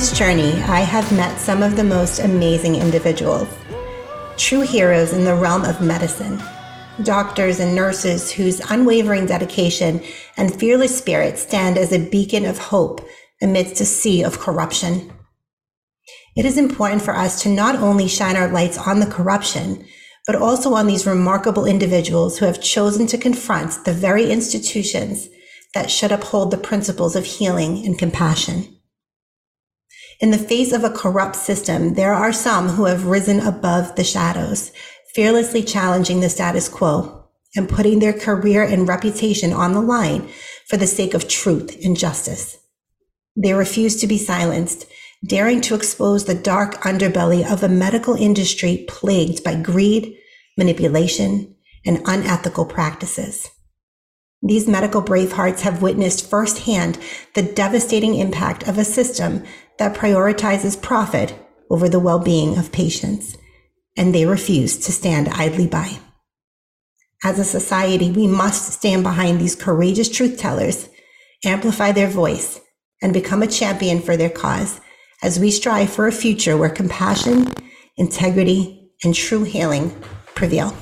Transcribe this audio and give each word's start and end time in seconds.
this 0.00 0.18
journey, 0.18 0.54
I 0.62 0.80
have 0.80 1.12
met 1.12 1.38
some 1.38 1.62
of 1.62 1.76
the 1.76 1.84
most 1.84 2.20
amazing 2.20 2.74
individuals, 2.74 3.46
true 4.38 4.62
heroes 4.62 5.12
in 5.12 5.24
the 5.24 5.34
realm 5.34 5.62
of 5.62 5.82
medicine, 5.82 6.42
doctors 7.02 7.60
and 7.60 7.74
nurses 7.74 8.32
whose 8.32 8.60
unwavering 8.70 9.26
dedication 9.26 10.02
and 10.38 10.58
fearless 10.58 10.96
spirit 10.96 11.36
stand 11.36 11.76
as 11.76 11.92
a 11.92 12.08
beacon 12.08 12.46
of 12.46 12.56
hope 12.56 13.06
amidst 13.42 13.82
a 13.82 13.84
sea 13.84 14.24
of 14.24 14.38
corruption. 14.38 15.12
It 16.34 16.46
is 16.46 16.56
important 16.56 17.02
for 17.02 17.14
us 17.14 17.42
to 17.42 17.50
not 17.50 17.74
only 17.74 18.08
shine 18.08 18.36
our 18.36 18.48
lights 18.48 18.78
on 18.78 19.00
the 19.00 19.06
corruption, 19.06 19.84
but 20.26 20.34
also 20.34 20.72
on 20.72 20.86
these 20.86 21.06
remarkable 21.06 21.66
individuals 21.66 22.38
who 22.38 22.46
have 22.46 22.62
chosen 22.62 23.06
to 23.08 23.18
confront 23.18 23.84
the 23.84 23.92
very 23.92 24.30
institutions 24.30 25.28
that 25.74 25.90
should 25.90 26.10
uphold 26.10 26.52
the 26.52 26.56
principles 26.56 27.16
of 27.16 27.26
healing 27.26 27.84
and 27.84 27.98
compassion. 27.98 28.79
In 30.20 30.30
the 30.30 30.38
face 30.38 30.72
of 30.72 30.84
a 30.84 30.90
corrupt 30.90 31.34
system, 31.34 31.94
there 31.94 32.12
are 32.12 32.32
some 32.32 32.68
who 32.68 32.84
have 32.84 33.06
risen 33.06 33.40
above 33.40 33.96
the 33.96 34.04
shadows, 34.04 34.70
fearlessly 35.14 35.62
challenging 35.62 36.20
the 36.20 36.28
status 36.28 36.68
quo 36.68 37.24
and 37.56 37.68
putting 37.68 37.98
their 37.98 38.12
career 38.12 38.62
and 38.62 38.86
reputation 38.86 39.52
on 39.52 39.72
the 39.72 39.80
line 39.80 40.28
for 40.68 40.76
the 40.76 40.86
sake 40.86 41.14
of 41.14 41.26
truth 41.26 41.82
and 41.82 41.96
justice. 41.96 42.58
They 43.34 43.54
refuse 43.54 43.96
to 43.96 44.06
be 44.06 44.18
silenced, 44.18 44.86
daring 45.24 45.62
to 45.62 45.74
expose 45.74 46.26
the 46.26 46.34
dark 46.34 46.74
underbelly 46.82 47.50
of 47.50 47.62
a 47.62 47.68
medical 47.68 48.14
industry 48.14 48.84
plagued 48.88 49.42
by 49.42 49.54
greed, 49.54 50.16
manipulation, 50.58 51.56
and 51.86 52.02
unethical 52.04 52.66
practices. 52.66 53.50
These 54.42 54.66
medical 54.66 55.02
bravehearts 55.02 55.60
have 55.60 55.82
witnessed 55.82 56.28
firsthand 56.28 56.98
the 57.34 57.42
devastating 57.42 58.14
impact 58.14 58.66
of 58.66 58.78
a 58.78 58.84
system 58.84 59.44
that 59.78 59.96
prioritizes 59.96 60.80
profit 60.80 61.34
over 61.70 61.88
the 61.88 62.00
well-being 62.00 62.56
of 62.58 62.72
patients, 62.72 63.36
and 63.96 64.14
they 64.14 64.26
refuse 64.26 64.78
to 64.78 64.92
stand 64.92 65.28
idly 65.28 65.66
by. 65.66 65.98
As 67.22 67.38
a 67.38 67.44
society, 67.44 68.10
we 68.10 68.26
must 68.26 68.72
stand 68.72 69.02
behind 69.02 69.38
these 69.40 69.54
courageous 69.54 70.08
truth 70.08 70.38
tellers, 70.38 70.88
amplify 71.44 71.92
their 71.92 72.08
voice, 72.08 72.60
and 73.02 73.12
become 73.12 73.42
a 73.42 73.46
champion 73.46 74.00
for 74.00 74.16
their 74.16 74.30
cause 74.30 74.80
as 75.22 75.38
we 75.38 75.50
strive 75.50 75.90
for 75.90 76.06
a 76.06 76.12
future 76.12 76.56
where 76.56 76.70
compassion, 76.70 77.46
integrity, 77.98 78.90
and 79.04 79.14
true 79.14 79.44
healing 79.44 79.90
prevail. 80.34 80.74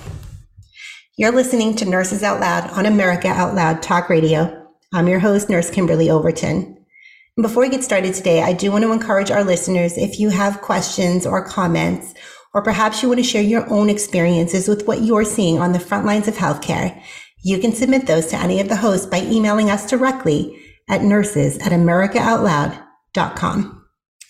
You're 1.20 1.32
listening 1.32 1.74
to 1.74 1.84
Nurses 1.84 2.22
Out 2.22 2.38
Loud 2.38 2.70
on 2.70 2.86
America 2.86 3.26
Out 3.26 3.52
Loud 3.52 3.82
Talk 3.82 4.08
Radio. 4.08 4.68
I'm 4.92 5.08
your 5.08 5.18
host, 5.18 5.50
Nurse 5.50 5.68
Kimberly 5.68 6.08
Overton. 6.08 6.78
And 7.36 7.42
before 7.42 7.64
we 7.64 7.68
get 7.68 7.82
started 7.82 8.14
today, 8.14 8.40
I 8.40 8.52
do 8.52 8.70
want 8.70 8.84
to 8.84 8.92
encourage 8.92 9.32
our 9.32 9.42
listeners 9.42 9.98
if 9.98 10.20
you 10.20 10.28
have 10.28 10.60
questions 10.60 11.26
or 11.26 11.44
comments, 11.44 12.14
or 12.54 12.62
perhaps 12.62 13.02
you 13.02 13.08
want 13.08 13.18
to 13.18 13.24
share 13.24 13.42
your 13.42 13.68
own 13.68 13.90
experiences 13.90 14.68
with 14.68 14.86
what 14.86 15.02
you're 15.02 15.24
seeing 15.24 15.58
on 15.58 15.72
the 15.72 15.80
front 15.80 16.06
lines 16.06 16.28
of 16.28 16.36
healthcare, 16.36 17.02
you 17.42 17.58
can 17.58 17.72
submit 17.72 18.06
those 18.06 18.26
to 18.26 18.36
any 18.36 18.60
of 18.60 18.68
the 18.68 18.76
hosts 18.76 19.06
by 19.06 19.22
emailing 19.22 19.70
us 19.70 19.90
directly 19.90 20.56
at 20.88 21.02
nurses 21.02 21.58
at 21.58 21.72
americaoutloud.com. 21.72 23.84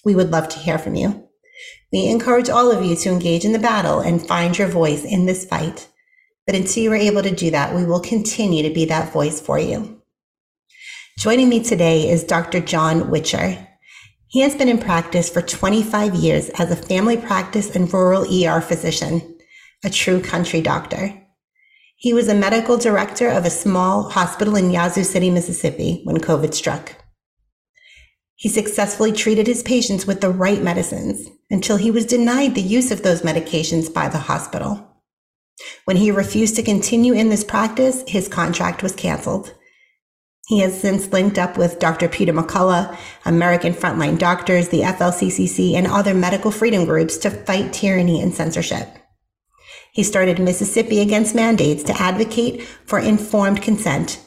We 0.07 0.15
would 0.15 0.31
love 0.31 0.49
to 0.49 0.59
hear 0.59 0.79
from 0.79 0.95
you. 0.95 1.29
We 1.93 2.07
encourage 2.07 2.49
all 2.49 2.73
of 2.73 2.83
you 2.83 2.97
to 2.97 3.11
engage 3.11 3.45
in 3.45 3.53
the 3.53 3.59
battle 3.59 4.01
and 4.01 4.27
find 4.27 4.57
your 4.57 4.69
voice 4.69 5.05
in 5.05 5.27
this 5.27 5.45
fight. 5.45 5.87
But 6.49 6.57
until 6.57 6.83
you 6.83 6.93
are 6.93 6.97
able 6.97 7.23
to 7.23 7.31
do 7.31 7.51
that, 7.51 7.75
we 7.75 7.85
will 7.85 8.01
continue 8.01 8.63
to 8.63 8.73
be 8.73 8.87
that 8.87 9.13
voice 9.13 9.39
for 9.39 9.59
you. 9.59 10.01
Joining 11.19 11.51
me 11.51 11.63
today 11.63 12.09
is 12.09 12.25
Dr. 12.25 12.61
John 12.61 13.11
Witcher. 13.11 13.69
He 14.29 14.41
has 14.41 14.55
been 14.55 14.71
in 14.71 14.79
practice 14.79 15.29
for 15.29 15.43
25 15.43 16.15
years 16.15 16.49
as 16.59 16.71
a 16.71 16.77
family 16.77 17.19
practice 17.19 17.77
and 17.77 17.93
rural 17.93 18.25
ER 18.25 18.63
physician, 18.63 19.37
a 19.85 19.91
true 19.91 20.23
country 20.23 20.63
doctor. 20.63 21.23
He 21.97 22.15
was 22.15 22.29
a 22.29 22.35
medical 22.35 22.79
director 22.79 23.29
of 23.29 23.45
a 23.45 23.51
small 23.51 24.09
hospital 24.09 24.57
in 24.57 24.71
Yazoo 24.71 25.05
City, 25.05 25.29
Mississippi 25.29 26.01
when 26.05 26.17
COVID 26.17 26.55
struck. 26.55 26.97
He 28.37 28.49
successfully 28.49 29.13
treated 29.13 29.47
his 29.47 29.63
patients 29.63 30.07
with 30.07 30.23
the 30.23 30.31
right 30.31 30.63
medicines 30.63 31.29
until 31.51 31.77
he 31.77 31.91
was 31.91 32.07
denied 32.07 32.55
the 32.55 32.63
use 32.63 32.91
of 32.91 33.03
those 33.03 33.21
medications 33.21 33.93
by 33.93 34.09
the 34.09 34.17
hospital. 34.17 34.88
When 35.85 35.97
he 35.97 36.11
refused 36.11 36.57
to 36.57 36.63
continue 36.63 37.13
in 37.13 37.29
this 37.29 37.45
practice, 37.45 38.05
his 38.07 38.29
contract 38.29 38.83
was 38.83 38.95
canceled. 38.95 39.55
He 40.49 40.61
has 40.61 40.81
since 40.81 41.13
linked 41.13 41.39
up 41.39 41.59
with 41.59 41.79
Dr. 41.79 42.09
Peter 42.09 42.33
McCullough, 42.33 42.97
American 43.27 43.75
Frontline 43.75 44.19
Doctors, 44.19 44.69
the 44.69 44.81
FLCCC, 44.81 45.75
and 45.75 45.87
other 45.87 46.15
medical 46.15 46.51
freedom 46.51 46.87
groups 46.87 47.19
to 47.19 47.31
fight 47.31 47.73
tyranny 47.73 48.23
and 48.23 48.35
censorship. 48.35 48.89
He 49.93 50.03
started 50.03 50.39
Mississippi 50.39 51.01
Against 51.01 51.35
Mandates 51.35 51.83
to 51.85 52.01
advocate 52.01 52.63
for 52.87 52.99
informed 52.99 53.61
consent 53.61 54.25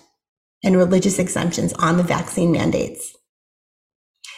and 0.64 0.78
religious 0.78 1.18
exemptions 1.18 1.74
on 1.74 1.98
the 1.98 2.04
vaccine 2.04 2.52
mandates. 2.52 3.16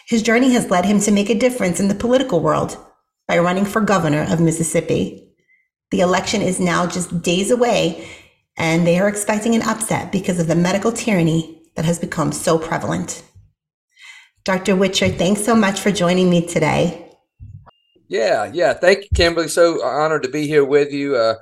His 0.07 0.21
journey 0.21 0.53
has 0.53 0.69
led 0.69 0.85
him 0.85 0.99
to 1.01 1.11
make 1.11 1.29
a 1.29 1.35
difference 1.35 1.79
in 1.79 1.87
the 1.87 1.95
political 1.95 2.39
world 2.39 2.77
by 3.27 3.37
running 3.39 3.65
for 3.65 3.81
governor 3.81 4.25
of 4.29 4.39
Mississippi. 4.39 5.32
The 5.93 5.99
election 5.99 6.41
is 6.41 6.59
now 6.59 6.87
just 6.87 7.21
days 7.21 7.51
away, 7.51 8.09
and 8.57 8.87
they 8.87 8.97
are 8.97 9.07
expecting 9.07 9.53
an 9.53 9.61
upset 9.61 10.11
because 10.11 10.39
of 10.39 10.47
the 10.47 10.55
medical 10.55 10.91
tyranny 10.91 11.61
that 11.75 11.85
has 11.85 11.99
become 11.99 12.31
so 12.31 12.57
prevalent. 12.57 13.21
Dr. 14.43 14.75
Witcher, 14.75 15.09
thanks 15.09 15.45
so 15.45 15.55
much 15.55 15.79
for 15.79 15.91
joining 15.91 16.31
me 16.31 16.47
today. 16.47 17.15
Yeah, 18.07 18.49
yeah. 18.51 18.73
Thank 18.73 19.03
you, 19.03 19.09
Kimberly. 19.13 19.49
So 19.49 19.85
honored 19.85 20.23
to 20.23 20.29
be 20.29 20.47
here 20.47 20.65
with 20.65 20.91
you. 20.91 21.15
Uh, 21.15 21.35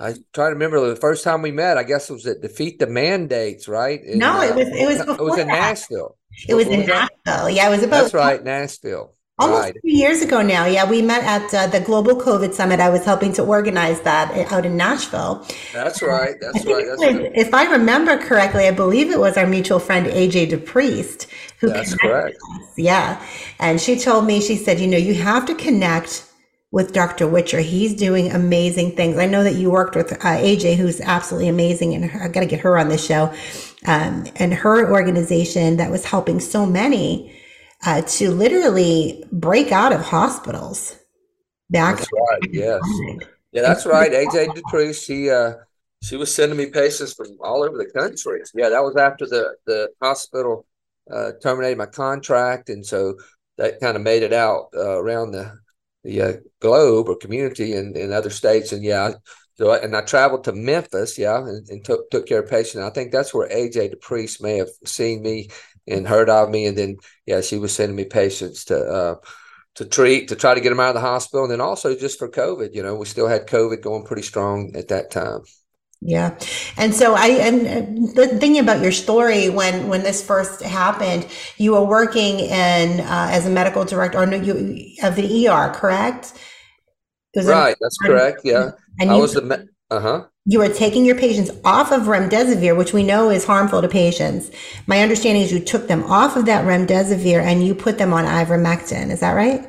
I 0.00 0.14
try 0.32 0.46
to 0.46 0.52
remember 0.52 0.88
the 0.88 0.94
first 0.94 1.24
time 1.24 1.42
we 1.42 1.50
met. 1.50 1.76
I 1.76 1.82
guess 1.82 2.08
it 2.08 2.12
was 2.12 2.26
at 2.28 2.42
Defeat 2.42 2.78
the 2.78 2.86
Mandates, 2.86 3.66
right? 3.66 4.00
In, 4.00 4.20
no, 4.20 4.42
it 4.42 4.54
was 4.54 4.68
it 4.68 4.86
was 4.86 5.00
it 5.00 5.20
was 5.20 5.38
in 5.38 5.48
that. 5.48 5.54
Nashville. 5.54 6.16
It 6.48 6.54
was 6.54 6.68
in 6.68 6.86
Nashville. 6.86 7.50
Yeah, 7.50 7.66
it 7.66 7.70
was 7.70 7.82
about 7.82 8.02
that's 8.02 8.14
right, 8.14 8.44
Nashville. 8.44 9.15
Almost 9.38 9.74
two 9.74 9.80
years 9.82 10.22
ago 10.22 10.40
now. 10.40 10.64
Yeah, 10.64 10.88
we 10.88 11.02
met 11.02 11.22
at 11.24 11.52
uh, 11.52 11.66
the 11.66 11.80
Global 11.80 12.14
COVID 12.14 12.54
Summit. 12.54 12.80
I 12.80 12.88
was 12.88 13.04
helping 13.04 13.34
to 13.34 13.42
organize 13.42 14.00
that 14.00 14.50
out 14.50 14.64
in 14.64 14.78
Nashville. 14.78 15.46
That's 15.74 16.00
right. 16.00 16.36
That's 16.40 16.64
right. 16.64 16.86
That's 16.86 16.98
was, 16.98 17.16
right. 17.16 17.32
If 17.34 17.52
I 17.52 17.70
remember 17.70 18.16
correctly, 18.16 18.66
I 18.66 18.70
believe 18.70 19.10
it 19.10 19.20
was 19.20 19.36
our 19.36 19.46
mutual 19.46 19.78
friend 19.78 20.06
AJ 20.06 20.52
DePriest 20.52 21.26
who 21.60 21.68
That's 21.68 21.94
connected 21.94 22.08
correct. 22.08 22.38
us. 22.54 22.68
Yeah, 22.78 23.22
and 23.58 23.78
she 23.78 23.98
told 23.98 24.24
me 24.24 24.40
she 24.40 24.56
said, 24.56 24.80
you 24.80 24.86
know, 24.86 24.96
you 24.96 25.12
have 25.12 25.44
to 25.46 25.54
connect 25.54 26.24
with 26.70 26.94
Dr. 26.94 27.28
Witcher. 27.28 27.60
He's 27.60 27.94
doing 27.94 28.32
amazing 28.32 28.96
things. 28.96 29.18
I 29.18 29.26
know 29.26 29.44
that 29.44 29.56
you 29.56 29.70
worked 29.70 29.96
with 29.96 30.12
uh, 30.12 30.16
AJ, 30.16 30.76
who's 30.76 31.00
absolutely 31.02 31.48
amazing, 31.48 31.94
and 31.94 32.10
I 32.22 32.28
got 32.28 32.40
to 32.40 32.46
get 32.46 32.60
her 32.60 32.78
on 32.78 32.88
the 32.88 32.98
show. 32.98 33.34
Um, 33.86 34.24
and 34.36 34.54
her 34.54 34.90
organization 34.90 35.76
that 35.76 35.90
was 35.90 36.06
helping 36.06 36.40
so 36.40 36.64
many 36.64 37.36
uh, 37.86 38.02
to 38.02 38.30
literally 38.30 39.24
break 39.32 39.72
out 39.72 39.92
of 39.92 40.02
hospitals 40.02 40.98
back. 41.70 41.98
That's 41.98 42.10
right. 42.12 42.40
Yes. 42.50 42.80
Yeah, 43.52 43.62
that's 43.62 43.86
right. 43.86 44.12
AJ 44.12 44.54
DePriest, 44.54 45.06
she 45.06 45.30
uh 45.30 45.54
she 46.02 46.16
was 46.16 46.34
sending 46.34 46.58
me 46.58 46.66
patients 46.66 47.14
from 47.14 47.38
all 47.40 47.64
over 47.64 47.78
the 47.78 47.86
country. 47.86 48.42
Yeah, 48.54 48.68
that 48.68 48.82
was 48.82 48.96
after 48.96 49.26
the 49.26 49.54
the 49.66 49.90
hospital 50.02 50.66
uh 51.10 51.32
terminated 51.42 51.78
my 51.78 51.86
contract 51.86 52.68
and 52.68 52.84
so 52.84 53.14
that 53.58 53.80
kind 53.80 53.96
of 53.96 54.02
made 54.02 54.22
it 54.22 54.32
out 54.32 54.68
uh, 54.74 54.98
around 54.98 55.30
the 55.30 55.56
the 56.04 56.20
uh, 56.20 56.32
globe 56.60 57.08
or 57.08 57.16
community 57.16 57.74
in, 57.74 57.96
in 57.96 58.12
other 58.12 58.30
states 58.30 58.72
and 58.72 58.84
yeah 58.84 59.12
so 59.54 59.70
I, 59.70 59.78
and 59.78 59.96
I 59.96 60.02
traveled 60.02 60.44
to 60.44 60.52
Memphis 60.52 61.16
yeah 61.16 61.38
and, 61.38 61.68
and 61.68 61.84
took 61.84 62.10
took 62.10 62.26
care 62.26 62.40
of 62.40 62.50
patients 62.50 62.82
I 62.82 62.90
think 62.90 63.12
that's 63.12 63.32
where 63.32 63.48
AJ 63.48 63.94
DePriest 63.94 64.42
may 64.42 64.56
have 64.58 64.68
seen 64.84 65.22
me 65.22 65.48
and 65.86 66.06
heard 66.06 66.28
of 66.28 66.50
me, 66.50 66.66
and 66.66 66.76
then 66.76 66.96
yeah, 67.26 67.40
she 67.40 67.58
was 67.58 67.74
sending 67.74 67.96
me 67.96 68.04
patients 68.04 68.64
to 68.66 68.78
uh, 68.78 69.14
to 69.76 69.84
treat 69.84 70.28
to 70.28 70.36
try 70.36 70.54
to 70.54 70.60
get 70.60 70.70
them 70.70 70.80
out 70.80 70.88
of 70.88 70.94
the 70.94 71.00
hospital, 71.00 71.44
and 71.44 71.52
then 71.52 71.60
also 71.60 71.94
just 71.96 72.18
for 72.18 72.28
COVID. 72.28 72.74
You 72.74 72.82
know, 72.82 72.94
we 72.96 73.06
still 73.06 73.28
had 73.28 73.46
COVID 73.46 73.82
going 73.82 74.04
pretty 74.04 74.22
strong 74.22 74.72
at 74.74 74.88
that 74.88 75.10
time. 75.10 75.42
Yeah. 76.00 76.38
And 76.76 76.94
so 76.94 77.14
I, 77.14 77.28
and 77.28 78.14
the 78.14 78.28
thing 78.38 78.58
about 78.58 78.82
your 78.82 78.92
story 78.92 79.48
when, 79.48 79.88
when 79.88 80.02
this 80.02 80.24
first 80.24 80.62
happened, 80.62 81.26
you 81.56 81.72
were 81.72 81.84
working 81.84 82.40
in, 82.40 83.00
uh, 83.00 83.28
as 83.30 83.46
a 83.46 83.50
medical 83.50 83.84
director 83.84 84.18
or 84.18 84.26
no, 84.26 84.36
you, 84.36 84.94
of 85.02 85.16
the 85.16 85.48
ER, 85.48 85.72
correct? 85.74 86.34
right. 87.34 87.76
that's 87.80 87.98
correct. 87.98 88.42
Yeah. 88.44 88.70
And 89.00 89.10
I 89.10 89.16
you, 89.16 89.22
was 89.22 89.34
the, 89.34 89.68
uh 89.90 90.00
huh. 90.00 90.24
You 90.46 90.62
are 90.62 90.68
taking 90.68 91.04
your 91.04 91.16
patients 91.16 91.50
off 91.64 91.90
of 91.92 92.02
remdesivir, 92.02 92.76
which 92.76 92.92
we 92.92 93.02
know 93.02 93.30
is 93.30 93.44
harmful 93.44 93.82
to 93.82 93.88
patients. 93.88 94.50
My 94.86 95.00
understanding 95.00 95.42
is 95.42 95.52
you 95.52 95.60
took 95.60 95.88
them 95.88 96.04
off 96.04 96.36
of 96.36 96.46
that 96.46 96.64
remdesivir 96.64 97.42
and 97.42 97.66
you 97.66 97.74
put 97.74 97.98
them 97.98 98.12
on 98.12 98.24
ivermectin. 98.24 99.10
Is 99.10 99.20
that 99.20 99.32
right? 99.32 99.68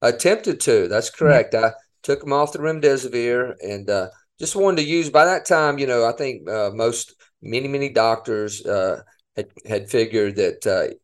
Attempted 0.00 0.60
to. 0.60 0.88
That's 0.88 1.10
correct. 1.10 1.54
I 1.54 1.72
took 2.02 2.20
them 2.20 2.32
off 2.32 2.52
the 2.52 2.60
remdesivir 2.60 3.56
and, 3.62 3.90
uh, 3.90 4.08
just 4.40 4.56
wanted 4.56 4.78
to 4.78 4.88
use 4.88 5.10
by 5.10 5.26
that 5.26 5.44
time 5.44 5.78
you 5.78 5.86
know 5.86 6.04
i 6.04 6.12
think 6.12 6.48
uh, 6.48 6.70
most 6.72 7.14
many 7.42 7.68
many 7.68 7.90
doctors 7.90 8.64
uh, 8.66 9.02
had 9.36 9.48
had 9.66 9.90
figured 9.90 10.36
that 10.36 10.66
uh, 10.66 10.94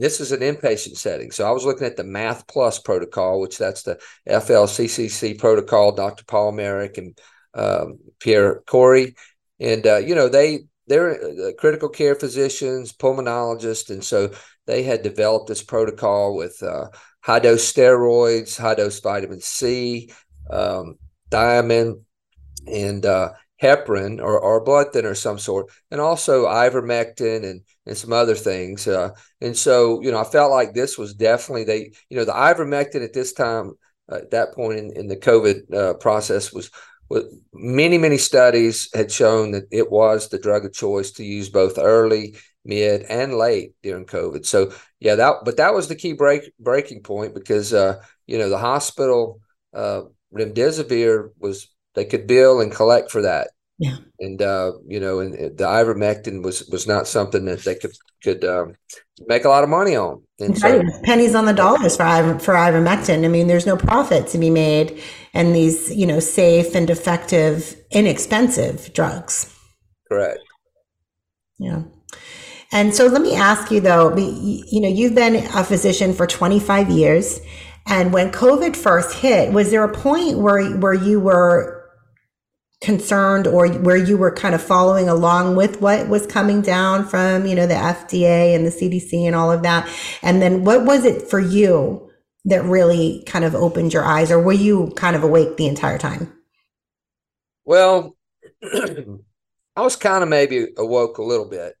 this 0.00 0.20
is 0.20 0.32
an 0.32 0.40
inpatient 0.40 0.96
setting 0.96 1.30
so 1.30 1.46
i 1.46 1.50
was 1.50 1.64
looking 1.64 1.86
at 1.86 1.96
the 1.96 2.02
math 2.02 2.46
plus 2.48 2.78
protocol 2.78 3.40
which 3.40 3.58
that's 3.58 3.82
the 3.82 4.00
flccc 4.26 5.38
protocol 5.38 5.92
dr 5.92 6.24
paul 6.24 6.50
Marik 6.52 6.98
and 6.98 7.20
um, 7.56 7.98
pierre 8.20 8.62
Kory, 8.66 9.14
and 9.58 9.86
uh, 9.86 9.98
you 9.98 10.14
know 10.14 10.28
they 10.28 10.66
they're 10.86 11.14
uh, 11.14 11.52
critical 11.58 11.88
care 11.88 12.14
physicians 12.14 12.92
pulmonologists 12.92 13.90
and 13.90 14.04
so 14.04 14.30
they 14.66 14.84
had 14.84 15.02
developed 15.02 15.48
this 15.48 15.62
protocol 15.62 16.36
with 16.36 16.62
uh, 16.62 16.86
high 17.20 17.40
dose 17.40 17.72
steroids 17.72 18.56
high 18.56 18.74
dose 18.74 19.00
vitamin 19.00 19.40
c 19.40 20.10
um, 20.50 20.96
thiamine 21.30 22.00
and 22.66 23.04
uh, 23.04 23.30
heparin 23.62 24.20
or, 24.20 24.38
or 24.38 24.62
blood 24.62 24.92
thinner 24.92 25.10
of 25.10 25.18
some 25.18 25.38
sort, 25.38 25.70
and 25.90 26.00
also 26.00 26.46
ivermectin 26.46 27.44
and 27.48 27.62
and 27.86 27.96
some 27.96 28.12
other 28.12 28.34
things. 28.34 28.86
Uh, 28.88 29.10
and 29.40 29.56
so, 29.56 30.00
you 30.02 30.10
know, 30.10 30.18
I 30.18 30.24
felt 30.24 30.50
like 30.50 30.74
this 30.74 30.98
was 30.98 31.14
definitely 31.14 31.64
they, 31.64 31.92
you 32.10 32.16
know, 32.16 32.24
the 32.24 32.32
ivermectin 32.32 33.04
at 33.04 33.12
this 33.12 33.32
time, 33.32 33.72
uh, 34.10 34.16
at 34.16 34.30
that 34.32 34.54
point 34.54 34.78
in, 34.78 34.96
in 34.96 35.06
the 35.06 35.16
COVID 35.16 35.72
uh, 35.72 35.94
process 35.94 36.52
was, 36.52 36.70
was 36.72 36.72
many, 37.52 37.98
many 37.98 38.18
studies 38.18 38.88
had 38.94 39.10
shown 39.10 39.52
that 39.52 39.64
it 39.70 39.90
was 39.90 40.28
the 40.28 40.38
drug 40.38 40.64
of 40.64 40.72
choice 40.72 41.12
to 41.12 41.24
use 41.24 41.48
both 41.48 41.78
early, 41.78 42.36
mid, 42.64 43.02
and 43.02 43.34
late 43.34 43.74
during 43.82 44.06
COVID. 44.06 44.44
So, 44.46 44.72
yeah, 45.00 45.14
that, 45.16 45.44
but 45.44 45.56
that 45.58 45.74
was 45.74 45.88
the 45.88 45.94
key 45.94 46.12
break 46.12 46.52
breaking 46.58 47.02
point 47.02 47.34
because, 47.34 47.72
uh, 47.72 48.00
you 48.26 48.38
know, 48.38 48.48
the 48.48 48.58
hospital, 48.58 49.40
uh, 49.74 50.02
remdesivir 50.34 51.30
was 51.38 51.68
they 51.94 52.04
could 52.04 52.26
bill 52.26 52.60
and 52.60 52.72
collect 52.72 53.10
for 53.10 53.22
that. 53.22 53.48
Yeah. 53.78 53.96
And 54.20 54.40
uh, 54.40 54.72
you 54.86 55.00
know, 55.00 55.20
and 55.20 55.34
the 55.34 55.64
ivermectin 55.64 56.42
was 56.42 56.66
was 56.68 56.86
not 56.86 57.06
something 57.06 57.44
that 57.44 57.60
they 57.60 57.74
could 57.74 57.92
could 58.22 58.42
um, 58.42 58.74
make 59.26 59.44
a 59.44 59.50
lot 59.50 59.64
of 59.64 59.68
money 59.68 59.94
on. 59.94 60.22
And 60.40 60.50
right. 60.62 60.82
so, 60.82 61.00
pennies 61.04 61.34
on 61.34 61.44
the 61.44 61.52
dollars 61.52 61.96
for 61.96 62.04
iver, 62.04 62.38
for 62.38 62.54
ivermectin. 62.54 63.24
I 63.24 63.28
mean, 63.28 63.48
there's 63.48 63.66
no 63.66 63.76
profit 63.76 64.28
to 64.28 64.38
be 64.38 64.48
made, 64.48 65.02
and 65.36 65.54
these 65.54 65.94
you 65.94 66.06
know 66.06 66.18
safe 66.18 66.74
and 66.74 66.88
effective, 66.88 67.76
inexpensive 67.90 68.92
drugs. 68.94 69.54
Correct. 70.08 70.40
Yeah. 71.58 71.82
And 72.72 72.94
so 72.94 73.06
let 73.06 73.22
me 73.22 73.34
ask 73.36 73.70
you 73.70 73.80
though, 73.80 74.16
you 74.16 74.80
know, 74.80 74.88
you've 74.88 75.14
been 75.14 75.36
a 75.36 75.62
physician 75.62 76.12
for 76.12 76.26
25 76.26 76.90
years. 76.90 77.40
And 77.86 78.12
when 78.12 78.32
COVID 78.32 78.76
first 78.76 79.14
hit, 79.14 79.52
was 79.52 79.70
there 79.70 79.84
a 79.84 79.92
point 79.92 80.38
where, 80.38 80.76
where 80.78 80.94
you 80.94 81.20
were 81.20 81.84
concerned 82.82 83.46
or 83.46 83.68
where 83.68 83.96
you 83.96 84.16
were 84.16 84.32
kind 84.32 84.54
of 84.54 84.62
following 84.62 85.08
along 85.08 85.54
with 85.54 85.80
what 85.80 86.08
was 86.08 86.26
coming 86.26 86.60
down 86.60 87.06
from, 87.06 87.46
you 87.46 87.54
know, 87.54 87.66
the 87.66 87.74
FDA 87.74 88.54
and 88.54 88.66
the 88.66 88.70
CDC 88.70 89.24
and 89.24 89.36
all 89.36 89.52
of 89.52 89.62
that? 89.62 89.88
And 90.22 90.42
then 90.42 90.64
what 90.64 90.84
was 90.84 91.04
it 91.04 91.30
for 91.30 91.38
you 91.38 92.10
that 92.46 92.64
really 92.64 93.22
kind 93.26 93.44
of 93.44 93.54
opened 93.54 93.92
your 93.92 94.04
eyes 94.04 94.30
or 94.30 94.40
were 94.40 94.52
you 94.52 94.92
kind 94.96 95.16
of 95.16 95.22
awake 95.22 95.56
the 95.56 95.66
entire 95.66 95.98
time? 95.98 96.32
Well, 97.64 98.16
I 98.62 99.82
was 99.82 99.96
kind 99.96 100.22
of 100.22 100.28
maybe 100.28 100.68
awoke 100.78 101.18
a 101.18 101.24
little 101.24 101.48
bit. 101.48 101.74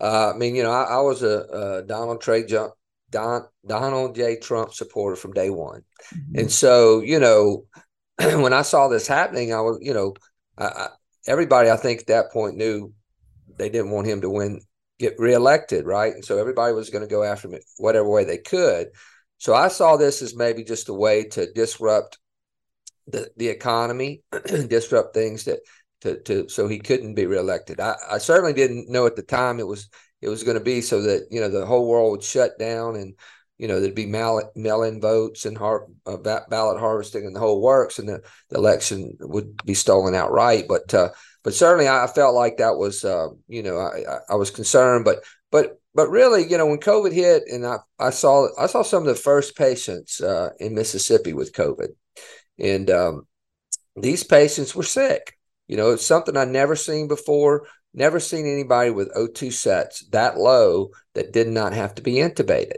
Uh, 0.00 0.32
I 0.34 0.36
mean, 0.36 0.54
you 0.54 0.62
know, 0.62 0.72
I, 0.72 0.82
I 0.82 1.00
was 1.00 1.22
a, 1.22 1.80
a 1.80 1.82
Donald 1.86 2.20
Trey 2.20 2.44
Jump, 2.44 2.72
Don, 3.10 3.46
Donald 3.64 4.16
J. 4.16 4.36
Trump 4.36 4.74
supporter 4.74 5.16
from 5.16 5.32
day 5.32 5.50
one. 5.50 5.82
Mm-hmm. 6.14 6.40
And 6.40 6.52
so, 6.52 7.00
you 7.00 7.20
know, 7.20 7.64
when 8.18 8.52
I 8.52 8.62
saw 8.62 8.88
this 8.88 9.06
happening, 9.06 9.54
I 9.54 9.60
was, 9.60 9.78
you 9.80 9.94
know, 9.94 10.14
I, 10.58 10.88
everybody 11.28 11.70
I 11.70 11.76
think 11.76 12.00
at 12.00 12.06
that 12.08 12.32
point 12.32 12.56
knew 12.56 12.92
they 13.56 13.68
didn't 13.68 13.92
want 13.92 14.08
him 14.08 14.20
to 14.22 14.30
win, 14.30 14.60
get 14.98 15.18
reelected, 15.18 15.86
right? 15.86 16.12
And 16.12 16.24
so 16.24 16.38
everybody 16.38 16.74
was 16.74 16.90
going 16.90 17.02
to 17.02 17.10
go 17.10 17.22
after 17.22 17.48
him 17.48 17.60
whatever 17.76 18.08
way 18.08 18.24
they 18.24 18.38
could. 18.38 18.88
So 19.38 19.54
I 19.54 19.68
saw 19.68 19.96
this 19.96 20.22
as 20.22 20.36
maybe 20.36 20.64
just 20.64 20.88
a 20.88 20.94
way 20.94 21.24
to 21.24 21.50
disrupt 21.52 22.18
the 23.06 23.30
the 23.36 23.48
economy, 23.48 24.22
disrupt 24.46 25.14
things 25.14 25.44
that 25.44 25.60
to 26.02 26.20
to 26.22 26.48
so 26.48 26.68
he 26.68 26.78
couldn't 26.78 27.14
be 27.14 27.26
reelected. 27.26 27.80
I, 27.80 27.96
I 28.10 28.18
certainly 28.18 28.52
didn't 28.52 28.90
know 28.90 29.06
at 29.06 29.16
the 29.16 29.22
time 29.22 29.58
it 29.60 29.66
was 29.66 29.88
it 30.20 30.28
was 30.28 30.42
going 30.42 30.58
to 30.58 30.64
be 30.64 30.80
so 30.80 31.02
that 31.02 31.28
you 31.30 31.40
know 31.40 31.48
the 31.48 31.66
whole 31.66 31.88
world 31.88 32.12
would 32.12 32.22
shut 32.22 32.58
down 32.58 32.96
and 32.96 33.14
you 33.58 33.66
know, 33.66 33.80
there'd 33.80 33.94
be 33.94 34.06
mail-in 34.06 35.00
votes 35.00 35.44
and 35.44 35.58
har- 35.58 35.88
uh, 36.06 36.16
ballot 36.16 36.78
harvesting 36.78 37.26
and 37.26 37.34
the 37.34 37.40
whole 37.40 37.60
works, 37.60 37.98
and 37.98 38.08
the, 38.08 38.22
the 38.50 38.56
election 38.56 39.16
would 39.20 39.60
be 39.64 39.74
stolen 39.74 40.14
outright. 40.14 40.66
But 40.68 40.94
uh, 40.94 41.08
but 41.42 41.54
certainly, 41.54 41.88
I 41.88 42.06
felt 42.06 42.36
like 42.36 42.58
that 42.58 42.76
was, 42.76 43.04
uh, 43.04 43.28
you 43.48 43.64
know, 43.64 43.78
I, 43.78 44.18
I 44.30 44.36
was 44.36 44.52
concerned. 44.52 45.04
But 45.04 45.24
but 45.50 45.80
but 45.98 46.10
really, 46.10 46.48
you 46.48 46.56
know, 46.56 46.66
when 46.66 46.78
COVID 46.78 47.12
hit, 47.12 47.42
and 47.50 47.66
I, 47.66 47.78
I 47.98 48.10
saw 48.10 48.46
I 48.56 48.68
saw 48.68 48.82
some 48.82 49.02
of 49.02 49.08
the 49.08 49.16
first 49.16 49.56
patients 49.56 50.20
uh, 50.20 50.50
in 50.60 50.76
Mississippi 50.76 51.32
with 51.32 51.52
COVID, 51.52 51.88
and 52.56 52.88
um, 52.88 53.26
these 53.96 54.22
patients 54.22 54.76
were 54.76 54.84
sick. 54.84 55.36
You 55.66 55.76
know, 55.76 55.90
it's 55.90 56.06
something 56.06 56.36
I 56.36 56.44
never 56.44 56.76
seen 56.76 57.08
before. 57.08 57.66
Never 57.94 58.20
seen 58.20 58.46
anybody 58.46 58.92
with 58.92 59.12
O2 59.16 59.52
sets 59.52 60.06
that 60.10 60.38
low 60.38 60.90
that 61.14 61.32
did 61.32 61.48
not 61.48 61.72
have 61.72 61.96
to 61.96 62.02
be 62.02 62.12
intubated 62.12 62.76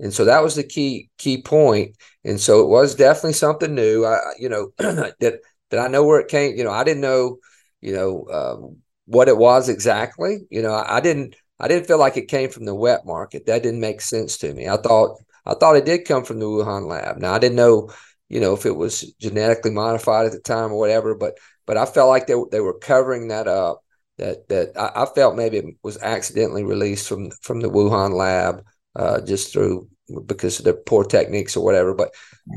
and 0.00 0.12
so 0.12 0.24
that 0.24 0.42
was 0.42 0.56
the 0.56 0.64
key 0.64 1.10
key 1.16 1.40
point. 1.42 1.96
and 2.24 2.40
so 2.40 2.60
it 2.62 2.68
was 2.68 2.96
definitely 2.96 3.34
something 3.34 3.74
new 3.74 4.04
i 4.04 4.18
you 4.38 4.48
know 4.48 4.72
that 4.78 5.40
that 5.70 5.80
i 5.80 5.86
know 5.86 6.04
where 6.04 6.18
it 6.20 6.28
came 6.28 6.56
you 6.56 6.64
know 6.64 6.70
i 6.70 6.82
didn't 6.82 7.02
know 7.02 7.38
you 7.80 7.92
know 7.92 8.26
um, 8.32 8.76
what 9.06 9.28
it 9.28 9.36
was 9.36 9.68
exactly 9.68 10.38
you 10.50 10.62
know 10.62 10.72
I, 10.72 10.96
I, 10.96 11.00
didn't 11.00 11.36
i 11.60 11.68
didn't 11.68 11.86
feel 11.86 11.98
like 11.98 12.16
it 12.16 12.28
came 12.28 12.50
from 12.50 12.64
the 12.64 12.74
wet 12.74 13.06
market 13.06 13.46
that 13.46 13.62
didn't 13.62 13.80
make 13.80 14.00
sense 14.00 14.38
to 14.38 14.52
me 14.54 14.68
i 14.68 14.76
thought 14.76 15.18
i 15.46 15.54
thought 15.54 15.76
it 15.76 15.84
did 15.84 16.06
come 16.06 16.24
from 16.24 16.38
the 16.38 16.46
wuhan 16.46 16.86
lab 16.86 17.18
now 17.18 17.32
i 17.32 17.38
didn't 17.38 17.56
know 17.56 17.90
you 18.28 18.40
know 18.40 18.54
if 18.54 18.66
it 18.66 18.76
was 18.76 19.02
genetically 19.20 19.70
modified 19.70 20.26
at 20.26 20.32
the 20.32 20.40
time 20.40 20.72
or 20.72 20.78
whatever 20.78 21.14
but 21.14 21.38
but 21.66 21.76
i 21.76 21.84
felt 21.86 22.08
like 22.08 22.26
they, 22.26 22.34
they 22.50 22.60
were 22.60 22.78
covering 22.78 23.28
that 23.28 23.48
up 23.48 23.82
that 24.18 24.48
that 24.48 24.76
I, 24.76 25.02
I 25.02 25.06
felt 25.06 25.36
maybe 25.36 25.58
it 25.58 25.76
was 25.82 25.98
accidentally 26.02 26.64
released 26.64 27.08
from 27.08 27.30
from 27.42 27.60
the 27.60 27.70
wuhan 27.70 28.14
lab 28.14 28.64
uh, 28.96 29.20
just 29.20 29.52
through 29.52 29.88
because 30.26 30.58
of 30.58 30.64
their 30.64 30.74
poor 30.74 31.04
techniques 31.04 31.56
or 31.56 31.64
whatever. 31.64 31.94
But 31.94 32.14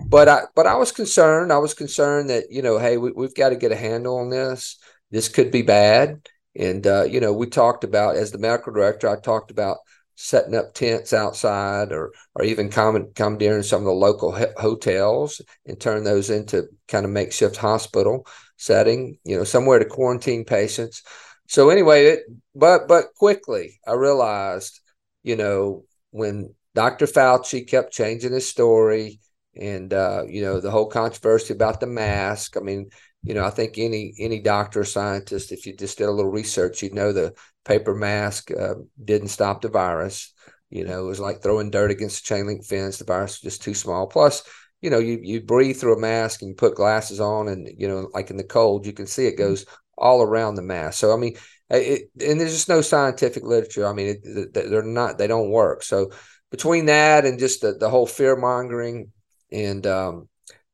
but 0.08 0.27
I 0.27 0.41
but 0.55 0.67
I 0.67 0.75
was 0.75 0.91
concerned. 0.91 1.51
I 1.51 1.58
was 1.58 1.74
concerned 1.74 2.29
that 2.29 2.46
you 2.50 2.62
know, 2.62 2.77
hey, 2.77 2.98
we, 2.98 3.12
we've 3.12 3.36
got 3.36 3.50
to 3.50 3.55
get 3.55 3.72
a 3.72 3.75
handle 3.75 4.17
on 4.17 4.29
this. 4.29 4.77
This 5.12 5.29
could 5.29 5.51
be 5.51 5.62
bad. 5.62 6.27
And 6.55 6.86
uh, 6.86 7.03
you 7.03 7.20
know, 7.20 7.34
we 7.34 7.48
talked 7.48 7.84
about 7.84 8.15
as 8.15 8.31
the 8.31 8.38
medical 8.38 8.74
director, 8.74 9.08
I 9.10 9.20
talked 9.20 9.51
about 9.51 9.77
setting 10.15 10.55
up 10.55 10.74
tents 10.74 11.13
outside 11.13 11.91
or 11.91 12.12
or 12.36 12.43
even 12.43 12.70
during 12.70 13.63
some 13.63 13.81
of 13.81 13.86
the 13.86 13.91
local 13.91 14.31
hotels 14.58 15.41
and 15.65 15.79
turn 15.79 16.03
those 16.03 16.29
into 16.29 16.67
kind 16.88 17.05
of 17.05 17.12
makeshift 17.12 17.58
hospital 17.58 18.27
setting 18.58 19.17
you 19.24 19.36
know 19.36 19.43
somewhere 19.43 19.79
to 19.79 19.86
quarantine 19.86 20.46
patients 20.46 21.01
so 21.48 21.72
anyway 21.72 22.05
it, 22.05 22.20
but 22.53 22.88
but 22.88 23.05
quickly 23.15 23.79
i 23.88 23.93
realized 23.93 24.79
you 25.24 25.36
know 25.36 25.84
when 26.12 26.53
Dr. 26.74 27.05
Fauci 27.05 27.67
kept 27.67 27.91
changing 27.91 28.31
his 28.31 28.50
story, 28.50 29.20
and 29.60 29.93
uh, 29.93 30.24
you 30.27 30.41
know 30.41 30.60
the 30.60 30.72
whole 30.72 30.88
controversy 30.88 31.53
about 31.53 31.79
the 31.79 31.88
mask. 31.88 32.55
I 32.55 32.62
mean, 32.62 32.89
you 33.23 33.33
know, 33.33 33.45
I 33.45 33.49
think 33.51 33.77
any 33.77 34.13
any 34.19 34.39
doctor 34.39 34.81
or 34.81 34.85
scientist, 34.85 35.51
if 35.51 35.65
you 35.65 35.75
just 35.75 35.97
did 35.97 36.07
a 36.07 36.11
little 36.11 36.31
research, 36.31 36.81
you'd 36.81 36.93
know 36.93 37.11
the 37.11 37.33
paper 37.65 37.93
mask 37.93 38.51
uh, 38.51 38.75
didn't 39.03 39.27
stop 39.27 39.61
the 39.61 39.69
virus. 39.69 40.33
You 40.69 40.85
know, 40.85 41.03
it 41.03 41.07
was 41.07 41.19
like 41.19 41.41
throwing 41.41 41.69
dirt 41.69 41.91
against 41.91 42.21
a 42.21 42.23
chain 42.23 42.47
link 42.47 42.65
fence. 42.65 42.97
The 42.97 43.05
virus 43.05 43.43
was 43.43 43.53
just 43.53 43.61
too 43.61 43.73
small. 43.73 44.07
Plus, 44.07 44.41
you 44.81 44.89
know, 44.89 44.99
you 44.99 45.19
you 45.21 45.41
breathe 45.41 45.77
through 45.77 45.97
a 45.97 45.99
mask 45.99 46.41
and 46.41 46.49
you 46.49 46.55
put 46.55 46.75
glasses 46.75 47.19
on, 47.19 47.47
and 47.47 47.69
you 47.77 47.87
know, 47.87 48.09
like 48.13 48.31
in 48.31 48.37
the 48.37 48.43
cold, 48.43 48.85
you 48.85 48.93
can 48.93 49.05
see 49.05 49.27
it 49.27 49.37
goes 49.37 49.65
all 49.97 50.23
around 50.23 50.55
the 50.55 50.63
mask. 50.63 50.99
So 50.99 51.13
I 51.13 51.17
mean, 51.17 51.35
it, 51.69 52.09
and 52.19 52.39
there's 52.39 52.53
just 52.53 52.69
no 52.69 52.81
scientific 52.81 53.43
literature. 53.43 53.85
I 53.85 53.93
mean, 53.93 54.17
it, 54.23 54.53
they're 54.53 54.81
not 54.81 55.17
they 55.17 55.27
don't 55.27 55.51
work. 55.51 55.83
So 55.83 56.11
between 56.49 56.87
that 56.87 57.25
and 57.25 57.39
just 57.39 57.61
the, 57.61 57.73
the 57.73 57.89
whole 57.89 58.07
fear 58.07 58.35
mongering 58.35 59.11
and 59.51 59.85
um, 59.87 60.27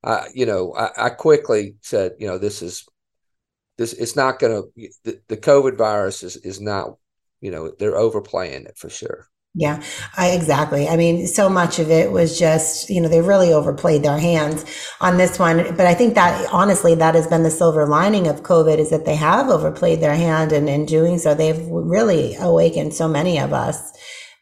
I 0.04 0.28
you 0.34 0.46
know 0.46 0.74
I, 0.76 1.08
I 1.08 1.10
quickly 1.10 1.76
said 1.82 2.14
you 2.20 2.28
know 2.28 2.38
this 2.38 2.62
is 2.62 2.86
this 3.78 3.94
it's 3.94 4.16
not 4.16 4.40
going 4.40 4.64
to 4.64 4.90
the, 5.04 5.22
the 5.28 5.38
COVID 5.38 5.78
virus 5.78 6.24
is 6.24 6.38
is 6.38 6.60
not 6.62 6.98
you 7.42 7.52
know 7.52 7.72
they're 7.78 7.98
overplaying 7.98 8.66
it 8.66 8.78
for 8.78 8.90
sure. 8.90 9.28
Yeah, 9.60 9.82
I 10.16 10.30
exactly. 10.32 10.88
I 10.88 10.98
mean, 10.98 11.26
so 11.26 11.50
much 11.50 11.80
of 11.80 11.90
it 11.90 12.12
was 12.12 12.38
just, 12.38 12.92
you 12.92 13.02
know, 13.02 13.10
they 13.10 13.22
really 13.22 13.52
overplayed 13.52 14.04
their 14.04 14.20
hands 14.20 14.64
on 15.02 15.18
this 15.18 15.40
one. 15.40 15.76
But 15.76 15.88
I 15.88 15.96
think 15.96 16.14
that 16.14 16.48
honestly, 16.52 16.94
that 16.94 17.16
has 17.16 17.26
been 17.26 17.42
the 17.42 17.50
silver 17.50 17.88
lining 17.88 18.28
of 18.28 18.44
COVID 18.44 18.78
is 18.78 18.92
that 18.92 19.06
they 19.06 19.16
have 19.16 19.50
overplayed 19.50 20.00
their 20.00 20.14
hand 20.14 20.52
and 20.52 20.70
in 20.70 20.86
doing 20.86 21.18
so, 21.18 21.34
they've 21.34 21.66
really 21.68 22.36
awakened 22.36 22.94
so 22.94 23.08
many 23.08 23.40
of 23.40 23.52
us. 23.52 23.94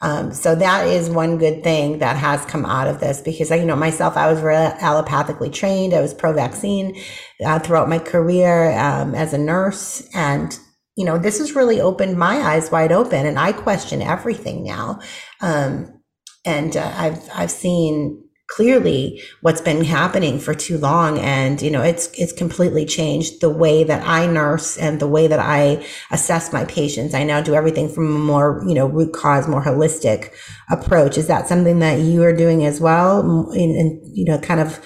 Um, 0.06 0.32
so 0.32 0.54
that 0.54 0.88
is 0.88 1.10
one 1.10 1.40
good 1.40 1.64
thing 1.64 1.98
that 1.98 2.16
has 2.16 2.46
come 2.46 2.64
out 2.64 2.88
of 2.88 3.00
this 3.00 3.22
because, 3.22 3.50
you 3.50 3.66
know, 3.66 3.76
myself, 3.76 4.16
I 4.16 4.32
was 4.32 4.40
allopathically 4.40 5.52
trained. 5.52 5.96
I 5.96 6.02
was 6.02 6.14
pro-vaccine 6.14 7.02
uh, 7.44 7.58
throughout 7.58 7.90
my 7.90 7.98
career 7.98 8.78
um, 8.78 9.16
as 9.16 9.34
a 9.34 9.40
nurse, 9.40 10.08
and 10.14 10.56
you 10.96 11.06
know, 11.06 11.18
this 11.18 11.40
has 11.40 11.56
really 11.56 11.82
opened 11.82 12.18
my 12.18 12.38
eyes 12.38 12.72
wide 12.72 12.92
open 12.92 13.26
and 13.26 13.38
I 13.38 13.52
question 13.52 14.02
everything 14.02 14.64
now. 14.64 15.00
Um, 15.42 16.02
and 16.46 16.78
uh, 16.78 16.94
I've, 16.96 17.30
I've 17.34 17.52
seen 17.52 18.25
clearly 18.48 19.22
what's 19.42 19.62
been 19.62 19.84
happening 19.84 20.40
for 20.40 20.54
too 20.54 20.78
long. 20.78 21.18
And 21.20 21.62
you 21.62 21.72
know 21.72 21.82
it's 21.82 22.08
it's 22.18 22.32
completely 22.32 22.86
changed 22.86 23.42
the 23.42 23.50
way 23.50 23.84
that 23.84 24.06
i 24.08 24.28
nurse 24.28 24.78
and 24.78 25.00
the 25.00 25.08
way 25.08 25.28
that 25.28 25.40
i 25.40 25.86
assess 26.12 26.54
my 26.54 26.66
patients. 26.66 27.14
I 27.14 27.24
now 27.24 27.42
do 27.42 27.56
everything 27.56 27.90
from 27.90 28.16
a 28.16 28.20
more 28.20 28.64
you 28.68 28.76
know 28.76 28.88
root 28.88 29.14
cause 29.14 29.48
more 29.48 29.64
holistic 29.64 30.32
approach. 30.70 31.18
Is 31.18 31.28
that 31.28 31.48
something 31.48 31.80
that 31.80 32.00
you 32.00 32.24
are 32.24 32.36
doing 32.36 32.66
as 32.66 32.80
well? 32.80 33.52
And 33.52 34.00
you 34.16 34.26
know 34.26 34.40
kind 34.40 34.60
of 34.60 34.80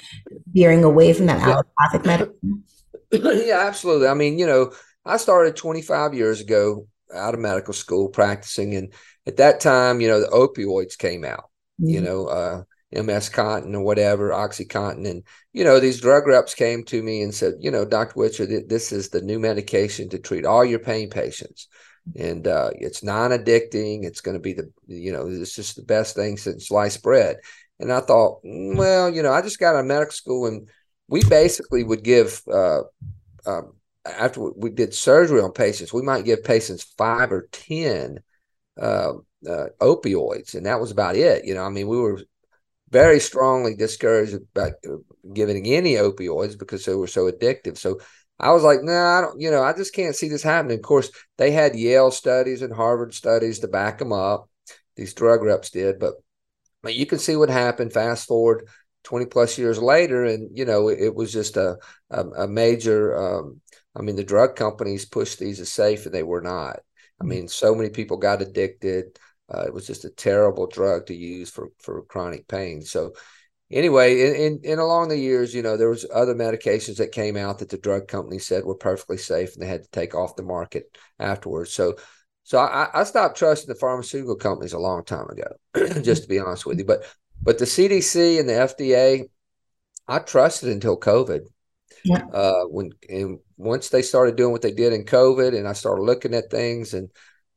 veering 0.52 0.84
away 0.84 1.12
from 1.12 1.26
that 1.26 1.40
allopathic 1.40 2.06
medicine? 2.06 2.64
Yeah 3.12 3.66
absolutely. 3.66 4.06
I 4.06 4.14
mean 4.14 4.38
you 4.38 4.46
know 4.46 4.72
I 5.04 5.16
started 5.16 5.56
25 5.56 6.14
years 6.14 6.40
ago 6.40 6.86
out 7.14 7.34
of 7.34 7.40
medical 7.40 7.74
school 7.74 8.08
practicing. 8.08 8.74
And 8.74 8.92
at 9.26 9.36
that 9.38 9.60
time, 9.60 10.00
you 10.00 10.08
know, 10.08 10.20
the 10.20 10.28
opioids 10.28 10.98
came 10.98 11.24
out, 11.24 11.50
mm-hmm. 11.80 11.88
you 11.90 12.00
know, 12.00 12.26
uh, 12.26 12.62
MS 12.92 13.30
Contin 13.30 13.74
or 13.74 13.82
whatever, 13.82 14.30
Oxycontin. 14.30 15.08
And, 15.08 15.22
you 15.52 15.64
know, 15.64 15.80
these 15.80 16.00
drug 16.00 16.26
reps 16.26 16.54
came 16.54 16.84
to 16.84 17.02
me 17.02 17.22
and 17.22 17.34
said, 17.34 17.54
you 17.60 17.70
know, 17.70 17.84
Dr. 17.84 18.14
Witcher, 18.16 18.46
this 18.46 18.92
is 18.92 19.08
the 19.08 19.22
new 19.22 19.38
medication 19.38 20.08
to 20.10 20.18
treat 20.18 20.44
all 20.44 20.64
your 20.64 20.78
pain 20.78 21.10
patients. 21.10 21.68
And 22.16 22.46
uh, 22.46 22.70
it's 22.74 23.04
non 23.04 23.30
addicting. 23.30 24.04
It's 24.04 24.20
going 24.20 24.36
to 24.36 24.40
be 24.40 24.54
the, 24.54 24.70
you 24.86 25.12
know, 25.12 25.26
it's 25.28 25.54
just 25.54 25.76
the 25.76 25.82
best 25.82 26.16
thing 26.16 26.36
since 26.36 26.68
sliced 26.68 27.02
bread. 27.02 27.36
And 27.78 27.92
I 27.92 28.00
thought, 28.00 28.42
mm, 28.44 28.76
well, 28.76 29.08
you 29.08 29.22
know, 29.22 29.32
I 29.32 29.42
just 29.42 29.58
got 29.58 29.74
out 29.74 29.80
of 29.80 29.86
medical 29.86 30.12
school 30.12 30.46
and 30.46 30.68
we 31.08 31.22
basically 31.24 31.84
would 31.84 32.02
give 32.02 32.42
uh, 32.52 32.82
um, 33.46 33.74
after 34.04 34.40
we 34.40 34.70
did 34.70 34.94
surgery 34.94 35.40
on 35.40 35.52
patients, 35.52 35.92
we 35.92 36.02
might 36.02 36.24
give 36.24 36.44
patients 36.44 36.94
five 36.96 37.32
or 37.32 37.48
10 37.52 38.20
uh, 38.80 39.12
uh, 39.48 39.66
opioids, 39.80 40.54
and 40.54 40.66
that 40.66 40.80
was 40.80 40.90
about 40.90 41.16
it. 41.16 41.44
You 41.44 41.54
know, 41.54 41.64
I 41.64 41.68
mean, 41.68 41.88
we 41.88 41.98
were 41.98 42.20
very 42.90 43.20
strongly 43.20 43.74
discouraged 43.74 44.34
about 44.34 44.72
giving 45.32 45.66
any 45.66 45.94
opioids 45.94 46.58
because 46.58 46.84
they 46.84 46.94
were 46.94 47.06
so 47.06 47.30
addictive. 47.30 47.78
So 47.78 48.00
I 48.38 48.52
was 48.52 48.62
like, 48.62 48.82
no, 48.82 48.92
nah, 48.92 49.18
I 49.18 49.20
don't, 49.20 49.40
you 49.40 49.50
know, 49.50 49.62
I 49.62 49.72
just 49.72 49.94
can't 49.94 50.16
see 50.16 50.28
this 50.28 50.42
happening. 50.42 50.78
Of 50.78 50.82
course, 50.82 51.10
they 51.38 51.50
had 51.50 51.76
Yale 51.76 52.10
studies 52.10 52.62
and 52.62 52.74
Harvard 52.74 53.14
studies 53.14 53.60
to 53.60 53.68
back 53.68 53.98
them 53.98 54.12
up. 54.12 54.48
These 54.96 55.14
drug 55.14 55.42
reps 55.42 55.70
did, 55.70 55.98
but 55.98 56.14
mean, 56.82 56.98
you 56.98 57.06
can 57.06 57.18
see 57.18 57.36
what 57.36 57.50
happened. 57.50 57.92
Fast 57.92 58.26
forward 58.26 58.66
20 59.04 59.26
plus 59.26 59.58
years 59.58 59.78
later, 59.78 60.24
and, 60.24 60.56
you 60.56 60.64
know, 60.64 60.88
it, 60.88 60.98
it 61.00 61.14
was 61.14 61.32
just 61.32 61.56
a, 61.56 61.78
a, 62.10 62.24
a 62.24 62.48
major 62.48 63.16
um, 63.16 63.60
I 63.94 64.02
mean, 64.02 64.16
the 64.16 64.24
drug 64.24 64.56
companies 64.56 65.04
pushed 65.04 65.38
these 65.38 65.60
as 65.60 65.72
safe, 65.72 66.06
and 66.06 66.14
they 66.14 66.22
were 66.22 66.40
not. 66.40 66.80
I 67.20 67.24
mm. 67.24 67.28
mean, 67.28 67.48
so 67.48 67.74
many 67.74 67.90
people 67.90 68.16
got 68.16 68.42
addicted. 68.42 69.18
Uh, 69.52 69.64
it 69.66 69.74
was 69.74 69.86
just 69.86 70.04
a 70.04 70.10
terrible 70.10 70.66
drug 70.66 71.06
to 71.06 71.14
use 71.14 71.50
for 71.50 71.70
for 71.78 72.02
chronic 72.02 72.46
pain. 72.46 72.82
So, 72.82 73.12
anyway, 73.70 74.46
and, 74.46 74.64
and, 74.64 74.80
along 74.80 75.08
the 75.08 75.18
years, 75.18 75.54
you 75.54 75.62
know, 75.62 75.76
there 75.76 75.88
was 75.88 76.06
other 76.14 76.34
medications 76.34 76.98
that 76.98 77.12
came 77.12 77.36
out 77.36 77.58
that 77.58 77.68
the 77.68 77.78
drug 77.78 78.06
companies 78.06 78.46
said 78.46 78.64
were 78.64 78.76
perfectly 78.76 79.18
safe, 79.18 79.54
and 79.54 79.62
they 79.62 79.68
had 79.68 79.82
to 79.82 79.90
take 79.90 80.14
off 80.14 80.36
the 80.36 80.42
market 80.44 80.96
afterwards. 81.18 81.72
So, 81.72 81.96
so 82.44 82.58
I, 82.58 82.88
I 82.94 83.04
stopped 83.04 83.36
trusting 83.38 83.68
the 83.68 83.78
pharmaceutical 83.78 84.36
companies 84.36 84.72
a 84.72 84.78
long 84.78 85.04
time 85.04 85.28
ago, 85.28 86.00
just 86.02 86.22
to 86.22 86.28
be 86.28 86.38
honest 86.38 86.64
with 86.64 86.78
you. 86.78 86.84
But 86.84 87.04
but 87.42 87.58
the 87.58 87.64
CDC 87.64 88.38
and 88.38 88.48
the 88.48 88.52
FDA, 88.52 89.24
I 90.06 90.18
trusted 90.20 90.68
until 90.68 90.98
COVID. 90.98 91.40
Yeah. 92.04 92.24
Uh, 92.32 92.64
when 92.64 92.92
and 93.08 93.40
once 93.56 93.88
they 93.88 94.02
started 94.02 94.36
doing 94.36 94.52
what 94.52 94.62
they 94.62 94.72
did 94.72 94.92
in 94.92 95.04
COVID, 95.04 95.56
and 95.56 95.66
I 95.66 95.72
started 95.72 96.02
looking 96.02 96.34
at 96.34 96.50
things 96.50 96.94
and 96.94 97.10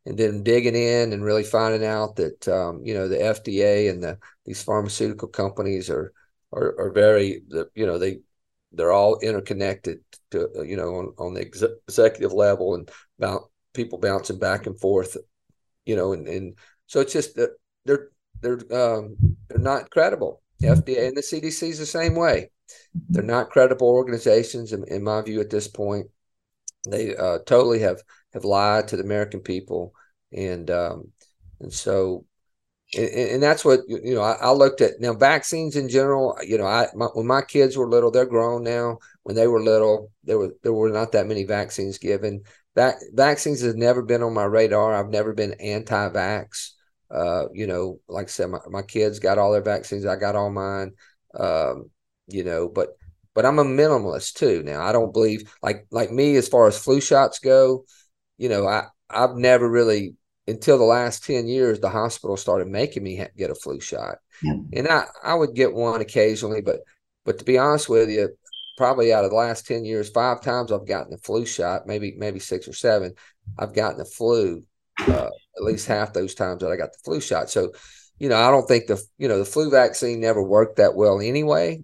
and 0.06 0.18
then 0.18 0.44
digging 0.44 0.76
in 0.76 1.14
and 1.14 1.24
really 1.24 1.44
finding 1.44 1.86
out 1.86 2.16
that 2.18 2.48
um, 2.48 2.82
you 2.84 2.94
know 2.94 3.08
the 3.08 3.18
FDA 3.18 3.90
and 3.90 4.04
the 4.04 4.18
these 4.46 4.62
pharmaceutical 4.62 5.28
companies 5.28 5.90
are 5.90 6.14
are, 6.52 6.76
are 6.80 6.92
very 6.92 7.44
you 7.76 7.86
know 7.86 7.98
they 7.98 8.20
they're 8.72 8.92
all 8.92 9.20
interconnected 9.20 10.00
to 10.32 10.50
you 10.66 10.78
know 10.78 10.96
on, 10.96 11.14
on 11.18 11.34
the 11.34 11.42
ex- 11.42 11.64
executive 11.88 12.34
level 12.34 12.76
and 12.76 12.90
about 13.20 13.50
people 13.74 13.98
bouncing 13.98 14.40
back 14.40 14.66
and 14.66 14.80
forth 14.80 15.18
you 15.86 15.96
know 15.96 16.14
and, 16.14 16.28
and 16.28 16.58
so 16.88 17.00
it's 17.00 17.14
just 17.14 17.36
that 17.36 17.52
they're 17.86 18.10
they're 18.42 18.60
um, 18.72 19.16
they're 19.48 19.60
not 19.60 19.90
credible 19.90 20.42
FDA 20.62 21.08
and 21.08 21.18
the 21.18 21.22
CDC 21.22 21.70
is 21.70 21.80
the 21.80 21.86
same 21.86 22.16
way 22.16 22.50
they're 23.10 23.24
not 23.24 23.50
credible 23.50 23.88
organizations, 23.88 24.74
in, 24.74 24.84
in 24.88 25.04
my 25.04 25.22
view, 25.22 25.40
at 25.40 25.50
this 25.50 25.68
point. 25.68 26.08
They 26.90 27.16
uh, 27.16 27.40
totally 27.46 27.80
have 27.80 28.02
have 28.34 28.46
lied 28.46 28.88
to 28.90 28.98
the 28.98 29.04
American 29.04 29.42
people, 29.42 29.94
and 30.32 30.70
um, 30.70 31.12
and 31.60 31.72
so 31.72 32.26
and, 32.96 33.10
and, 33.10 33.44
that's 33.44 33.66
what 33.66 33.82
you 33.88 34.16
know. 34.16 34.22
I, 34.22 34.34
I, 34.34 34.52
looked 34.52 34.82
at 34.82 35.00
now 35.00 35.14
vaccines 35.14 35.76
in 35.76 35.90
general. 35.90 36.38
You 36.46 36.58
know, 36.58 36.66
I 36.66 36.88
my, 36.96 37.08
when 37.08 37.26
my 37.26 37.42
kids 37.42 37.76
were 37.76 37.90
little, 37.90 38.12
they're 38.12 38.26
grown 38.26 38.64
now. 38.64 39.00
When 39.24 39.36
they 39.36 39.48
were 39.48 39.64
little, 39.64 40.12
there 40.24 40.38
were 40.38 40.54
there 40.64 40.74
were 40.74 40.90
not 40.90 41.12
that 41.14 41.28
many 41.28 41.44
vaccines 41.44 41.98
given. 41.98 42.44
That 42.76 42.96
vaccines 43.14 43.62
has 43.62 43.76
never 43.76 44.02
been 44.02 44.24
on 44.24 44.34
my 44.34 44.46
radar. 44.46 44.94
I've 44.94 45.10
never 45.10 45.34
been 45.34 45.54
anti-vax. 45.54 46.72
Uh, 47.10 47.46
you 47.54 47.68
know, 47.68 48.00
like 48.08 48.28
I 48.28 48.30
said, 48.30 48.50
my, 48.50 48.60
my 48.70 48.82
kids 48.82 49.20
got 49.20 49.38
all 49.38 49.52
their 49.52 49.62
vaccines. 49.62 50.06
I 50.06 50.16
got 50.16 50.36
all 50.36 50.50
mine. 50.50 50.94
Um, 51.38 51.90
you 52.28 52.44
know, 52.44 52.68
but 52.68 52.90
but 53.34 53.46
I'm 53.46 53.60
a 53.60 53.64
minimalist 53.66 54.34
too. 54.34 54.62
Now 54.64 54.84
I 54.84 54.92
don't 54.92 55.14
believe 55.14 55.52
like 55.62 55.88
like 55.90 56.12
me 56.12 56.36
as 56.36 56.48
far 56.48 56.68
as 56.68 56.78
flu 56.78 57.02
shots 57.02 57.40
go, 57.40 57.86
you 58.38 58.50
know, 58.50 58.68
I 58.68 58.88
I've 59.10 59.36
never 59.36 59.70
really 59.70 60.16
until 60.48 60.78
the 60.78 60.84
last 60.84 61.24
10 61.26 61.48
years 61.48 61.80
the 61.80 61.90
hospital 61.90 62.36
started 62.36 62.68
making 62.68 63.04
me 63.04 63.26
get 63.38 63.50
a 63.50 63.56
flu 63.56 63.80
shot. 63.80 64.18
Yeah. 64.42 64.56
And 64.74 64.88
I 64.88 65.06
I 65.24 65.34
would 65.34 65.56
get 65.56 65.74
one 65.74 66.02
occasionally, 66.02 66.62
but 66.62 66.82
but 67.26 67.40
to 67.40 67.46
be 67.46 67.58
honest 67.58 67.88
with 67.90 68.10
you, 68.10 68.30
probably 68.78 69.14
out 69.14 69.24
of 69.24 69.30
the 69.30 69.38
last 69.38 69.66
10 69.68 69.86
years, 69.86 70.10
five 70.10 70.42
times 70.42 70.72
I've 70.72 70.88
gotten 70.88 71.14
a 71.14 71.18
flu 71.18 71.46
shot, 71.46 71.88
maybe 71.88 72.14
maybe 72.18 72.40
six 72.40 72.68
or 72.68 72.74
seven, 72.74 73.14
I've 73.58 73.74
gotten 73.74 73.98
the 73.98 74.06
flu 74.06 74.64
uh, 75.00 75.30
at 75.58 75.64
least 75.64 75.88
half 75.88 76.14
those 76.14 76.36
times 76.36 76.62
that 76.62 76.72
I 76.72 76.76
got 76.76 76.92
the 76.92 77.00
flu 77.04 77.20
shot. 77.20 77.50
So, 77.50 77.72
you 78.20 78.30
know, 78.30 78.38
I 78.38 78.52
don't 78.52 78.68
think 78.68 78.88
the 78.88 79.02
you 79.18 79.28
know 79.28 79.40
the 79.40 79.46
flu 79.46 79.70
vaccine 79.70 80.20
never 80.20 80.42
worked 80.42 80.78
that 80.78 80.96
well 80.96 81.20
anyway. 81.20 81.84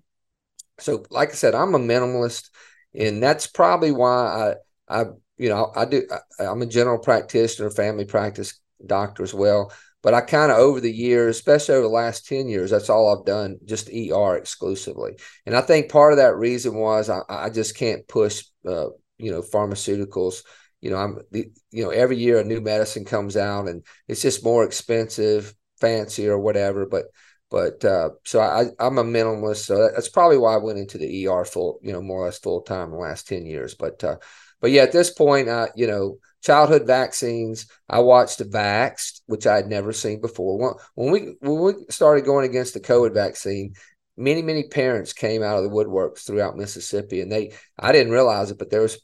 So, 0.80 1.04
like 1.10 1.30
I 1.30 1.34
said, 1.34 1.56
I'm 1.56 1.76
a 1.76 1.80
minimalist, 1.80 2.50
and 2.94 3.22
that's 3.22 3.48
probably 3.48 3.92
why 3.92 4.56
I, 4.88 5.02
I, 5.02 5.06
you 5.40 5.50
know, 5.50 5.72
I 5.76 5.86
do. 5.86 6.04
I, 6.40 6.46
I'm 6.46 6.62
a 6.62 6.68
general 6.68 7.00
practitioner, 7.00 7.72
family 7.72 8.06
practice 8.06 8.60
doctor 8.86 9.24
as 9.24 9.34
well. 9.34 9.72
But 10.02 10.14
I 10.14 10.22
kind 10.22 10.52
of 10.52 10.58
over 10.58 10.80
the 10.80 10.92
years, 10.92 11.38
especially 11.38 11.76
over 11.76 11.84
the 11.84 11.90
last 11.90 12.26
10 12.28 12.48
years, 12.48 12.72
that's 12.72 12.90
all 12.90 13.10
I've 13.10 13.26
done, 13.26 13.58
just 13.66 13.90
ER 13.90 14.38
exclusively. 14.38 15.18
And 15.46 15.56
I 15.56 15.62
think 15.62 15.92
part 15.92 16.14
of 16.14 16.18
that 16.18 16.38
reason 16.38 16.76
was 16.76 17.10
I, 17.10 17.22
I 17.28 17.50
just 17.50 17.76
can't 17.76 18.08
push, 18.08 18.46
uh, 18.66 18.88
you 19.18 19.32
know, 19.32 19.42
pharmaceuticals. 19.42 20.44
You 20.80 20.92
know, 20.92 20.98
I'm, 20.98 21.20
you 21.34 21.84
know, 21.84 21.90
every 21.90 22.18
year 22.18 22.40
a 22.40 22.46
new 22.46 22.62
medicine 22.62 23.04
comes 23.04 23.36
out 23.36 23.68
and 23.68 23.84
it's 24.08 24.22
just 24.22 24.44
more 24.44 24.64
expensive, 24.64 25.54
fancy 25.82 26.30
or 26.30 26.40
whatever. 26.40 26.86
But 26.86 27.06
but 27.50 27.84
uh, 27.84 28.12
so 28.26 28.40
I, 28.40 28.66
I'm 28.80 29.00
a 29.00 29.04
minimalist, 29.04 29.66
so 29.66 29.90
that's 29.94 30.08
probably 30.08 30.38
why 30.38 30.54
I 30.54 30.58
went 30.58 30.78
into 30.78 31.00
the 31.00 31.28
ER 31.28 31.44
full, 31.44 31.80
you 31.82 31.92
know, 31.92 32.02
more 32.02 32.22
or 32.22 32.26
less 32.26 32.38
full 32.38 32.62
time 32.62 32.92
the 32.92 32.98
last 32.98 33.28
ten 33.28 33.46
years. 33.46 33.74
But 33.74 34.04
uh, 34.04 34.18
but 34.62 34.72
yeah, 34.72 34.84
at 34.84 34.92
this 34.92 35.12
point, 35.12 35.48
you 35.76 35.88
know, 35.88 36.18
childhood 36.42 36.88
vaccines. 36.88 37.68
I 37.90 38.00
watched 38.00 38.40
Vaxxed, 38.40 39.22
which 39.26 39.48
I 39.48 39.56
had 39.56 39.68
never 39.68 39.94
seen 39.94 40.22
before. 40.22 40.80
When 40.96 41.12
we 41.12 41.36
when 41.40 41.60
we 41.60 41.74
started 41.90 42.26
going 42.26 42.46
against 42.50 42.74
the 42.74 42.80
COVID 42.80 43.14
vaccine, 43.14 43.74
many 44.18 44.42
many 44.42 44.68
parents 44.68 45.14
came 45.14 45.44
out 45.44 45.58
of 45.58 45.64
the 45.64 45.70
woodworks 45.70 46.26
throughout 46.26 46.58
Mississippi, 46.58 47.22
and 47.22 47.32
they 47.32 47.54
I 47.78 47.92
didn't 47.92 48.14
realize 48.14 48.52
it, 48.52 48.60
but 48.60 48.70
there 48.70 48.82
was 48.82 49.00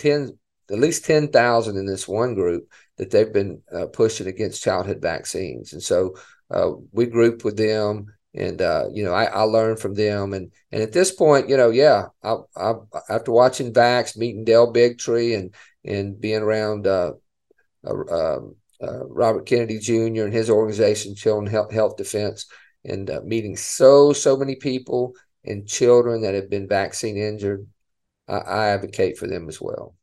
10, 0.00 0.36
at 0.70 0.78
least 0.78 1.04
10,000 1.04 1.76
in 1.76 1.86
this 1.86 2.08
one 2.08 2.34
group 2.34 2.70
that 2.96 3.10
they've 3.10 3.32
been 3.32 3.62
uh, 3.72 3.86
pushing 3.86 4.26
against 4.26 4.62
childhood 4.62 5.00
vaccines. 5.00 5.72
And 5.72 5.82
so 5.82 6.16
uh, 6.50 6.72
we 6.92 7.06
grouped 7.06 7.44
with 7.44 7.56
them 7.56 8.13
and, 8.34 8.60
uh, 8.60 8.86
you 8.92 9.04
know, 9.04 9.12
I, 9.12 9.24
I, 9.24 9.42
learned 9.42 9.78
from 9.78 9.94
them. 9.94 10.32
And, 10.32 10.50
and 10.72 10.82
at 10.82 10.92
this 10.92 11.12
point, 11.12 11.48
you 11.48 11.56
know, 11.56 11.70
yeah, 11.70 12.06
I, 12.22 12.36
I, 12.56 12.72
after 13.08 13.30
watching 13.30 13.72
Vaxxed, 13.72 14.16
meeting 14.16 14.44
Del 14.44 14.72
Bigtree 14.72 15.38
and, 15.38 15.54
and 15.84 16.20
being 16.20 16.42
around 16.42 16.86
uh, 16.86 17.12
uh, 17.86 17.92
um, 17.92 18.56
uh, 18.82 19.06
Robert 19.06 19.46
Kennedy 19.46 19.78
Jr. 19.78 20.24
and 20.24 20.32
his 20.32 20.50
organization, 20.50 21.14
Children 21.14 21.46
Health, 21.46 21.72
Health 21.72 21.96
Defense, 21.96 22.46
and 22.84 23.08
meeting 23.24 23.56
so, 23.56 24.12
so 24.12 24.36
many 24.36 24.56
people 24.56 25.14
and 25.44 25.68
children 25.68 26.22
that 26.22 26.34
have 26.34 26.50
been 26.50 26.66
vaccine 26.66 27.16
injured, 27.16 27.66
I, 28.28 28.36
I 28.38 28.66
advocate 28.68 29.16
for 29.16 29.28
them 29.28 29.48
as 29.48 29.60
well. 29.60 29.94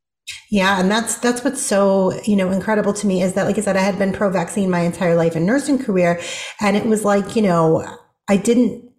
Yeah, 0.49 0.79
and 0.79 0.89
that's 0.89 1.17
that's 1.17 1.43
what's 1.43 1.61
so 1.61 2.13
you 2.23 2.35
know 2.35 2.51
incredible 2.51 2.93
to 2.93 3.07
me 3.07 3.21
is 3.21 3.33
that 3.33 3.45
like 3.45 3.57
I 3.57 3.61
said, 3.61 3.75
I 3.75 3.81
had 3.81 3.97
been 3.97 4.13
pro 4.13 4.29
vaccine 4.29 4.69
my 4.69 4.81
entire 4.81 5.15
life 5.15 5.35
and 5.35 5.45
nursing 5.45 5.79
career, 5.79 6.21
and 6.61 6.77
it 6.77 6.85
was 6.85 7.03
like 7.03 7.35
you 7.35 7.41
know 7.41 7.85
I 8.31 8.37
didn't 8.37 8.91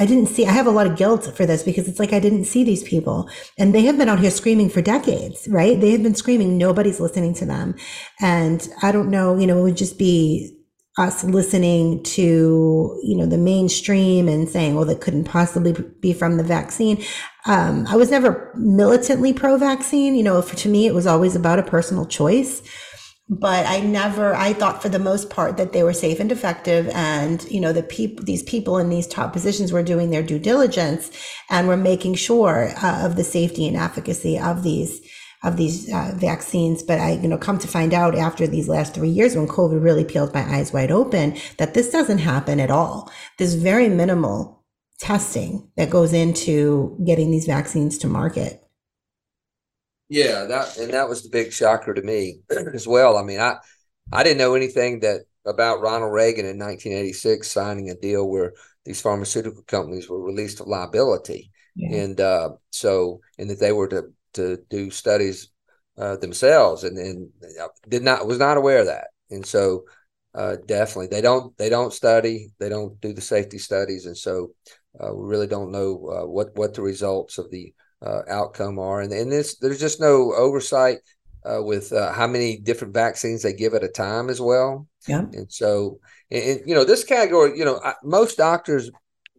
I 0.00 0.06
didn't 0.06 0.28
see, 0.28 0.46
I 0.46 0.52
have 0.52 0.68
a 0.68 0.70
lot 0.70 0.86
of 0.86 0.96
guilt 0.96 1.24
for 1.36 1.44
this 1.44 1.64
because 1.64 1.88
it's 1.88 1.98
like 1.98 2.12
I 2.12 2.20
didn't 2.20 2.44
see 2.44 2.62
these 2.62 2.84
people. 2.84 3.28
And 3.58 3.74
they 3.74 3.82
have 3.82 3.98
been 3.98 4.08
out 4.08 4.20
here 4.20 4.30
screaming 4.30 4.70
for 4.70 4.80
decades, 4.80 5.48
right? 5.48 5.80
They 5.80 5.90
have 5.90 6.04
been 6.04 6.14
screaming, 6.14 6.56
nobody's 6.56 7.00
listening 7.00 7.34
to 7.34 7.44
them. 7.44 7.74
And 8.20 8.68
I 8.80 8.92
don't 8.92 9.10
know, 9.10 9.36
you 9.36 9.46
know, 9.48 9.58
it 9.58 9.62
would 9.62 9.76
just 9.76 9.98
be 9.98 10.54
us 10.98 11.22
listening 11.22 12.02
to 12.02 12.98
you 13.04 13.16
know 13.16 13.24
the 13.24 13.38
mainstream 13.38 14.28
and 14.28 14.48
saying 14.48 14.74
well 14.74 14.84
that 14.84 15.00
couldn't 15.00 15.22
possibly 15.22 15.72
be 16.00 16.12
from 16.12 16.38
the 16.38 16.42
vaccine 16.42 17.00
um, 17.46 17.86
i 17.86 17.94
was 17.94 18.10
never 18.10 18.52
militantly 18.56 19.32
pro-vaccine 19.32 20.16
you 20.16 20.24
know 20.24 20.42
for, 20.42 20.56
to 20.56 20.68
me 20.68 20.88
it 20.88 20.94
was 20.94 21.06
always 21.06 21.36
about 21.36 21.60
a 21.60 21.62
personal 21.62 22.04
choice 22.04 22.62
but 23.28 23.66
i 23.66 23.80
never 23.80 24.34
i 24.34 24.52
thought 24.52 24.80
for 24.80 24.88
the 24.88 24.98
most 24.98 25.28
part 25.28 25.56
that 25.56 25.72
they 25.72 25.82
were 25.82 25.92
safe 25.92 26.18
and 26.20 26.32
effective 26.32 26.88
and 26.94 27.44
you 27.50 27.60
know 27.60 27.72
the 27.72 27.82
people 27.82 28.24
these 28.24 28.42
people 28.42 28.78
in 28.78 28.88
these 28.88 29.06
top 29.06 29.32
positions 29.32 29.72
were 29.72 29.82
doing 29.82 30.10
their 30.10 30.22
due 30.22 30.38
diligence 30.38 31.10
and 31.50 31.68
were 31.68 31.76
making 31.76 32.14
sure 32.14 32.70
uh, 32.82 33.04
of 33.04 33.16
the 33.16 33.24
safety 33.24 33.66
and 33.66 33.76
efficacy 33.76 34.38
of 34.38 34.62
these 34.62 35.00
of 35.44 35.56
these 35.56 35.92
uh, 35.92 36.12
vaccines. 36.16 36.82
But 36.82 36.98
I, 36.98 37.12
you 37.12 37.28
know, 37.28 37.38
come 37.38 37.58
to 37.58 37.68
find 37.68 37.94
out 37.94 38.14
after 38.16 38.46
these 38.46 38.68
last 38.68 38.94
three 38.94 39.08
years 39.08 39.36
when 39.36 39.46
COVID 39.46 39.82
really 39.82 40.04
peeled 40.04 40.34
my 40.34 40.42
eyes 40.42 40.72
wide 40.72 40.90
open 40.90 41.36
that 41.58 41.74
this 41.74 41.90
doesn't 41.90 42.18
happen 42.18 42.60
at 42.60 42.70
all. 42.70 43.10
There's 43.38 43.54
very 43.54 43.88
minimal 43.88 44.64
testing 44.98 45.70
that 45.76 45.90
goes 45.90 46.12
into 46.12 46.98
getting 47.06 47.30
these 47.30 47.46
vaccines 47.46 47.98
to 47.98 48.08
market. 48.08 48.67
Yeah, 50.08 50.44
that 50.44 50.78
and 50.78 50.92
that 50.92 51.08
was 51.08 51.22
the 51.22 51.28
big 51.28 51.52
shocker 51.52 51.92
to 51.92 52.02
me 52.02 52.40
as 52.74 52.86
well. 52.86 53.16
I 53.16 53.22
mean, 53.22 53.40
I 53.40 53.56
I 54.12 54.22
didn't 54.22 54.38
know 54.38 54.54
anything 54.54 55.00
that 55.00 55.22
about 55.44 55.80
Ronald 55.80 56.12
Reagan 56.12 56.46
in 56.46 56.58
1986 56.58 57.50
signing 57.50 57.90
a 57.90 57.94
deal 57.94 58.28
where 58.28 58.52
these 58.84 59.00
pharmaceutical 59.00 59.62
companies 59.62 60.08
were 60.08 60.22
released 60.22 60.60
of 60.60 60.66
liability. 60.66 61.50
Yeah. 61.76 61.98
And 62.02 62.20
uh, 62.20 62.50
so, 62.70 63.20
and 63.38 63.50
that 63.50 63.60
they 63.60 63.72
were 63.72 63.88
to 63.88 64.12
to 64.34 64.58
do 64.68 64.90
studies 64.90 65.48
uh, 65.96 66.16
themselves, 66.16 66.84
and, 66.84 66.98
and 66.98 67.28
did 67.88 68.02
not 68.02 68.26
was 68.26 68.38
not 68.38 68.56
aware 68.56 68.78
of 68.78 68.86
that. 68.86 69.08
And 69.30 69.44
so, 69.44 69.84
uh, 70.34 70.56
definitely, 70.66 71.08
they 71.08 71.20
don't 71.20 71.56
they 71.58 71.68
don't 71.68 71.92
study, 71.92 72.50
they 72.58 72.68
don't 72.68 73.00
do 73.00 73.12
the 73.12 73.20
safety 73.20 73.58
studies, 73.58 74.06
and 74.06 74.16
so 74.16 74.52
uh, 74.98 75.14
we 75.14 75.26
really 75.26 75.46
don't 75.46 75.70
know 75.70 75.92
uh, 76.08 76.26
what 76.26 76.56
what 76.56 76.74
the 76.74 76.82
results 76.82 77.38
of 77.38 77.50
the 77.50 77.72
uh, 78.04 78.22
outcome 78.28 78.78
are. 78.78 79.00
And 79.00 79.12
and 79.12 79.30
this 79.30 79.56
there's 79.56 79.80
just 79.80 80.00
no 80.00 80.32
oversight 80.34 80.98
uh, 81.44 81.62
with 81.62 81.90
how 81.90 82.26
many 82.26 82.58
different 82.58 82.94
vaccines 82.94 83.42
they 83.42 83.52
give 83.52 83.74
at 83.74 83.84
a 83.84 83.88
time 83.88 84.28
as 84.28 84.40
well. 84.40 84.86
Yeah. 85.06 85.20
And 85.32 85.50
so, 85.50 86.00
and, 86.30 86.44
and 86.44 86.60
you 86.68 86.74
know, 86.74 86.84
this 86.84 87.04
category, 87.04 87.58
you 87.58 87.64
know, 87.64 87.80
most 88.02 88.36
doctors 88.36 88.90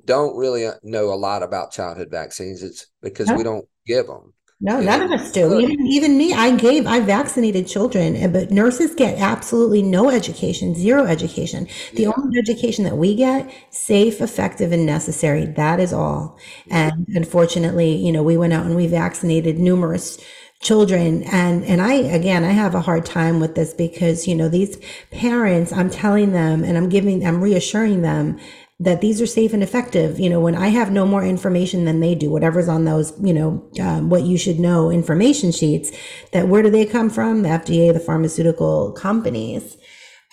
don't 0.06 0.36
really 0.38 0.67
know 0.84 1.13
a 1.13 1.15
lot 1.15 1.43
about 1.43 1.72
childhood 1.72 2.10
vaccines. 2.10 2.63
It's 2.63 2.88
because 3.02 3.30
yeah. 3.30 3.36
we 3.36 3.43
don't 3.43 3.67
give 3.86 4.08
them. 4.08 4.34
No, 4.62 4.82
none 4.82 5.02
of 5.02 5.12
us 5.12 5.32
do. 5.32 5.58
Even, 5.58 5.88
even 5.88 6.17
me, 6.17 6.34
I 6.34 6.54
gave, 6.54 6.86
I 6.86 7.00
vaccinated 7.00 7.65
children, 7.65 8.17
eh, 8.17 8.28
but 8.28 8.52
nurses 8.52 8.93
get 8.93 9.17
absolutely 9.17 9.82
no 9.82 10.10
education, 10.10 10.76
zero 10.76 11.06
education. 11.06 11.65
The 11.93 12.04
yeah. 12.04 12.12
only 12.17 12.38
education 12.38 12.84
that 12.84 12.98
we 12.98 13.15
get, 13.15 13.50
safe, 13.69 14.19
effective, 14.19 14.74
and 14.74 14.86
necessary. 14.86 15.45
That 15.45 15.80
is 15.80 15.93
all. 15.93 16.38
And 16.69 17.06
unfortunately, 17.08 17.95
you 17.95 18.12
know, 18.12 18.22
we 18.22 18.36
went 18.36 18.52
out 18.52 18.65
and 18.65 18.76
we 18.76 18.88
vaccinated 18.88 19.58
numerous 19.60 20.19
children 20.62 21.24
and 21.24 21.63
and 21.63 21.82
I 21.82 21.93
again 21.93 22.43
I 22.43 22.52
have 22.52 22.76
a 22.76 22.82
hard 22.82 23.06
time 23.06 23.39
with 23.39 23.56
this 23.56 23.74
because 23.74 24.28
you 24.28 24.36
know 24.36 24.50
these 24.50 24.78
parents 25.10 25.72
I'm 25.72 25.89
telling 25.89 26.34
them 26.34 26.65
and 26.65 26.78
I'm 26.78 26.89
giving 26.89 27.26
I'm 27.26 27.41
reassuring 27.41 28.02
them 28.02 28.38
that 28.80 29.02
these 29.02 29.22
are 29.22 29.28
safe 29.28 29.54
and 29.54 29.62
effective. 29.62 30.20
You 30.20 30.30
know, 30.30 30.39
when 30.39 30.56
I 30.56 30.70
have 30.70 30.92
no 30.92 31.06
more 31.06 31.24
information 31.24 31.86
than 31.86 32.00
they 32.00 32.15
do, 32.15 32.30
whatever's 32.30 32.70
on 32.70 32.86
those, 32.86 33.13
you 33.22 33.34
know, 33.34 33.70
um, 33.82 34.10
what 34.10 34.24
you 34.24 34.38
should 34.38 34.60
know 34.60 34.89
information 34.89 35.52
sheets, 35.52 35.92
that 36.32 36.48
where 36.48 36.63
do 36.63 36.70
they 36.70 36.86
come 36.86 37.10
from? 37.10 37.42
The 37.42 37.50
FDA, 37.50 37.94
the 37.94 38.00
pharmaceutical 38.00 38.94
companies. 38.94 39.78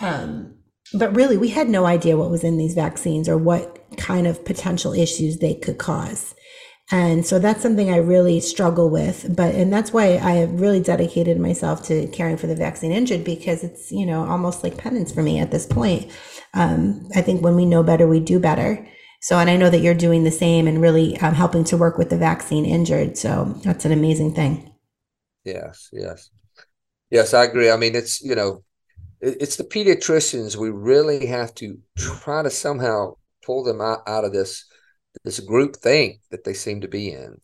Um, 0.01 0.55
but 0.95 1.17
really, 1.17 1.37
we 1.37 1.49
had 1.49 1.69
no 1.69 1.87
idea 1.87 2.17
what 2.17 2.31
was 2.31 2.45
in 2.45 2.57
these 2.57 2.75
vaccines 2.75 3.29
or 3.29 3.37
what 3.37 3.83
kind 3.97 4.27
of 4.27 4.45
potential 4.45 4.93
issues 4.93 5.39
they 5.39 5.55
could 5.55 5.79
cause. 5.79 6.35
And 6.93 7.27
so 7.27 7.41
that's 7.41 7.63
something 7.63 7.91
I 7.91 7.97
really 7.97 8.39
struggle 8.39 8.89
with. 8.89 9.35
But, 9.35 9.57
and 9.57 9.73
that's 9.73 9.93
why 9.93 10.19
I 10.19 10.33
have 10.33 10.61
really 10.61 10.81
dedicated 10.81 11.41
myself 11.41 11.83
to 11.89 12.07
caring 12.09 12.37
for 12.37 12.47
the 12.47 12.55
vaccine 12.55 12.93
injured 12.93 13.25
because 13.25 13.65
it's, 13.65 13.91
you 13.91 14.07
know, 14.07 14.25
almost 14.25 14.63
like 14.63 14.77
penance 14.79 15.11
for 15.13 15.23
me 15.23 15.41
at 15.41 15.51
this 15.51 15.67
point 15.67 16.11
um, 16.57 17.07
I 17.15 17.23
think 17.23 17.43
when 17.43 17.55
we 17.55 17.67
know 17.67 17.83
better, 17.83 18.09
we 18.09 18.19
do 18.19 18.41
better. 18.41 18.87
So, 19.21 19.39
and 19.39 19.51
I 19.51 19.57
know 19.57 19.71
that 19.71 19.81
you're 19.81 19.95
doing 19.95 20.25
the 20.25 20.31
same 20.31 20.67
and 20.67 20.81
really 20.81 21.19
um, 21.19 21.35
helping 21.35 21.65
to 21.65 21.77
work 21.77 21.99
with 21.99 22.11
the 22.11 22.17
vaccine 22.17 22.65
injured. 22.65 23.19
So 23.19 23.55
that's 23.63 23.85
an 23.85 23.93
amazing 23.93 24.35
thing. 24.35 24.73
Yes, 25.45 25.91
yes, 25.93 26.31
yes, 27.11 27.35
I 27.35 27.45
agree. 27.45 27.71
I 27.71 27.77
mean, 27.77 27.95
it's 27.95 28.23
you 28.23 28.35
know, 28.35 28.65
it's 29.21 29.57
the 29.57 29.65
pediatricians. 29.65 30.57
We 30.57 30.71
really 30.71 31.27
have 31.27 31.55
to 31.57 31.79
try 31.97 32.43
to 32.43 32.51
somehow 32.51 33.17
pull 33.45 33.63
them 33.63 33.81
out, 33.81 34.01
out 34.07 34.25
of 34.25 34.33
this 34.33 34.65
this 35.25 35.41
group 35.41 35.77
think 35.77 36.21
that 36.31 36.45
they 36.45 36.55
seem 36.55 36.81
to 36.83 36.89
be 36.89 37.13
in, 37.13 37.41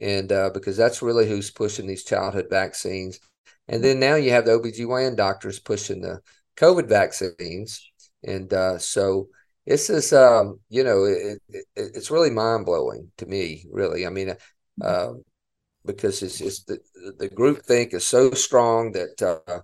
and 0.00 0.30
uh, 0.32 0.50
because 0.52 0.76
that's 0.76 1.02
really 1.02 1.28
who's 1.28 1.50
pushing 1.50 1.86
these 1.86 2.04
childhood 2.04 2.46
vaccines. 2.50 3.20
And 3.68 3.82
then 3.82 3.98
now 3.98 4.14
you 4.14 4.30
have 4.30 4.44
the 4.44 4.52
OBGYN 4.52 5.16
doctors 5.16 5.58
pushing 5.58 6.00
the 6.00 6.20
COVID 6.56 6.88
vaccines 6.88 7.90
and 8.26 8.52
uh, 8.52 8.78
so 8.78 9.28
this 9.66 9.88
is, 9.88 10.12
um, 10.12 10.60
you 10.68 10.84
know, 10.84 11.04
it, 11.04 11.40
it, 11.48 11.64
it's 11.76 12.10
really 12.10 12.30
mind 12.30 12.66
blowing 12.66 13.10
to 13.18 13.26
me, 13.26 13.64
really. 13.70 14.06
I 14.06 14.10
mean, 14.10 14.34
uh, 14.82 15.12
because 15.84 16.22
it's, 16.22 16.40
it's 16.40 16.64
the, 16.64 16.78
the 17.18 17.28
group 17.28 17.64
think 17.64 17.94
is 17.94 18.06
so 18.06 18.32
strong 18.32 18.92
that 18.92 19.22
uh, 19.22 19.60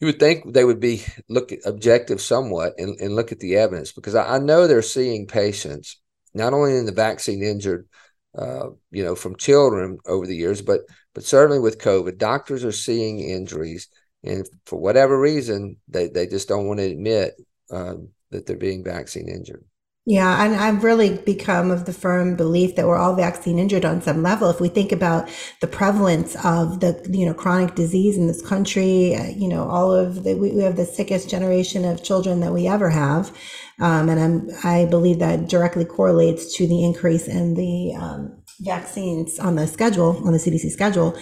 you 0.00 0.06
would 0.06 0.18
think 0.18 0.52
they 0.52 0.64
would 0.64 0.80
be 0.80 1.04
look 1.28 1.52
objective 1.64 2.20
somewhat 2.20 2.74
and, 2.78 2.98
and 3.00 3.14
look 3.14 3.32
at 3.32 3.40
the 3.40 3.56
evidence 3.56 3.92
because 3.92 4.14
I, 4.14 4.36
I, 4.36 4.38
know 4.38 4.66
they're 4.66 4.82
seeing 4.82 5.26
patients 5.26 6.00
not 6.34 6.52
only 6.52 6.76
in 6.76 6.86
the 6.86 6.92
vaccine 6.92 7.42
injured, 7.42 7.88
uh, 8.36 8.70
you 8.90 9.02
know, 9.02 9.14
from 9.14 9.36
children 9.36 9.98
over 10.06 10.26
the 10.26 10.36
years, 10.36 10.62
but 10.62 10.82
but 11.14 11.24
certainly 11.24 11.58
with 11.58 11.80
COVID, 11.80 12.18
doctors 12.18 12.64
are 12.64 12.72
seeing 12.72 13.20
injuries, 13.20 13.88
and 14.22 14.46
for 14.66 14.78
whatever 14.78 15.18
reason, 15.18 15.76
they 15.88 16.08
they 16.08 16.26
just 16.26 16.48
don't 16.48 16.66
want 16.66 16.80
to 16.80 16.86
admit 16.86 17.34
um, 17.70 18.10
that 18.30 18.46
they're 18.46 18.56
being 18.56 18.84
vaccine 18.84 19.28
injured. 19.28 19.64
Yeah, 20.10 20.42
and 20.42 20.54
I've 20.54 20.84
really 20.84 21.18
become 21.18 21.70
of 21.70 21.84
the 21.84 21.92
firm 21.92 22.34
belief 22.34 22.76
that 22.76 22.86
we're 22.86 22.96
all 22.96 23.14
vaccine 23.14 23.58
injured 23.58 23.84
on 23.84 24.00
some 24.00 24.22
level. 24.22 24.48
If 24.48 24.58
we 24.58 24.70
think 24.70 24.90
about 24.90 25.28
the 25.60 25.66
prevalence 25.66 26.34
of 26.46 26.80
the 26.80 27.06
you 27.10 27.26
know 27.26 27.34
chronic 27.34 27.74
disease 27.74 28.16
in 28.16 28.26
this 28.26 28.40
country, 28.40 29.14
uh, 29.14 29.26
you 29.26 29.48
know 29.48 29.68
all 29.68 29.92
of 29.92 30.24
the 30.24 30.34
we, 30.34 30.62
have 30.62 30.76
the 30.76 30.86
sickest 30.86 31.28
generation 31.28 31.84
of 31.84 32.02
children 32.02 32.40
that 32.40 32.54
we 32.54 32.66
ever 32.66 32.88
have, 32.88 33.36
um, 33.80 34.08
and 34.08 34.20
I'm 34.20 34.50
I 34.64 34.86
believe 34.86 35.20
that 35.20 35.48
directly 35.48 35.84
correlates 35.84 36.56
to 36.56 36.66
the 36.66 36.84
increase 36.84 37.28
in 37.28 37.54
the 37.54 37.94
um, 37.94 38.42
vaccines 38.60 39.38
on 39.38 39.54
the 39.54 39.66
schedule 39.66 40.20
on 40.26 40.32
the 40.32 40.38
CDC 40.38 40.70
schedule, 40.70 41.16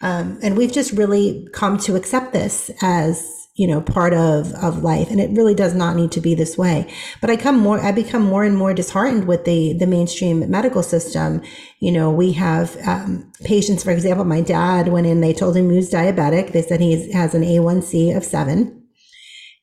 um, 0.00 0.38
and 0.42 0.56
we've 0.56 0.72
just 0.72 0.92
really 0.92 1.48
come 1.52 1.78
to 1.78 1.94
accept 1.96 2.32
this 2.32 2.70
as 2.82 3.48
you 3.54 3.68
know 3.68 3.80
part 3.80 4.12
of 4.12 4.52
of 4.54 4.82
life. 4.82 5.10
And 5.10 5.20
it 5.20 5.30
really 5.36 5.54
does 5.54 5.74
not 5.74 5.94
need 5.94 6.10
to 6.12 6.20
be 6.20 6.34
this 6.34 6.58
way. 6.58 6.92
But 7.20 7.30
i 7.30 7.36
come 7.36 7.58
more 7.58 7.78
i 7.78 7.92
become 7.92 8.22
more 8.22 8.42
and 8.42 8.56
more 8.56 8.74
disheartened 8.74 9.28
with 9.28 9.44
the 9.44 9.74
the 9.74 9.86
mainstream 9.86 10.50
medical 10.50 10.82
system. 10.82 11.42
You 11.78 11.92
know 11.92 12.10
we 12.10 12.32
have 12.32 12.76
um, 12.88 13.30
patients 13.44 13.84
for 13.84 13.92
example 13.92 14.24
my 14.24 14.40
dad 14.40 14.88
went 14.88 15.06
in 15.06 15.20
they 15.20 15.32
told 15.32 15.56
him 15.56 15.70
he 15.70 15.76
was 15.76 15.90
diabetic. 15.90 16.52
They 16.52 16.62
said 16.62 16.80
he 16.80 17.12
has 17.12 17.34
an 17.34 17.42
a1c 17.42 18.16
of 18.16 18.24
7 18.24 18.79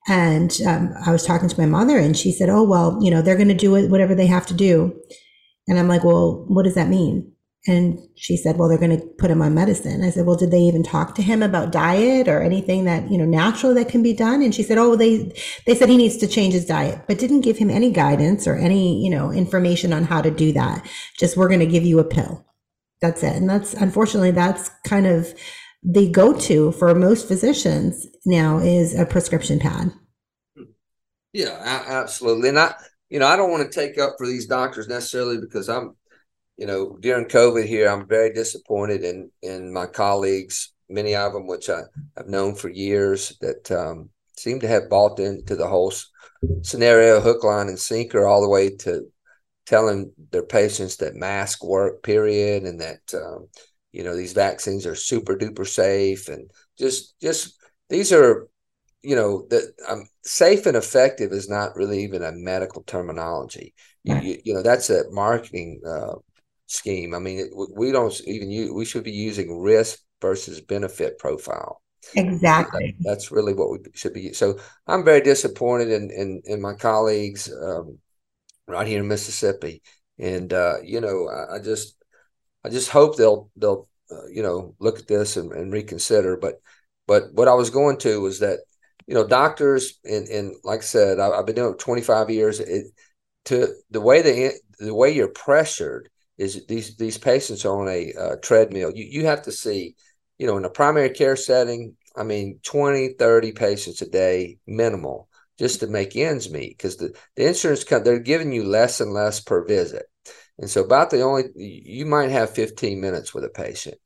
and 0.08 0.60
um, 0.66 0.94
i 1.06 1.12
was 1.12 1.26
talking 1.26 1.50
to 1.50 1.60
my 1.60 1.66
mother 1.68 1.98
and 1.98 2.18
she 2.18 2.32
said 2.32 2.50
oh 2.50 2.64
well 2.64 2.98
you 3.02 3.12
know 3.12 3.22
they're 3.22 3.36
going 3.36 3.48
to 3.48 3.54
do 3.54 3.72
whatever 3.90 4.16
they 4.16 4.28
have 4.28 4.46
to 4.46 4.54
do 4.54 4.98
and 5.68 5.78
i'm 5.78 5.88
like 5.88 6.04
well 6.04 6.46
what 6.48 6.64
does 6.64 6.76
that 6.76 6.90
mean 6.90 7.32
And 7.68 8.00
she 8.16 8.38
said, 8.38 8.56
well, 8.56 8.70
they're 8.70 8.78
going 8.78 8.98
to 8.98 9.06
put 9.18 9.30
him 9.30 9.42
on 9.42 9.54
medicine. 9.54 10.02
I 10.02 10.10
said, 10.12 10.26
well, 10.26 10.38
did 10.38 10.52
they 10.52 10.62
even 10.62 10.84
talk 10.84 11.16
to 11.16 11.22
him 11.22 11.44
about 11.44 11.74
diet 11.74 12.30
or 12.30 12.42
anything 12.42 12.86
that, 12.86 13.12
you 13.12 13.18
know, 13.18 13.26
natural 13.26 13.74
that 13.74 13.90
can 13.90 14.02
be 14.02 14.14
done? 14.14 14.42
And 14.42 14.56
she 14.56 14.64
said, 14.64 14.78
oh, 14.78 14.96
they, 14.96 15.36
they 15.66 15.76
said 15.76 15.90
he 15.90 15.98
needs 15.98 16.16
to 16.18 16.28
change 16.28 16.54
his 16.54 16.66
diet, 16.66 17.02
but 17.08 17.20
didn't 17.20 17.42
give 17.42 17.58
him 17.58 17.70
any 17.70 17.92
guidance 17.92 18.48
or 18.48 18.56
any, 18.56 19.04
you 19.04 19.10
know, 19.10 19.32
information 19.32 19.92
on 19.92 20.06
how 20.06 20.22
to 20.22 20.32
do 20.32 20.54
that. 20.54 20.88
Just, 21.20 21.36
we're 21.36 21.50
going 21.50 21.60
to 21.60 21.74
give 21.76 21.84
you 21.84 22.00
a 22.00 22.06
pill. 22.06 22.46
That's 23.02 23.22
it. 23.22 23.36
And 23.36 23.50
that's, 23.50 23.74
unfortunately, 23.74 24.32
that's 24.32 24.70
kind 24.86 25.06
of 25.06 25.34
the 25.84 26.10
go-to 26.10 26.72
for 26.72 26.96
most 26.96 27.28
physicians 27.28 28.08
now 28.28 28.60
is 28.60 28.94
a 28.94 29.06
prescription 29.06 29.60
pad. 29.60 29.92
Yeah, 31.34 31.84
absolutely. 31.88 32.50
And 32.50 32.60
I, 32.60 32.76
you 33.10 33.20
know, 33.20 33.28
I 33.28 33.36
don't 33.36 33.52
want 33.52 33.72
to 33.72 33.80
take 33.80 33.98
up 33.98 34.16
for 34.18 34.28
these 34.28 34.48
doctors 34.48 34.88
necessarily 34.88 35.38
because 35.40 35.70
I'm, 35.70 35.96
you 36.58 36.66
know, 36.66 36.98
during 37.00 37.26
COVID 37.26 37.66
here, 37.66 37.90
I'm 37.90 38.08
very 38.08 38.34
disappointed 38.34 39.04
in 39.04 39.30
in 39.42 39.72
my 39.72 39.86
colleagues, 39.86 40.74
many 40.90 41.16
of 41.16 41.34
them 41.34 41.48
which 41.48 41.70
I 41.70 41.82
have 42.16 42.28
known 42.28 42.56
for 42.56 42.70
years, 42.70 43.38
that 43.42 43.72
um, 43.72 44.10
seem 44.36 44.60
to 44.62 44.68
have 44.68 44.90
bought 44.90 45.20
into 45.20 45.56
the 45.56 45.68
whole 45.68 45.94
scenario, 46.64 47.20
hook, 47.20 47.44
line, 47.44 47.68
and 47.68 47.80
sinker, 47.80 48.26
all 48.26 48.42
the 48.42 48.50
way 48.50 48.76
to 48.78 49.08
telling 49.66 50.12
their 50.32 50.44
patients 50.44 50.98
that 50.98 51.16
mask 51.16 51.64
work, 51.64 52.02
period, 52.02 52.64
and 52.64 52.82
that 52.82 53.02
um, 53.14 53.48
you 53.92 54.04
know 54.04 54.16
these 54.16 54.34
vaccines 54.34 54.86
are 54.86 54.96
super 54.96 55.36
duper 55.36 55.68
safe, 55.68 56.30
and 56.30 56.50
just 56.80 57.20
just 57.22 57.57
these 57.90 58.12
are 58.12 58.48
you 59.04 59.16
know 59.16 59.46
that 59.50 59.74
um, 59.88 60.08
safe 60.24 60.66
and 60.66 60.76
effective 60.76 61.32
is 61.32 61.50
not 61.50 61.76
really 61.76 62.04
even 62.04 62.24
a 62.24 62.32
medical 62.32 62.84
terminology. 62.84 63.74
Right. 64.08 64.24
You, 64.24 64.38
you, 64.44 64.54
know 64.54 64.62
that's 64.62 64.90
a 64.90 65.04
marketing 65.12 65.82
uh, 65.88 66.16
scheme. 66.66 67.14
I 67.14 67.20
mean, 67.20 67.40
it, 67.40 67.48
we 67.76 67.92
don't 67.92 68.20
even 68.26 68.50
use, 68.50 68.72
we 68.72 68.86
should 68.86 69.04
be 69.04 69.12
using 69.12 69.60
risk 69.60 70.00
versus 70.22 70.62
benefit 70.62 71.20
profile. 71.20 71.82
Exactly. 72.16 72.96
That, 73.00 73.10
that's 73.10 73.32
really 73.32 73.54
what 73.54 73.72
we 73.72 73.80
should 73.94 74.14
be. 74.14 74.34
So 74.34 74.60
I'm 74.88 75.04
very 75.04 75.22
disappointed 75.22 75.90
in 75.90 76.10
in, 76.12 76.42
in 76.46 76.62
my 76.62 76.74
colleagues 76.74 77.52
um, 77.52 78.00
right 78.68 78.88
here 78.88 79.00
in 79.00 79.08
Mississippi, 79.08 79.82
and 80.20 80.52
uh, 80.54 80.76
you 80.84 81.02
know, 81.02 81.30
I, 81.30 81.56
I, 81.56 81.60
just 81.60 81.96
I 82.64 82.70
just 82.70 82.90
hope 82.90 83.18
they'll 83.18 83.50
they'll 83.56 83.88
uh, 84.12 84.28
you 84.32 84.44
know 84.44 84.76
look 84.80 85.00
at 85.00 85.08
this 85.08 85.38
and, 85.38 85.52
and 85.52 85.72
reconsider. 85.72 86.38
But 86.38 86.62
but 87.08 87.34
what 87.34 87.48
I 87.48 87.54
was 87.54 87.70
going 87.70 87.98
to 88.00 88.22
was 88.22 88.40
that 88.40 88.60
you 89.08 89.16
know 89.16 89.26
doctors 89.26 90.00
and 90.04 90.28
and 90.28 90.56
like 90.64 90.80
I 90.80 90.84
said, 90.84 91.20
I, 91.20 91.36
have 91.36 91.46
been 91.46 91.56
doing 91.56 91.74
it 91.74 91.80
25 91.80 92.30
years. 92.30 92.60
It, 92.60 92.88
to 93.46 93.74
the 93.90 94.02
way 94.02 94.22
they 94.22 94.52
the 94.80 94.94
way 94.94 95.12
you're 95.12 95.30
pressured 95.30 96.10
is 96.38 96.66
these 96.68 96.98
these 96.98 97.18
patients 97.18 97.66
are 97.66 97.82
on 97.82 97.88
a 97.88 98.14
uh, 98.14 98.36
treadmill. 98.42 98.92
You 98.94 99.06
you 99.06 99.26
have 99.26 99.44
to 99.44 99.52
see, 99.52 99.96
you 100.38 100.46
know, 100.48 100.58
in 100.58 100.66
a 100.66 100.70
primary 100.70 101.10
care 101.10 101.36
setting, 101.36 101.96
I 102.16 102.24
mean, 102.24 102.60
20, 102.64 103.14
30 103.14 103.52
patients 103.54 104.02
a 104.02 104.10
day 104.10 104.58
minimal 104.68 105.30
just 105.58 105.80
to 105.80 105.88
make 105.88 106.16
ends 106.16 106.52
meet 106.52 106.78
because 106.78 106.98
the, 106.98 107.16
the 107.36 107.48
insurance 107.48 107.84
company 107.84 108.12
they're 108.12 108.24
giving 108.24 108.52
you 108.52 108.64
less 108.64 109.02
and 109.02 109.14
less 109.14 109.40
per 109.40 109.66
visit. 109.66 110.06
And 110.60 110.70
so 110.70 110.84
about 110.84 111.10
the 111.10 111.22
only 111.22 111.46
you 111.56 112.06
might 112.06 112.32
have 112.32 112.50
15 112.52 113.00
minutes 113.00 113.34
with 113.34 113.44
a 113.44 113.50
patient, 113.50 113.98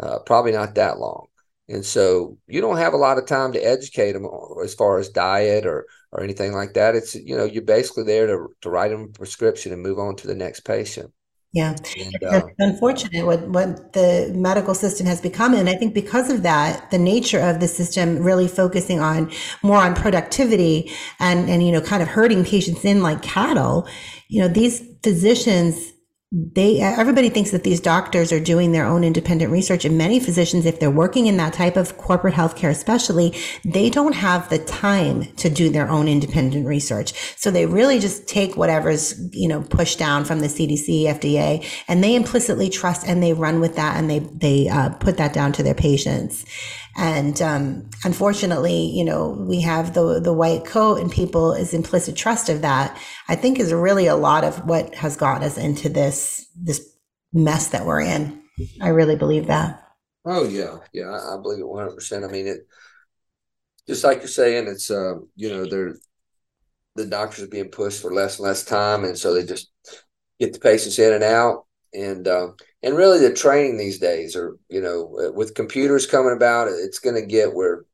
uh, 0.00 0.20
probably 0.20 0.52
not 0.52 0.74
that 0.76 0.98
long. 0.98 1.26
And 1.68 1.84
so 1.84 2.38
you 2.46 2.60
don't 2.60 2.76
have 2.76 2.92
a 2.92 2.98
lot 2.98 3.18
of 3.18 3.26
time 3.26 3.52
to 3.52 3.58
educate 3.58 4.12
them 4.12 4.28
as 4.62 4.74
far 4.74 4.98
as 4.98 5.08
diet 5.08 5.66
or 5.66 5.86
or 6.12 6.22
anything 6.22 6.52
like 6.52 6.74
that. 6.74 6.94
It's 6.94 7.14
you 7.14 7.36
know 7.36 7.44
you're 7.44 7.62
basically 7.62 8.04
there 8.04 8.26
to 8.26 8.48
to 8.60 8.70
write 8.70 8.90
them 8.90 9.02
a 9.02 9.08
prescription 9.08 9.72
and 9.72 9.82
move 9.82 9.98
on 9.98 10.16
to 10.16 10.26
the 10.26 10.34
next 10.34 10.60
patient. 10.60 11.12
Yeah, 11.52 11.74
and, 11.96 12.22
uh, 12.22 12.46
unfortunate 12.58 13.24
what 13.24 13.48
what 13.48 13.94
the 13.94 14.30
medical 14.34 14.74
system 14.74 15.06
has 15.06 15.20
become, 15.20 15.54
and 15.54 15.68
I 15.68 15.74
think 15.74 15.94
because 15.94 16.30
of 16.30 16.42
that, 16.42 16.90
the 16.90 16.98
nature 16.98 17.40
of 17.40 17.60
the 17.60 17.68
system 17.68 18.18
really 18.18 18.46
focusing 18.46 19.00
on 19.00 19.32
more 19.62 19.78
on 19.78 19.94
productivity 19.94 20.92
and 21.18 21.48
and 21.48 21.64
you 21.64 21.72
know 21.72 21.80
kind 21.80 22.02
of 22.02 22.08
herding 22.08 22.44
patients 22.44 22.84
in 22.84 23.02
like 23.02 23.22
cattle. 23.22 23.88
You 24.28 24.42
know, 24.42 24.48
these 24.48 24.84
physicians 25.02 25.92
they 26.32 26.80
everybody 26.80 27.28
thinks 27.28 27.52
that 27.52 27.62
these 27.62 27.78
doctors 27.78 28.32
are 28.32 28.40
doing 28.40 28.72
their 28.72 28.84
own 28.84 29.04
independent 29.04 29.52
research. 29.52 29.84
And 29.84 29.96
many 29.96 30.18
physicians 30.18 30.66
if 30.66 30.80
they're 30.80 30.90
working 30.90 31.28
in 31.28 31.36
that 31.36 31.52
type 31.52 31.76
of 31.76 31.96
corporate 31.98 32.34
healthcare 32.34 32.70
especially 32.70 33.32
they 33.64 33.90
don't 33.90 34.14
have 34.14 34.48
the 34.48 34.58
time 34.58 35.26
to 35.36 35.48
do 35.48 35.70
their 35.70 35.88
own 35.88 36.08
independent 36.08 36.66
research. 36.66 37.12
So 37.36 37.52
they 37.52 37.66
really 37.66 38.00
just 38.00 38.26
take 38.26 38.56
whatever's 38.56 39.14
you 39.32 39.46
know 39.46 39.62
pushed 39.62 40.00
down 40.00 40.24
from 40.24 40.40
the 40.40 40.48
cdc 40.48 41.04
fda 41.04 41.64
and 41.86 42.02
they 42.02 42.16
implicitly 42.16 42.70
trust 42.70 43.06
and 43.06 43.22
they 43.22 43.32
run 43.32 43.60
with 43.60 43.76
that 43.76 43.96
and 43.96 44.10
they 44.10 44.18
they 44.18 44.68
uh, 44.68 44.90
put 44.90 45.18
that 45.18 45.32
down 45.32 45.52
to 45.52 45.62
their 45.62 45.74
patients 45.74 46.44
and 46.96 47.40
um, 47.42 47.90
unfortunately, 48.04 48.86
you 48.86 49.04
know, 49.04 49.28
we 49.28 49.60
have 49.60 49.92
the 49.92 50.18
the 50.18 50.32
white 50.32 50.64
coat 50.64 51.00
and 51.00 51.12
people 51.12 51.52
is 51.52 51.74
implicit 51.74 52.16
trust 52.16 52.48
of 52.48 52.62
that. 52.62 52.98
I 53.28 53.36
think 53.36 53.58
is 53.58 53.72
really 53.72 54.06
a 54.06 54.16
lot 54.16 54.44
of 54.44 54.66
what 54.66 54.94
has 54.94 55.16
got 55.16 55.42
us 55.42 55.58
into 55.58 55.90
this 55.90 56.48
this 56.56 56.96
mess 57.32 57.68
that 57.68 57.84
we're 57.84 58.00
in. 58.00 58.42
I 58.80 58.88
really 58.88 59.16
believe 59.16 59.46
that. 59.48 59.82
Oh 60.24 60.48
yeah, 60.48 60.78
yeah, 60.92 61.10
I, 61.10 61.36
believe 61.40 61.60
it 61.60 61.68
one 61.68 61.84
hundred 61.84 61.96
percent. 61.96 62.24
I 62.24 62.28
mean, 62.28 62.46
it 62.46 62.66
just 63.86 64.02
like 64.02 64.18
you're 64.18 64.28
saying, 64.28 64.66
it's 64.66 64.90
um, 64.90 65.28
you 65.36 65.50
know, 65.50 65.68
they're 65.68 65.96
the 66.96 67.04
doctors 67.04 67.44
are 67.44 67.48
being 67.48 67.68
pushed 67.68 68.00
for 68.00 68.12
less 68.12 68.38
and 68.38 68.48
less 68.48 68.64
time, 68.64 69.04
and 69.04 69.18
so 69.18 69.34
they 69.34 69.44
just 69.44 69.70
get 70.40 70.54
the 70.54 70.58
patients 70.58 70.98
in 70.98 71.12
and 71.12 71.22
out, 71.22 71.65
and 71.94 72.28
uh, 72.28 72.48
and 72.82 72.96
really 72.96 73.18
the 73.18 73.34
training 73.34 73.76
these 73.76 73.98
days 73.98 74.36
are 74.36 74.56
you 74.68 74.80
know 74.80 75.32
with 75.34 75.54
computers 75.54 76.06
coming 76.06 76.34
about 76.34 76.68
it's 76.68 76.98
going 76.98 77.16
to 77.16 77.26
get 77.26 77.54
where 77.54 77.84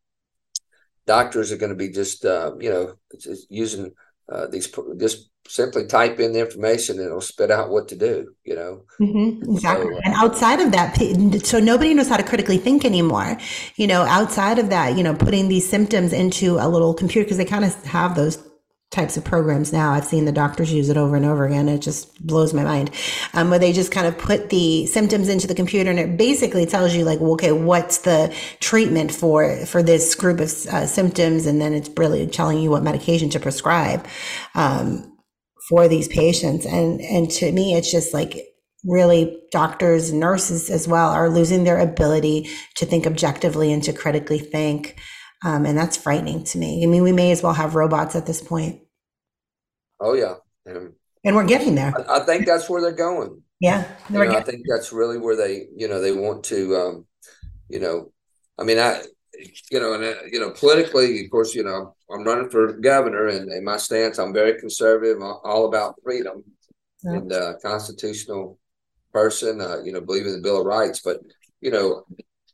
doctors 1.07 1.51
are 1.53 1.57
going 1.57 1.71
to 1.71 1.77
be 1.77 1.89
just 1.89 2.25
uh, 2.25 2.53
you 2.61 2.71
know 2.71 2.95
just 3.19 3.51
using 3.51 3.93
uh, 4.31 4.47
these 4.47 4.73
just 4.99 5.29
simply 5.49 5.87
type 5.87 6.21
in 6.21 6.33
the 6.33 6.41
information 6.41 6.97
and 6.97 7.07
it'll 7.07 7.21
spit 7.21 7.51
out 7.51 7.69
what 7.69 7.89
to 7.89 7.97
do 7.97 8.33
you 8.45 8.55
know? 8.55 8.85
Mm-hmm, 9.01 9.53
exactly. 9.53 9.87
so, 9.87 9.97
uh, 9.97 10.01
and 10.05 10.15
outside 10.15 10.61
of 10.61 10.71
that 10.71 10.97
so 11.45 11.59
nobody 11.59 11.93
knows 11.95 12.09
how 12.09 12.17
to 12.17 12.23
critically 12.23 12.59
think 12.59 12.85
anymore. 12.85 13.37
You 13.77 13.87
know 13.87 14.03
outside 14.03 14.59
of 14.59 14.71
that 14.71 14.97
you 14.97 15.03
know 15.03 15.15
putting 15.15 15.49
these 15.49 15.69
symptoms 15.69 16.13
into 16.13 16.59
a 16.59 16.69
little 16.69 16.95
computer 16.95 17.25
because 17.25 17.39
they 17.39 17.45
kind 17.45 17.65
of 17.65 17.75
have 17.85 18.15
those 18.15 18.37
types 18.93 19.17
of 19.17 19.25
programs 19.25 19.73
now. 19.73 19.93
I've 19.93 20.05
seen 20.05 20.27
the 20.27 20.33
doctors 20.33 20.73
use 20.73 20.91
it 20.91 20.99
over 20.99 21.17
and 21.17 21.25
over 21.25 21.47
again. 21.47 21.69
It 21.69 21.79
just 21.79 22.25
blows 22.25 22.53
my 22.53 22.63
mind. 22.63 22.91
Um, 23.33 23.49
where 23.51 23.59
they 23.59 23.73
just 23.73 23.91
kind 23.91 24.07
of 24.07 24.17
put 24.19 24.51
the 24.51 24.87
symptoms 24.87 25.29
into 25.29 25.47
the 25.47 25.55
computer 25.55 25.91
and 25.91 25.99
it 25.99 26.17
basically 26.19 26.67
tells 26.67 26.95
you 26.95 27.05
like, 27.05 27.21
okay, 27.21 27.53
what's 27.53 27.99
the 27.99 28.35
treatment 28.61 29.11
for, 29.11 29.65
for 29.67 29.83
this 29.83 30.15
group 30.15 30.41
of 30.41 30.51
uh, 30.67 30.87
symptoms? 30.87 31.47
And 31.47 31.61
then 31.61 31.73
it's 31.73 31.91
really 31.97 32.27
telling 32.27 32.59
you 32.59 32.71
what 32.71 32.83
medication 32.83 33.31
to 33.31 33.41
prescribe, 33.41 34.07
um, 34.55 35.17
for 35.69 35.89
these 35.89 36.09
patients. 36.09 36.67
And, 36.67 37.01
and 37.01 37.31
to 37.31 37.51
me, 37.51 37.75
it's 37.75 37.91
just 37.91 38.13
like, 38.13 38.47
really 38.85 39.41
doctors 39.53 40.13
nurses 40.13 40.69
as 40.69 40.89
well 40.89 41.11
are 41.11 41.31
losing 41.31 41.63
their 41.63 41.79
ability 41.79 42.51
to 42.75 42.85
think 42.85 43.07
objectively 43.07 43.73
and 43.73 43.85
to 43.85 43.93
critically 43.93 44.41
think 44.41 44.97
um, 45.45 45.67
and 45.67 45.77
that's 45.77 45.97
frightening 45.97 46.45
to 46.45 46.59
me. 46.59 46.83
I 46.83 46.87
mean, 46.87 47.03
we 47.03 47.13
may 47.13 47.33
as 47.33 47.43
well 47.43 47.53
have 47.53 47.75
robots 47.75 48.15
at 48.15 48.27
this 48.27 48.41
point. 48.41 48.81
Oh 50.01 50.15
yeah, 50.15 50.35
and, 50.67 50.93
and 51.25 51.37
we're 51.37 51.47
getting 51.47 51.75
there. 51.75 51.93
I, 52.09 52.19
I, 52.19 52.21
think 52.25 52.47
that's 52.47 52.69
where 52.69 52.81
they're 52.81 52.93
going. 52.93 53.43
Yeah, 53.61 53.87
know, 54.11 54.23
I 54.23 54.43
think 54.43 54.65
that's 54.69 54.93
really 54.93 55.19
where 55.19 55.37
they, 55.37 55.67
you 55.77 55.89
know, 55.89 56.01
they 56.01 56.13
want 56.13 56.43
to, 56.45 56.77
um, 56.77 57.07
you 57.69 57.79
know, 57.79 58.13
I 58.59 58.65
mean, 58.65 58.79
I, 58.79 59.03
you 59.71 59.81
know, 59.81 59.95
and 59.95 60.05
uh, 60.05 60.15
you 60.31 60.41
know, 60.41 60.51
politically, 60.51 61.25
of 61.25 61.31
course, 61.31 61.55
you 61.55 61.63
know, 61.63 61.95
I'm 62.11 62.25
running 62.25 62.51
for 62.51 62.73
governor, 62.73 63.29
and, 63.29 63.51
and 63.51 63.65
my 63.65 63.77
stance, 63.77 64.19
I'm 64.19 64.33
very 64.33 64.59
conservative, 64.59 65.23
all 65.23 65.67
about 65.67 65.95
freedom 66.03 66.45
yeah. 67.03 67.13
and 67.13 67.33
uh, 67.33 67.55
constitutional 67.63 68.59
person. 69.13 69.61
Uh, 69.61 69.83
you 69.85 69.93
know, 69.93 70.01
believe 70.01 70.27
in 70.27 70.33
the 70.33 70.43
Bill 70.43 70.61
of 70.61 70.67
Rights, 70.67 71.01
but 71.05 71.21
you 71.61 71.71
know, 71.71 72.05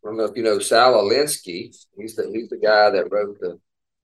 I 0.05 0.09
don't 0.09 0.17
know 0.17 0.25
if 0.25 0.37
you 0.37 0.43
know 0.43 0.59
Saul 0.59 1.03
Alinsky. 1.03 1.75
He's 1.97 2.15
the 2.15 2.31
he's 2.33 2.49
the 2.49 2.59
guy 2.59 2.91
that 2.91 3.11
wrote 3.11 3.39
the 3.41 3.59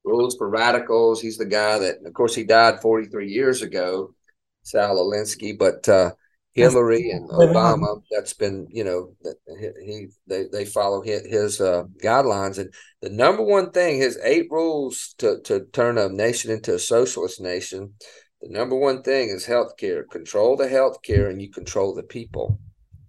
Rules 0.04 0.36
for 0.36 0.48
Radicals. 0.48 1.20
He's 1.20 1.38
the 1.38 1.46
guy 1.46 1.78
that, 1.78 1.96
of 2.04 2.12
course, 2.12 2.34
he 2.34 2.44
died 2.44 2.80
43 2.80 3.28
years 3.28 3.62
ago, 3.62 4.14
Saul 4.62 4.96
Alinsky. 4.96 5.58
But 5.58 5.88
uh, 5.88 6.12
Hillary 6.52 7.10
and 7.10 7.28
Obama, 7.30 8.02
that's 8.10 8.34
been 8.34 8.68
you 8.70 8.84
know 8.84 9.14
he 9.82 10.08
they 10.26 10.44
they 10.52 10.64
follow 10.64 11.02
his, 11.02 11.60
uh, 11.60 11.84
guidelines. 12.02 12.58
And 12.58 12.72
the 13.00 13.10
number 13.10 13.42
one 13.42 13.70
thing, 13.70 13.98
his 13.98 14.18
eight 14.22 14.46
rules 14.50 15.14
to 15.18 15.40
to 15.44 15.64
turn 15.72 15.98
a 15.98 16.08
nation 16.08 16.50
into 16.50 16.74
a 16.74 16.78
socialist 16.78 17.40
nation. 17.40 17.94
The 18.42 18.50
number 18.50 18.76
one 18.76 19.02
thing 19.02 19.30
is 19.30 19.46
healthcare. 19.46 20.08
Control 20.08 20.56
the 20.56 20.68
healthcare, 20.68 21.30
and 21.30 21.40
you 21.40 21.50
control 21.50 21.94
the 21.94 22.02
people. 22.02 22.60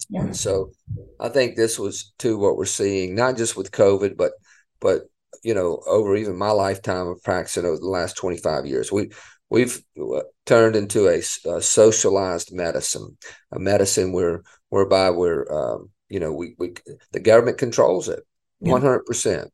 Yeah. 0.09 0.21
And 0.21 0.35
so 0.35 0.71
I 1.19 1.29
think 1.29 1.55
this 1.55 1.79
was 1.79 2.13
too 2.19 2.37
what 2.37 2.57
we're 2.57 2.65
seeing, 2.65 3.15
not 3.15 3.37
just 3.37 3.55
with 3.57 3.71
COVID, 3.71 4.17
but 4.17 4.33
but 4.79 5.03
you 5.43 5.53
know, 5.53 5.81
over 5.85 6.15
even 6.15 6.35
my 6.37 6.51
lifetime 6.51 7.07
of 7.07 7.21
practicing 7.23 7.65
over 7.65 7.77
the 7.77 7.87
last 7.87 8.17
25 8.17 8.65
years. 8.65 8.91
We 8.91 9.11
we've 9.49 9.81
uh, 9.99 10.21
turned 10.45 10.75
into 10.75 11.07
a, 11.07 11.19
a 11.49 11.61
socialized 11.61 12.53
medicine, 12.53 13.17
a 13.51 13.59
medicine 13.59 14.11
where 14.11 14.41
whereby 14.69 15.09
we're 15.09 15.45
um, 15.51 15.89
you 16.09 16.19
know 16.19 16.33
we 16.33 16.55
we 16.57 16.73
the 17.11 17.19
government 17.19 17.57
controls 17.57 18.09
it 18.09 18.23
one 18.59 18.81
hundred 18.81 19.05
percent, 19.05 19.51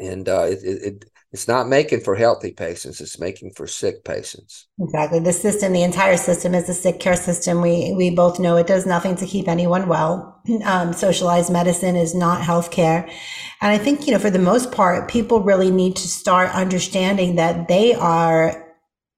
and 0.00 0.28
uh, 0.28 0.46
it, 0.48 0.58
it 0.62 1.04
it's 1.32 1.48
not 1.48 1.68
making 1.68 2.00
for 2.00 2.14
healthy 2.14 2.52
patients 2.52 3.00
it's 3.00 3.18
making 3.18 3.52
for 3.56 3.66
sick 3.66 4.04
patients. 4.04 4.68
Exactly. 4.78 5.18
The 5.20 5.32
system 5.32 5.72
the 5.72 5.82
entire 5.82 6.16
system 6.16 6.54
is 6.54 6.68
a 6.68 6.74
sick 6.74 7.00
care 7.00 7.16
system. 7.16 7.60
We 7.60 7.94
we 7.96 8.10
both 8.10 8.38
know 8.38 8.56
it 8.56 8.66
does 8.66 8.86
nothing 8.86 9.16
to 9.16 9.26
keep 9.26 9.48
anyone 9.48 9.88
well. 9.88 10.40
Um, 10.64 10.92
socialized 10.92 11.50
medicine 11.52 11.96
is 11.96 12.14
not 12.14 12.42
healthcare. 12.42 13.08
And 13.60 13.72
i 13.72 13.78
think 13.78 14.06
you 14.06 14.12
know 14.12 14.18
for 14.18 14.30
the 14.30 14.38
most 14.38 14.72
part 14.72 15.08
people 15.08 15.40
really 15.40 15.70
need 15.70 15.96
to 15.96 16.08
start 16.08 16.50
understanding 16.50 17.36
that 17.36 17.68
they 17.68 17.94
are 17.94 18.62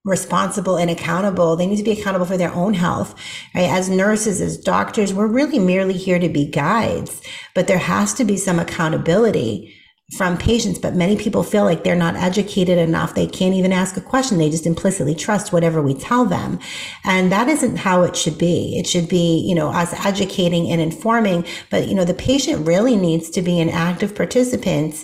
responsible 0.05 0.77
and 0.77 0.91
accountable. 0.91 1.55
They 1.55 1.65
need 1.65 1.77
to 1.77 1.83
be 1.83 1.99
accountable 1.99 2.27
for 2.27 2.37
their 2.37 2.53
own 2.53 2.75
health, 2.75 3.15
right? 3.55 3.69
As 3.69 3.89
nurses, 3.89 4.39
as 4.39 4.55
doctors, 4.55 5.13
we're 5.13 5.27
really 5.27 5.57
merely 5.57 5.95
here 5.97 6.19
to 6.19 6.29
be 6.29 6.45
guides, 6.45 7.21
but 7.55 7.67
there 7.67 7.79
has 7.79 8.13
to 8.13 8.23
be 8.23 8.37
some 8.37 8.59
accountability 8.59 9.73
from 10.13 10.37
patients, 10.37 10.77
but 10.77 10.93
many 10.93 11.17
people 11.17 11.41
feel 11.41 11.63
like 11.63 11.83
they're 11.83 11.95
not 11.95 12.15
educated 12.15 12.77
enough. 12.77 13.15
They 13.15 13.25
can't 13.25 13.55
even 13.55 13.73
ask 13.73 13.97
a 13.97 14.01
question. 14.01 14.37
They 14.37 14.51
just 14.51 14.67
implicitly 14.67 15.15
trust 15.15 15.51
whatever 15.51 15.81
we 15.81 15.95
tell 15.95 16.25
them. 16.25 16.59
And 17.03 17.31
that 17.31 17.47
isn't 17.47 17.77
how 17.77 18.03
it 18.03 18.15
should 18.15 18.37
be. 18.37 18.77
It 18.77 18.85
should 18.85 19.09
be, 19.09 19.43
you 19.47 19.55
know, 19.55 19.69
us 19.69 19.93
educating 20.05 20.69
and 20.69 20.79
informing, 20.79 21.45
but, 21.71 21.87
you 21.87 21.95
know, 21.95 22.05
the 22.05 22.13
patient 22.13 22.67
really 22.67 22.95
needs 22.95 23.31
to 23.31 23.41
be 23.41 23.59
an 23.59 23.69
active 23.69 24.13
participant 24.13 25.03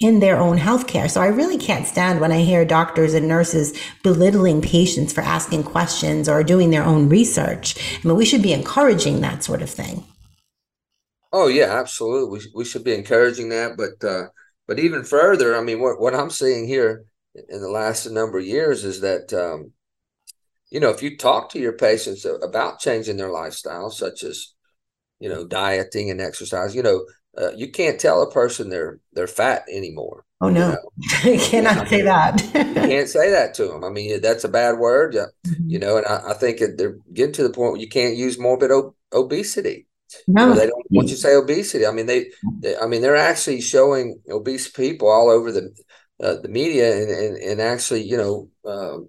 in 0.00 0.20
their 0.20 0.36
own 0.36 0.58
healthcare. 0.58 1.08
So 1.08 1.22
I 1.22 1.28
really 1.28 1.56
can't 1.56 1.86
stand 1.86 2.20
when 2.20 2.32
I 2.32 2.40
hear 2.40 2.64
doctors 2.64 3.14
and 3.14 3.28
nurses 3.28 3.78
belittling 4.02 4.60
patients 4.60 5.12
for 5.12 5.22
asking 5.22 5.62
questions 5.62 6.28
or 6.28 6.42
doing 6.42 6.70
their 6.70 6.84
own 6.84 7.08
research. 7.08 7.76
I 8.04 8.08
mean, 8.08 8.16
we 8.16 8.26
should 8.26 8.42
be 8.42 8.52
encouraging 8.52 9.20
that 9.20 9.44
sort 9.44 9.62
of 9.62 9.70
thing. 9.70 10.04
Oh 11.32 11.46
yeah, 11.46 11.78
absolutely. 11.78 12.38
We, 12.38 12.52
we 12.54 12.64
should 12.64 12.84
be 12.84 12.94
encouraging 12.94 13.48
that, 13.50 13.76
but 13.78 14.06
uh, 14.06 14.28
but 14.72 14.78
even 14.78 15.04
further, 15.04 15.54
I 15.54 15.60
mean, 15.60 15.80
what, 15.80 16.00
what 16.00 16.14
I'm 16.14 16.30
seeing 16.30 16.66
here 16.66 17.04
in 17.34 17.60
the 17.60 17.68
last 17.68 18.10
number 18.10 18.38
of 18.38 18.46
years 18.46 18.86
is 18.86 19.02
that, 19.02 19.30
um, 19.34 19.72
you 20.70 20.80
know, 20.80 20.88
if 20.88 21.02
you 21.02 21.18
talk 21.18 21.50
to 21.50 21.58
your 21.58 21.74
patients 21.74 22.24
about 22.24 22.78
changing 22.78 23.18
their 23.18 23.30
lifestyle, 23.30 23.90
such 23.90 24.22
as, 24.22 24.54
you 25.20 25.28
know, 25.28 25.46
dieting 25.46 26.10
and 26.10 26.22
exercise, 26.22 26.74
you 26.74 26.82
know, 26.82 27.04
uh, 27.36 27.50
you 27.54 27.70
can't 27.70 28.00
tell 28.00 28.22
a 28.22 28.30
person 28.30 28.70
they're 28.70 28.98
they're 29.12 29.26
fat 29.26 29.66
anymore. 29.70 30.24
Oh 30.40 30.48
no, 30.48 30.70
you, 30.70 30.72
know? 30.72 30.78
you 31.32 31.38
cannot 31.38 31.76
I 31.76 31.80
mean, 31.80 31.88
say 31.88 32.02
that. 32.02 32.42
you 32.42 32.74
can't 32.74 33.08
say 33.10 33.30
that 33.30 33.52
to 33.56 33.66
them. 33.66 33.84
I 33.84 33.90
mean, 33.90 34.22
that's 34.22 34.44
a 34.44 34.48
bad 34.48 34.78
word, 34.78 35.12
mm-hmm. 35.12 35.68
you 35.68 35.80
know. 35.80 35.98
And 35.98 36.06
I, 36.06 36.30
I 36.30 36.32
think 36.32 36.60
they're 36.78 36.96
getting 37.12 37.34
to 37.34 37.42
the 37.42 37.52
point 37.52 37.72
where 37.72 37.80
you 37.80 37.90
can't 37.90 38.16
use 38.16 38.38
morbid 38.38 38.70
ob- 38.70 38.94
obesity 39.12 39.86
no, 40.26 40.54
they 40.54 40.66
don't 40.66 40.86
want 40.90 41.08
you 41.08 41.14
to 41.14 41.20
say 41.20 41.34
obesity. 41.34 41.86
I 41.86 41.92
mean, 41.92 42.06
they, 42.06 42.30
they, 42.60 42.76
I 42.76 42.86
mean, 42.86 43.02
they're 43.02 43.16
actually 43.16 43.60
showing 43.60 44.20
obese 44.30 44.68
people 44.68 45.08
all 45.08 45.30
over 45.30 45.52
the 45.52 45.70
uh, 46.22 46.36
the 46.40 46.48
media 46.48 47.02
and, 47.02 47.10
and, 47.10 47.36
and 47.36 47.60
actually, 47.60 48.02
you 48.02 48.16
know, 48.16 48.48
um, 48.64 49.08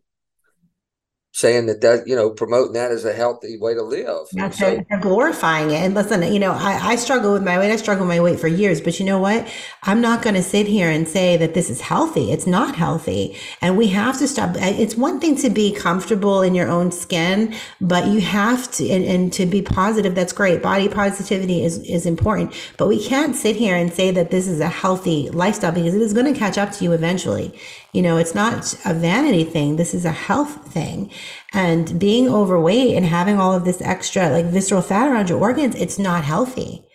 saying 1.34 1.66
that 1.66 1.82
that 1.82 2.08
you 2.08 2.16
know 2.16 2.30
promoting 2.30 2.74
that 2.74 2.92
as 2.92 3.04
a 3.06 3.12
healthy 3.12 3.58
way 3.58 3.74
to 3.74 3.82
live. 3.82 4.28
That's 4.34 4.60
so. 4.60 4.84
They're 4.88 5.00
glorifying 5.00 5.72
it. 5.72 5.78
And 5.78 5.96
listen, 5.96 6.22
you 6.32 6.40
know, 6.40 6.52
I, 6.52 6.92
I 6.92 6.96
struggle 6.96 7.34
with 7.34 7.44
my 7.44 7.58
weight. 7.58 7.72
I 7.72 7.76
struggle 7.76 8.06
with 8.06 8.16
my 8.16 8.22
weight 8.22 8.40
for 8.40 8.48
years, 8.48 8.80
but 8.80 9.00
you 9.00 9.06
know 9.06 9.20
what? 9.20 9.48
I'm 9.82 10.00
not 10.00 10.22
going 10.22 10.36
to 10.36 10.44
sit 10.44 10.68
here 10.68 10.90
and 10.90 11.08
say 11.08 11.36
that 11.38 11.56
this 11.56 11.72
is 11.72 11.82
healthy. 11.82 12.32
It's 12.32 12.46
not 12.46 12.76
healthy, 12.76 13.36
and 13.62 13.78
we 13.78 13.88
have 13.88 14.20
to 14.20 14.28
stop. 14.28 14.56
It's 14.58 14.96
one 14.96 15.20
thing 15.20 15.36
to 15.38 15.50
be 15.50 15.74
comfortable 15.74 16.44
in 16.44 16.54
your 16.54 16.70
own 16.70 16.92
skin, 16.92 17.56
but 17.82 18.08
you 18.08 18.22
have 18.22 18.72
to 18.74 18.88
and, 18.90 19.04
and 19.04 19.34
to 19.34 19.48
be 19.48 19.64
positive. 19.64 20.14
That's 20.14 20.34
great. 20.34 20.62
Body 20.62 20.88
positivity 20.88 21.66
is 21.66 21.80
is 21.80 22.06
important, 22.06 22.54
but 22.78 22.88
we 22.88 23.04
can't 23.04 23.36
sit 23.36 23.56
here 23.56 23.76
and 23.76 23.92
say 23.92 24.12
that 24.12 24.30
this 24.30 24.48
is 24.48 24.60
a 24.60 24.68
healthy 24.68 25.32
lifestyle 25.32 25.72
because 25.72 25.96
it 25.96 26.02
is 26.02 26.14
going 26.14 26.32
to 26.32 26.40
catch 26.40 26.60
up 26.60 26.72
to 26.74 26.84
you 26.84 26.92
eventually. 26.92 27.60
You 27.94 28.02
know, 28.02 28.18
it's 28.18 28.34
not 28.34 28.74
a 28.86 28.94
vanity 28.94 29.44
thing. 29.44 29.76
This 29.76 29.94
is 29.94 30.04
a 30.04 30.12
health 30.12 30.68
thing. 30.74 31.12
And 31.54 32.00
being 32.00 32.28
overweight 32.28 32.96
and 32.96 33.06
having 33.06 33.38
all 33.38 33.54
of 33.54 33.66
this 33.66 33.82
extra 33.82 34.30
like 34.30 34.46
visceral 34.46 34.82
fat 34.82 35.08
around 35.08 35.30
your 35.30 35.40
organs, 35.40 35.76
it's 35.76 36.00
not 36.00 36.24
healthy. 36.24 36.88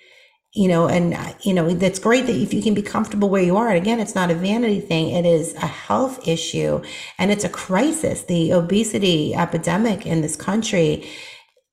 You 0.55 0.67
know, 0.67 0.89
and 0.89 1.17
you 1.43 1.55
know, 1.55 1.71
that's 1.71 2.01
great 2.01 2.27
that 2.27 2.35
if 2.35 2.53
you 2.53 2.63
can 2.63 2.75
be 2.75 2.83
comfortable 2.83 3.29
where 3.29 3.43
you 3.43 3.57
are. 3.57 3.69
And 3.69 3.77
again, 3.77 4.01
it's 4.01 4.17
not 4.17 4.31
a 4.31 4.35
vanity 4.35 4.81
thing. 4.81 5.11
It 5.11 5.25
is 5.25 5.55
a 5.55 5.67
health 5.67 6.27
issue 6.27 6.83
and 7.17 7.31
it's 7.31 7.45
a 7.45 7.49
crisis. 7.49 8.23
The 8.23 8.53
obesity 8.53 9.35
epidemic 9.35 10.05
in 10.05 10.21
this 10.21 10.35
country 10.35 11.09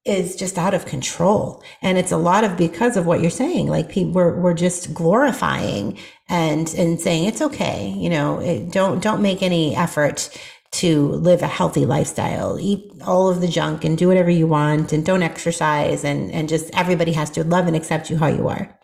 is 0.06 0.36
just 0.36 0.60
out 0.60 0.76
of 0.76 0.86
control. 0.86 1.64
And 1.82 1.98
it's 1.98 2.12
a 2.12 2.18
lot 2.18 2.44
of 2.44 2.58
because 2.58 2.96
of 2.96 3.08
what 3.08 3.22
you're 3.22 3.32
saying. 3.32 3.68
Like 3.68 3.90
people, 3.90 4.12
we're, 4.12 4.40
we're 4.40 4.54
just 4.54 4.94
glorifying 4.94 5.98
and, 6.28 6.74
and 6.74 7.00
saying 7.00 7.26
it's 7.26 7.42
okay. 7.42 7.90
You 7.90 8.10
know, 8.10 8.40
it, 8.40 8.72
don't, 8.72 9.02
don't 9.02 9.22
make 9.22 9.42
any 9.42 9.76
effort 9.76 10.30
to 10.72 11.08
live 11.08 11.42
a 11.42 11.48
healthy 11.48 11.86
lifestyle, 11.86 12.60
eat 12.60 12.92
all 13.06 13.30
of 13.30 13.42
the 13.42 13.48
junk 13.48 13.86
and 13.86 13.98
do 13.98 14.08
whatever 14.08 14.30
you 14.30 14.48
want 14.48 14.92
and 14.92 15.06
don't 15.06 15.24
exercise 15.24 16.04
and, 16.04 16.32
and 16.32 16.50
just 16.50 16.70
everybody 16.74 17.14
has 17.14 17.30
to 17.32 17.44
love 17.44 17.68
and 17.68 17.76
accept 17.76 18.10
you 18.10 18.18
how 18.18 18.28
you 18.28 18.48
are. 18.48 18.78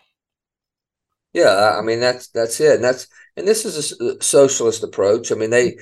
Yeah. 1.34 1.75
I 1.77 1.82
mean, 1.82 1.99
that's, 1.99 2.30
that's 2.30 2.60
it. 2.60 2.75
And 2.75 2.84
that's, 2.84 3.08
and 3.36 3.47
this 3.47 3.65
is 3.65 3.99
a 3.99 4.21
socialist 4.21 4.84
approach. 4.84 5.32
I 5.32 5.36
mean, 5.36 5.49
they, 5.49 5.77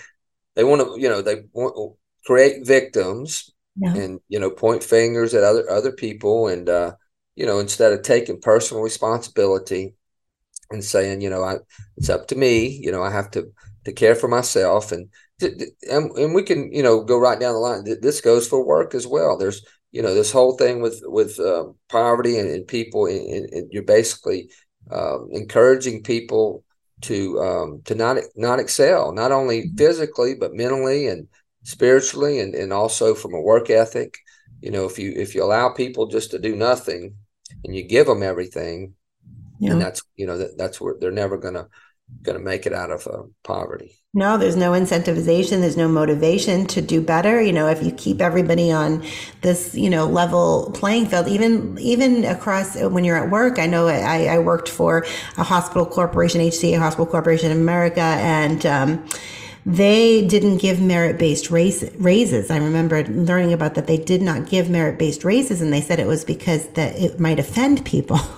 they 0.56 0.63
want 0.63 0.82
to, 0.82 1.00
you 1.00 1.10
know, 1.10 1.22
they 1.22 1.43
want 1.54 1.76
to 1.76 1.98
create 2.26 2.65
victims 2.65 3.52
yeah. 3.80 3.95
and 3.95 4.19
you 4.28 4.39
know 4.39 4.50
point 4.50 4.84
fingers 4.84 5.34
at 5.34 5.43
other 5.43 5.69
other 5.69 5.91
people 5.91 6.48
and 6.48 6.69
uh 6.69 6.93
you 7.36 7.45
know 7.45 7.60
instead 7.60 7.93
of 7.93 8.02
taking 8.02 8.39
personal 8.39 8.84
responsibility 8.84 9.95
and 10.71 10.84
saying 10.84 11.21
you 11.21 11.29
know 11.29 11.43
I 11.43 11.58
it's 11.97 12.10
up 12.10 12.27
to 12.27 12.36
me 12.36 12.67
you 12.67 12.91
know 12.91 13.03
I 13.03 13.12
have 13.12 13.32
to 13.32 13.51
to 13.86 13.93
care 13.93 14.15
for 14.15 14.27
myself 14.27 14.91
and 14.91 15.10
and, 15.41 16.12
and 16.12 16.34
we 16.34 16.43
can 16.43 16.71
you 16.71 16.84
know 16.84 17.03
go 17.03 17.17
right 17.17 17.39
down 17.39 17.53
the 17.53 17.60
line 17.60 17.84
this 18.01 18.21
goes 18.21 18.47
for 18.47 18.65
work 18.65 18.93
as 18.93 19.08
well 19.08 19.38
there's 19.38 19.65
you 19.91 20.01
know 20.01 20.13
this 20.13 20.32
whole 20.32 20.58
thing 20.58 20.82
with 20.82 21.01
with 21.05 21.39
uh, 21.39 21.65
poverty 21.89 22.38
and, 22.38 22.49
and 22.49 22.67
people 22.67 23.05
and, 23.05 23.49
and, 23.51 23.71
you're 23.71 23.84
basically 23.84 24.49
um, 24.91 25.29
encouraging 25.32 26.03
people 26.03 26.63
to 27.01 27.39
um, 27.39 27.82
to 27.86 27.95
not 27.95 28.17
not 28.36 28.60
excel 28.60 29.13
not 29.13 29.32
only 29.32 29.62
mm-hmm. 29.62 29.77
physically 29.77 30.36
but 30.36 30.53
mentally 30.53 31.08
and 31.08 31.27
spiritually 31.63 32.39
and, 32.39 32.55
and 32.55 32.73
also 32.73 33.13
from 33.13 33.34
a 33.34 33.41
work 33.41 33.69
ethic. 33.69 34.17
You 34.62 34.71
know, 34.71 34.86
if 34.86 34.99
you 34.99 35.13
if 35.15 35.36
you 35.36 35.43
allow 35.43 35.69
people 35.69 36.08
just 36.08 36.32
to 36.32 36.39
do 36.39 36.55
nothing 36.55 37.15
and 37.63 37.75
you 37.75 37.84
give 37.84 38.08
them 38.08 38.23
everything, 38.23 38.95
yeah. 39.60 39.72
and 39.72 39.82
that's 39.82 40.02
you 40.15 40.26
know 40.26 40.38
that, 40.38 40.58
that's 40.58 40.82
where 40.82 40.95
they're 41.00 41.12
never 41.12 41.38
gonna 41.38 41.67
gonna 42.22 42.39
make 42.39 42.65
it 42.65 42.74
out 42.74 42.91
of 42.91 43.08
uh, 43.08 43.24
poverty. 43.43 43.95
No, 44.13 44.38
there's 44.38 44.56
no 44.56 44.72
incentivization. 44.72 45.62
There's 45.62 45.78
no 45.78 45.88
motivation 45.88 46.65
to 46.67 46.82
do 46.82 47.00
better. 47.02 47.39
You 47.41 47.54
know, 47.54 47.67
if 47.67 47.84
you 47.84 47.91
keep 47.91 48.22
everybody 48.22 48.72
on 48.72 49.06
this, 49.41 49.76
you 49.76 49.89
know, 49.89 50.08
level 50.08 50.72
playing 50.74 51.08
field, 51.08 51.28
even 51.28 51.78
even 51.80 52.26
across 52.26 52.76
when 52.76 53.04
you're 53.04 53.24
at 53.24 53.30
work. 53.30 53.60
I 53.60 53.67
know 53.67 53.88
I, 53.88 54.26
I 54.26 54.39
worked 54.39 54.69
for 54.69 55.06
a 55.38 55.43
hospital 55.43 55.86
corporation, 55.86 56.41
HCA 56.41 56.80
Hospital 56.80 57.06
Corporation 57.06 57.52
in 57.52 57.58
America, 57.58 58.02
and 58.02 58.65
um, 58.65 59.08
they 59.65 60.26
didn't 60.26 60.58
give 60.58 60.82
merit 60.82 61.19
based 61.19 61.52
raises. 61.52 62.50
I 62.50 62.58
remember 62.58 63.04
learning 63.06 63.54
about 63.54 63.76
that. 63.76 63.86
They 63.86 63.98
did 63.98 64.22
not 64.24 64.50
give 64.50 64.69
merit 64.69 64.98
based 64.98 65.24
raises, 65.24 65.62
and 65.62 65.72
they 65.72 65.82
said 65.82 66.00
it 66.00 66.08
was 66.08 66.26
because 66.26 66.67
that 66.69 66.98
it 66.98 67.19
might 67.19 67.39
offend 67.39 67.86
people. 67.86 68.19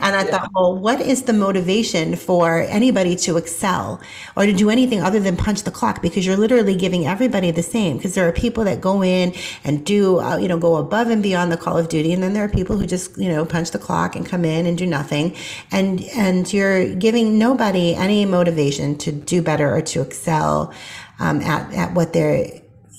And 0.00 0.16
I 0.16 0.24
yeah. 0.24 0.30
thought, 0.30 0.50
well, 0.54 0.76
what 0.76 1.00
is 1.00 1.22
the 1.22 1.32
motivation 1.32 2.16
for 2.16 2.62
anybody 2.62 3.16
to 3.16 3.36
excel 3.36 4.00
or 4.36 4.46
to 4.46 4.52
do 4.52 4.70
anything 4.70 5.02
other 5.02 5.20
than 5.20 5.36
punch 5.36 5.62
the 5.62 5.70
clock? 5.70 6.02
Because 6.02 6.26
you're 6.26 6.36
literally 6.36 6.76
giving 6.76 7.06
everybody 7.06 7.50
the 7.50 7.62
same. 7.62 7.96
Because 7.96 8.14
there 8.14 8.26
are 8.26 8.32
people 8.32 8.64
that 8.64 8.80
go 8.80 9.02
in 9.02 9.34
and 9.64 9.84
do, 9.84 10.20
uh, 10.20 10.36
you 10.36 10.48
know, 10.48 10.58
go 10.58 10.76
above 10.76 11.08
and 11.08 11.22
beyond 11.22 11.52
the 11.52 11.56
call 11.56 11.76
of 11.76 11.88
duty, 11.88 12.12
and 12.12 12.22
then 12.22 12.32
there 12.32 12.44
are 12.44 12.48
people 12.48 12.76
who 12.76 12.86
just, 12.86 13.16
you 13.18 13.28
know, 13.28 13.44
punch 13.44 13.70
the 13.70 13.78
clock 13.78 14.16
and 14.16 14.26
come 14.26 14.44
in 14.44 14.66
and 14.66 14.78
do 14.78 14.86
nothing. 14.86 15.36
And 15.70 16.02
and 16.16 16.50
you're 16.52 16.94
giving 16.94 17.38
nobody 17.38 17.94
any 17.94 18.24
motivation 18.24 18.96
to 18.98 19.12
do 19.12 19.42
better 19.42 19.74
or 19.74 19.82
to 19.82 20.00
excel 20.00 20.72
um, 21.18 21.40
at 21.42 21.72
at 21.74 21.94
what 21.94 22.12
their, 22.12 22.46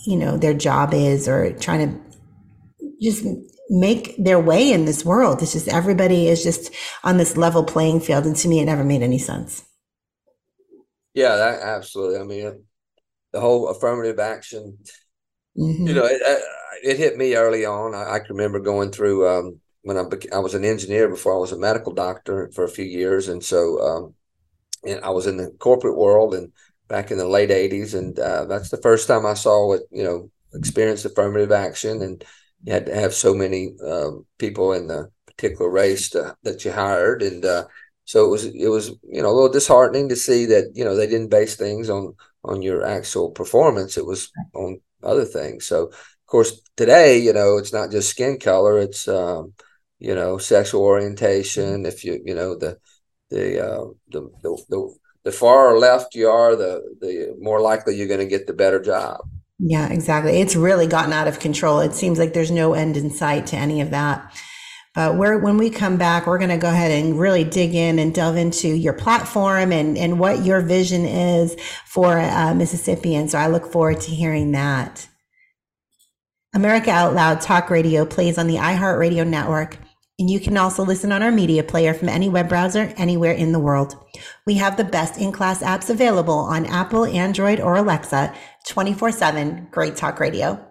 you 0.06 0.18
know, 0.18 0.38
their 0.38 0.54
job 0.54 0.94
is, 0.94 1.28
or 1.28 1.54
trying 1.54 1.90
to 1.90 2.02
just 3.02 3.26
make 3.72 4.16
their 4.18 4.40
way 4.40 4.72
in 4.72 4.84
this 4.84 5.06
world. 5.06 5.42
It's 5.42 5.54
just 5.54 5.70
everybody 5.70 6.28
is 6.28 6.44
just 6.44 6.72
on 7.06 7.18
this 7.18 7.38
level 7.38 7.64
playing 7.64 8.02
field. 8.02 8.26
And 8.26 8.36
to 8.36 8.48
me, 8.50 8.60
it 8.60 8.66
never 8.66 8.84
made 8.84 9.02
any 9.02 9.18
sense. 9.18 9.64
Yeah, 11.14 11.38
that 11.38 11.62
absolutely. 11.62 12.20
I 12.20 12.24
mean, 12.24 12.66
the 13.32 13.40
whole 13.40 13.70
affirmative 13.70 14.20
action, 14.20 14.78
mm-hmm. 15.58 15.88
you 15.88 15.94
know, 15.94 16.06
it, 16.06 16.22
it 16.84 16.98
hit 16.98 17.18
me 17.18 17.36
early 17.36 17.66
on. 17.66 17.96
I, 17.96 18.16
I 18.16 18.20
can 18.20 18.36
remember 18.36 18.60
going 18.60 18.92
through 18.92 19.28
um, 19.28 19.60
when 19.84 19.98
I, 19.98 20.04
I 20.34 20.40
was 20.40 20.54
an 20.54 20.66
engineer 20.66 21.08
before 21.08 21.34
I 21.34 21.40
was 21.40 21.54
a 21.54 21.58
medical 21.58 21.94
doctor 21.94 22.52
for 22.54 22.66
a 22.66 22.70
few 22.70 22.86
years. 22.86 23.30
And 23.30 23.42
so 23.42 23.80
um, 23.80 24.14
and 24.84 25.04
I 25.04 25.12
was 25.12 25.28
in 25.28 25.38
the 25.38 25.50
corporate 25.60 25.98
world 25.98 26.34
and 26.34 26.52
back 26.90 27.10
in 27.10 27.18
the 27.18 27.28
late 27.28 27.52
80s. 27.52 27.98
And 27.98 28.20
uh, 28.20 28.46
that's 28.46 28.70
the 28.70 28.82
first 28.82 29.08
time 29.08 29.26
I 29.26 29.36
saw 29.36 29.66
what, 29.66 29.82
you 29.92 30.04
know, 30.04 30.30
experienced 30.54 31.06
affirmative 31.06 31.54
action. 31.54 32.02
And, 32.02 32.26
you 32.64 32.74
had 32.74 32.86
to 32.88 32.96
have 32.96 33.14
so 33.14 33.34
many 33.34 33.74
um, 33.86 34.26
people 34.38 34.74
in 34.74 34.88
the 34.88 35.10
particular 35.26 35.70
race 35.70 36.10
to, 36.12 36.36
that 36.44 36.64
you 36.66 36.72
hired, 36.72 37.22
and 37.22 37.44
uh, 37.46 37.66
so 38.06 38.26
it 38.26 38.30
was 38.30 38.46
it 38.46 38.68
was 38.68 38.90
you 39.04 39.22
know 39.22 39.30
a 39.30 39.34
little 39.34 39.52
disheartening 39.52 40.10
to 40.10 40.16
see 40.16 40.46
that 40.48 40.72
you 40.74 40.84
know 40.84 40.96
they 40.96 41.08
didn't 41.08 41.30
base 41.30 41.56
things 41.56 41.90
on 41.90 42.16
on 42.44 42.62
your 42.62 42.86
actual 42.86 43.32
performance; 43.32 43.98
it 43.98 44.06
was 44.06 44.32
on 44.54 44.82
other 45.04 45.26
things. 45.26 45.66
So 45.66 45.88
of 45.88 46.28
course 46.28 46.62
today, 46.76 47.18
you 47.20 47.34
know, 47.34 47.58
it's 47.58 47.74
not 47.74 47.92
just 47.92 48.10
skin 48.10 48.40
color; 48.40 48.80
it's 48.80 49.08
um, 49.08 49.54
you 50.00 50.16
know 50.16 50.38
sexual 50.38 50.84
orientation. 50.84 51.86
If 51.86 52.04
you 52.04 52.22
you 52.26 52.36
know 52.36 52.56
the 52.56 52.78
the 53.30 53.66
uh, 53.66 53.86
the, 54.10 54.30
the, 54.44 54.64
the 54.70 54.96
the 55.24 55.32
far 55.32 55.78
left 55.78 56.16
you 56.16 56.30
are, 56.30 56.56
the 56.56 56.82
the 57.00 57.36
more 57.40 57.62
likely 57.62 57.96
you're 57.96 58.08
going 58.08 58.20
to 58.20 58.26
get 58.26 58.48
the 58.48 58.54
better 58.54 58.82
job. 58.82 59.22
Yeah, 59.64 59.90
exactly. 59.90 60.42
It's 60.42 60.56
really 60.56 60.88
gotten 60.88 61.14
out 61.14 61.28
of 61.28 61.40
control. 61.40 61.82
It 61.82 61.94
seems 61.94 62.18
like 62.18 62.34
there's 62.34 62.50
no 62.50 62.74
end 62.74 62.98
in 62.98 63.12
sight 63.12 63.46
to 63.48 63.58
any 63.58 63.80
of 63.82 63.92
that. 63.92 64.36
But 64.96 65.18
we're, 65.18 65.38
when 65.38 65.58
we 65.58 65.70
come 65.70 65.98
back, 65.98 66.26
we're 66.26 66.40
going 66.40 66.50
to 66.50 66.58
go 66.58 66.70
ahead 66.70 66.92
and 66.92 67.18
really 67.18 67.44
dig 67.44 67.76
in 67.76 68.00
and 68.00 68.14
delve 68.14 68.38
into 68.38 68.68
your 68.68 68.94
platform 68.94 69.72
and, 69.72 69.98
and 69.98 70.20
what 70.20 70.44
your 70.44 70.62
vision 70.62 71.06
is 71.06 71.56
for 71.86 72.20
uh, 72.20 72.56
Mississippi. 72.56 73.16
And 73.16 73.30
so 73.30 73.38
I 73.38 73.48
look 73.48 73.72
forward 73.72 74.02
to 74.02 74.12
hearing 74.12 74.52
that. 74.52 75.08
America 76.54 76.90
Out 76.90 77.14
Loud 77.14 77.40
Talk 77.40 77.70
Radio 77.70 78.04
plays 78.04 78.38
on 78.38 78.48
the 78.48 78.56
iHeartRadio 78.56 79.26
network 79.26 79.78
and 80.22 80.30
you 80.30 80.40
can 80.40 80.56
also 80.56 80.86
listen 80.86 81.12
on 81.12 81.24
our 81.24 81.32
media 81.32 81.64
player 81.64 81.96
from 81.96 82.08
any 82.08 82.30
web 82.30 82.48
browser 82.48 82.94
anywhere 82.96 83.32
in 83.32 83.54
the 83.54 83.60
world. 83.60 83.96
We 84.46 84.54
have 84.54 84.78
the 84.78 84.84
best 84.84 85.20
in 85.20 85.32
class 85.32 85.64
apps 85.64 85.90
available 85.90 86.36
on 86.36 86.68
Apple, 86.68 87.06
Android, 87.06 87.60
or 87.60 87.76
Alexa 87.76 88.32
24 88.68 89.12
7. 89.12 89.68
Great 89.72 89.96
Talk 89.96 90.20
Radio. 90.20 90.66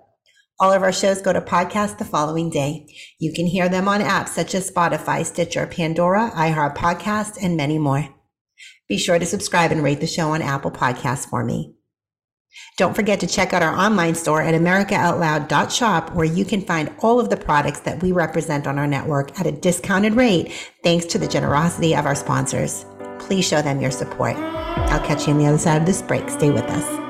All 0.61 0.73
of 0.73 0.83
our 0.83 0.93
shows 0.93 1.23
go 1.23 1.33
to 1.33 1.41
podcast 1.41 1.99
the 1.99 2.05
following 2.05 2.51
day. 2.51 2.87
You 3.19 3.33
can 3.33 3.47
hear 3.47 3.69
them 3.69 3.89
on 3.89 4.01
apps 4.01 4.29
such 4.29 4.55
as 4.55 4.71
Spotify, 4.71 5.25
Stitcher, 5.25 5.67
Pandora, 5.67 6.31
iHeart 6.35 6.77
Podcast, 6.77 7.43
and 7.43 7.57
many 7.57 7.79
more. 7.79 8.09
Be 8.87 8.99
sure 8.99 9.19
to 9.19 9.25
subscribe 9.25 9.73
and 9.73 9.83
rate 9.83 10.01
the 10.01 10.07
show 10.07 10.31
on 10.33 10.43
Apple 10.43 10.71
Podcasts 10.71 11.29
for 11.29 11.45
me. 11.45 11.75
Don't 12.77 12.95
forget 12.95 13.21
to 13.21 13.27
check 13.27 13.53
out 13.53 13.63
our 13.63 13.75
online 13.75 14.15
store 14.15 14.43
at 14.43 14.55
americaoutloud.shop 14.55 16.15
where 16.15 16.27
you 16.27 16.45
can 16.45 16.63
find 16.63 16.93
all 16.99 17.21
of 17.21 17.31
the 17.31 17.37
products 17.37 17.81
that 17.81 18.03
we 18.03 18.13
represent 18.13 18.67
on 18.67 18.79
our 18.79 18.87
network 18.87 19.39
at 19.39 19.47
a 19.47 19.53
discounted 19.53 20.15
rate 20.15 20.53
thanks 20.83 21.07
to 21.07 21.19
the 21.19 21.29
generosity 21.29 21.95
of 21.95 22.07
our 22.07 22.15
sponsors. 22.15 22.85
Please 23.19 23.47
show 23.47 23.63
them 23.63 23.81
your 23.81 23.91
support. 23.91 24.37
I'll 24.37 25.07
catch 25.07 25.27
you 25.27 25.33
on 25.33 25.39
the 25.39 25.47
other 25.47 25.59
side 25.59 25.81
of 25.81 25.87
this 25.87 26.03
break. 26.03 26.29
Stay 26.29 26.51
with 26.51 26.65
us. 26.65 27.10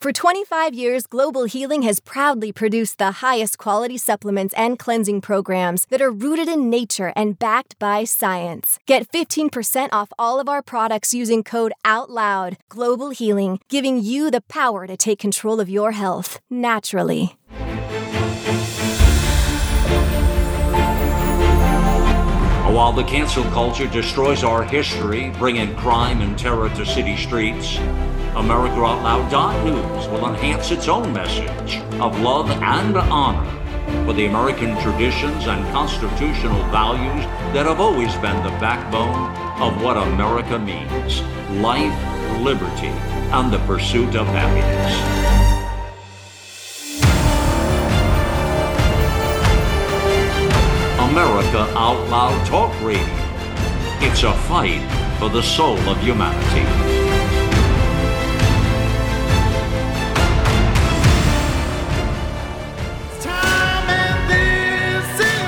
For 0.00 0.12
25 0.12 0.72
years, 0.72 1.06
Global 1.06 1.44
Healing 1.44 1.82
has 1.82 2.00
proudly 2.00 2.52
produced 2.52 2.96
the 2.96 3.20
highest 3.20 3.58
quality 3.58 3.98
supplements 3.98 4.54
and 4.56 4.78
cleansing 4.78 5.20
programs 5.20 5.84
that 5.90 6.00
are 6.00 6.10
rooted 6.10 6.48
in 6.48 6.70
nature 6.70 7.12
and 7.14 7.38
backed 7.38 7.78
by 7.78 8.04
science. 8.04 8.78
Get 8.86 9.12
15% 9.12 9.90
off 9.92 10.10
all 10.18 10.40
of 10.40 10.48
our 10.48 10.62
products 10.62 11.12
using 11.12 11.42
code 11.44 11.74
OUTLOUD. 11.84 12.56
Global 12.70 13.10
Healing, 13.10 13.60
giving 13.68 14.00
you 14.02 14.30
the 14.30 14.40
power 14.40 14.86
to 14.86 14.96
take 14.96 15.18
control 15.18 15.60
of 15.60 15.68
your 15.68 15.92
health 15.92 16.40
naturally. 16.48 17.36
While 22.72 22.94
the 22.94 23.04
cancel 23.04 23.44
culture 23.50 23.86
destroys 23.86 24.44
our 24.44 24.62
history, 24.62 25.30
bringing 25.38 25.76
crime 25.76 26.22
and 26.22 26.38
terror 26.38 26.70
to 26.70 26.86
city 26.86 27.18
streets, 27.18 27.78
AmericaOutloud.news 28.34 30.08
will 30.08 30.28
enhance 30.28 30.70
its 30.70 30.86
own 30.86 31.12
message 31.12 31.78
of 32.00 32.20
love 32.20 32.48
and 32.50 32.96
honor 32.96 33.60
for 34.06 34.12
the 34.12 34.26
American 34.26 34.80
traditions 34.80 35.46
and 35.46 35.64
constitutional 35.72 36.62
values 36.70 37.24
that 37.52 37.66
have 37.66 37.80
always 37.80 38.14
been 38.16 38.40
the 38.44 38.56
backbone 38.60 39.34
of 39.60 39.82
what 39.82 39.96
America 39.96 40.58
means 40.58 41.22
life, 41.60 41.92
liberty, 42.40 42.94
and 43.32 43.52
the 43.52 43.58
pursuit 43.66 44.14
of 44.14 44.26
happiness. 44.28 45.20
America 51.10 51.66
Out 51.76 52.08
Loud 52.08 52.46
Talk 52.46 52.72
Radio. 52.80 53.02
It's 54.00 54.22
a 54.22 54.32
fight 54.46 54.80
for 55.18 55.28
the 55.28 55.42
soul 55.42 55.76
of 55.88 56.00
humanity. 56.00 57.09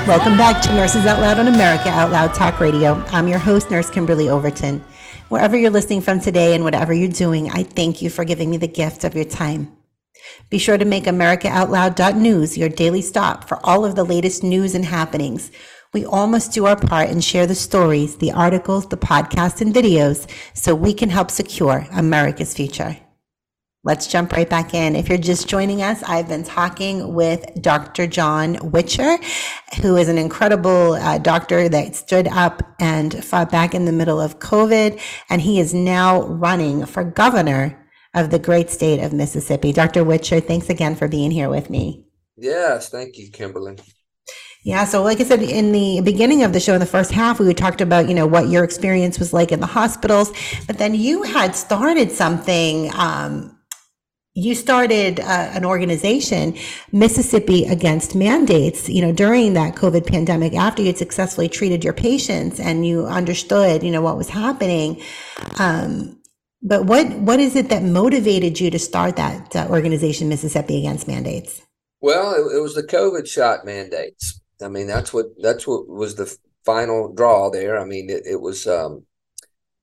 Welcome 0.05 0.37
back 0.37 0.61
to 0.63 0.73
Nurses 0.73 1.05
Out 1.05 1.21
Loud 1.21 1.39
on 1.39 1.47
America 1.47 1.87
Out 1.87 2.11
Loud 2.11 2.33
Talk 2.33 2.59
Radio. 2.59 2.95
I'm 3.13 3.29
your 3.29 3.39
host, 3.39 3.71
Nurse 3.71 3.89
Kimberly 3.89 4.27
Overton. 4.27 4.83
Wherever 5.29 5.55
you're 5.55 5.71
listening 5.71 6.01
from 6.01 6.19
today 6.19 6.53
and 6.53 6.65
whatever 6.65 6.91
you're 6.91 7.07
doing, 7.07 7.49
I 7.49 7.63
thank 7.63 8.01
you 8.01 8.09
for 8.09 8.25
giving 8.25 8.49
me 8.49 8.57
the 8.57 8.67
gift 8.67 9.05
of 9.05 9.15
your 9.15 9.23
time. 9.23 9.71
Be 10.49 10.57
sure 10.57 10.77
to 10.77 10.83
make 10.83 11.05
AmericaOutloud.news 11.05 12.57
your 12.57 12.67
daily 12.67 13.01
stop 13.01 13.47
for 13.47 13.65
all 13.65 13.85
of 13.85 13.95
the 13.95 14.03
latest 14.03 14.43
news 14.43 14.75
and 14.75 14.83
happenings. 14.83 15.51
We 15.93 16.05
all 16.05 16.27
must 16.27 16.51
do 16.51 16.65
our 16.65 16.75
part 16.75 17.09
and 17.09 17.23
share 17.23 17.47
the 17.47 17.55
stories, 17.55 18.17
the 18.17 18.33
articles, 18.33 18.89
the 18.89 18.97
podcasts, 18.97 19.61
and 19.61 19.73
videos 19.73 20.29
so 20.53 20.75
we 20.75 20.93
can 20.93 21.11
help 21.11 21.31
secure 21.31 21.87
America's 21.93 22.53
future. 22.53 22.97
Let's 23.85 24.07
jump 24.07 24.31
right 24.31 24.49
back 24.49 24.73
in. 24.73 24.95
If 24.95 25.09
you're 25.09 25.17
just 25.17 25.49
joining 25.49 25.81
us, 25.81 26.01
I've 26.03 26.29
been 26.29 26.45
talking 26.45 27.13
with 27.13 27.45
Dr. 27.61 28.07
John 28.07 28.71
Witcher, 28.71 29.17
who 29.81 29.97
is 29.97 30.07
an 30.07 30.17
incredible 30.17 30.93
uh, 30.93 31.17
doctor 31.17 31.67
that 31.67 31.93
stood 31.93 32.29
up 32.29 32.63
and 32.79 33.21
fought 33.21 33.51
back 33.51 33.75
in 33.75 33.83
the 33.83 33.91
middle 33.91 34.21
of 34.21 34.39
COVID. 34.39 35.01
And 35.29 35.41
he 35.41 35.59
is 35.59 35.73
now 35.73 36.23
running 36.23 36.85
for 36.85 37.03
governor 37.03 37.85
of 38.13 38.29
the 38.29 38.39
great 38.39 38.69
state 38.69 39.01
of 39.01 39.11
Mississippi. 39.11 39.73
Dr. 39.73 40.05
Witcher, 40.05 40.39
thanks 40.39 40.69
again 40.69 40.95
for 40.95 41.09
being 41.09 41.31
here 41.31 41.49
with 41.49 41.69
me. 41.69 42.05
Yes, 42.37 42.87
thank 42.87 43.17
you, 43.17 43.31
Kimberly. 43.31 43.79
Yeah, 44.63 44.85
so 44.85 45.03
like 45.03 45.19
I 45.19 45.25
said 45.25 45.43
in 45.43 45.73
the 45.73 45.99
beginning 46.05 46.43
of 46.43 46.53
the 46.53 46.61
show, 46.61 46.73
in 46.73 46.79
the 46.79 46.85
first 46.85 47.11
half, 47.11 47.37
we 47.37 47.53
talked 47.53 47.81
about 47.81 48.07
you 48.07 48.15
know 48.15 48.25
what 48.25 48.47
your 48.47 48.63
experience 48.63 49.19
was 49.19 49.33
like 49.33 49.51
in 49.51 49.59
the 49.59 49.65
hospitals, 49.65 50.31
but 50.67 50.77
then 50.77 50.95
you 50.95 51.23
had 51.23 51.53
started 51.53 52.13
something 52.13 52.89
um, 52.95 53.52
you 54.35 54.55
started 54.55 55.19
uh, 55.19 55.23
an 55.53 55.63
organization, 55.63 56.57
Mississippi 56.91 57.65
Against 57.65 58.15
Mandates, 58.15 58.89
you 58.89 59.01
know, 59.01 59.11
during 59.11 59.53
that 59.53 59.75
COVID 59.75 60.07
pandemic, 60.07 60.55
after 60.55 60.81
you'd 60.81 60.97
successfully 60.97 61.47
treated 61.47 61.83
your 61.83 61.93
patients 61.93 62.59
and 62.59 62.85
you 62.85 63.05
understood, 63.05 63.83
you 63.83 63.91
know, 63.91 64.01
what 64.01 64.17
was 64.17 64.29
happening. 64.29 65.01
Um, 65.59 66.19
but 66.63 66.85
what, 66.85 67.11
what 67.11 67.39
is 67.39 67.55
it 67.55 67.69
that 67.69 67.83
motivated 67.83 68.59
you 68.59 68.71
to 68.71 68.79
start 68.79 69.17
that 69.17 69.55
uh, 69.55 69.67
organization, 69.69 70.29
Mississippi 70.29 70.79
Against 70.79 71.07
Mandates? 71.07 71.61
Well, 72.01 72.33
it, 72.33 72.57
it 72.57 72.59
was 72.59 72.73
the 72.73 72.83
COVID 72.83 73.27
shot 73.27 73.65
mandates. 73.65 74.41
I 74.61 74.67
mean, 74.67 74.87
that's 74.87 75.13
what, 75.13 75.27
that's 75.41 75.67
what 75.67 75.87
was 75.87 76.15
the 76.15 76.35
final 76.65 77.13
draw 77.13 77.51
there. 77.51 77.79
I 77.79 77.85
mean, 77.85 78.09
it, 78.09 78.23
it 78.25 78.41
was, 78.41 78.65
um, 78.65 79.05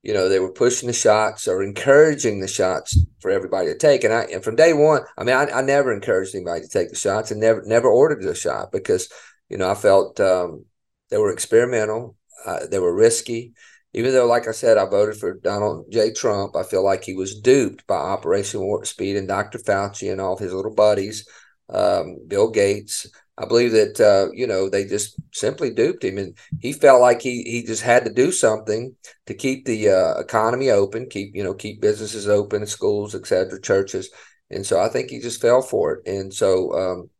you 0.03 0.14
know, 0.14 0.28
they 0.28 0.40
were 0.40 0.53
pushing 0.53 0.86
the 0.86 0.92
shots 0.92 1.46
or 1.46 1.62
encouraging 1.62 2.40
the 2.40 2.48
shots 2.48 2.98
for 3.20 3.30
everybody 3.30 3.66
to 3.68 3.76
take. 3.76 4.03
And 4.05 4.14
I, 4.14 4.22
and 4.24 4.42
from 4.42 4.57
day 4.57 4.72
one, 4.72 5.03
I 5.18 5.24
mean, 5.24 5.36
I, 5.36 5.46
I 5.51 5.62
never 5.62 5.92
encouraged 5.92 6.34
anybody 6.34 6.62
to 6.62 6.68
take 6.68 6.88
the 6.88 6.96
shots 6.96 7.30
and 7.30 7.40
never, 7.40 7.62
never 7.66 7.88
ordered 7.88 8.24
a 8.24 8.34
shot 8.34 8.72
because, 8.72 9.11
you 9.48 9.59
know, 9.59 9.70
I 9.70 9.74
felt 9.74 10.18
um, 10.20 10.64
they 11.11 11.18
were 11.18 11.32
experimental, 11.32 12.16
uh, 12.46 12.66
they 12.70 12.78
were 12.78 12.94
risky, 12.94 13.53
even 13.92 14.12
though, 14.12 14.26
like 14.26 14.46
I 14.46 14.53
said, 14.53 14.78
I 14.78 14.84
voted 14.86 15.16
for 15.16 15.34
Donald 15.34 15.86
J. 15.90 16.12
Trump, 16.12 16.55
I 16.55 16.62
feel 16.62 16.84
like 16.84 17.03
he 17.03 17.14
was 17.14 17.40
duped 17.40 17.86
by 17.86 17.96
Operation 17.96 18.61
Warp 18.61 18.86
Speed 18.86 19.16
and 19.16 19.26
Dr. 19.26 19.59
Fauci 19.59 20.11
and 20.12 20.20
all 20.20 20.36
his 20.36 20.53
little 20.53 20.74
buddies, 20.74 21.28
um, 21.68 22.18
Bill 22.26 22.51
Gates. 22.51 23.09
I 23.38 23.46
believe 23.46 23.72
that 23.72 24.00
uh, 24.00 24.30
you 24.34 24.46
know 24.46 24.68
they 24.68 24.84
just 24.84 25.16
simply 25.32 25.70
duped 25.70 26.04
him, 26.04 26.18
and 26.18 26.36
he 26.60 26.72
felt 26.72 27.00
like 27.00 27.22
he 27.22 27.42
he 27.42 27.62
just 27.62 27.82
had 27.82 28.04
to 28.04 28.12
do 28.12 28.32
something 28.32 28.94
to 29.26 29.34
keep 29.34 29.64
the 29.64 29.88
uh, 29.90 30.20
economy 30.20 30.70
open, 30.70 31.08
keep 31.08 31.34
you 31.34 31.42
know 31.42 31.54
keep 31.54 31.80
businesses 31.80 32.28
open, 32.28 32.66
schools, 32.66 33.14
etc., 33.14 33.60
churches, 33.60 34.10
and 34.50 34.66
so 34.66 34.80
I 34.80 34.88
think 34.88 35.10
he 35.10 35.20
just 35.20 35.40
fell 35.40 35.62
for 35.62 35.94
it. 35.94 36.06
And 36.06 36.32
so, 36.34 36.72
um, 36.72 37.10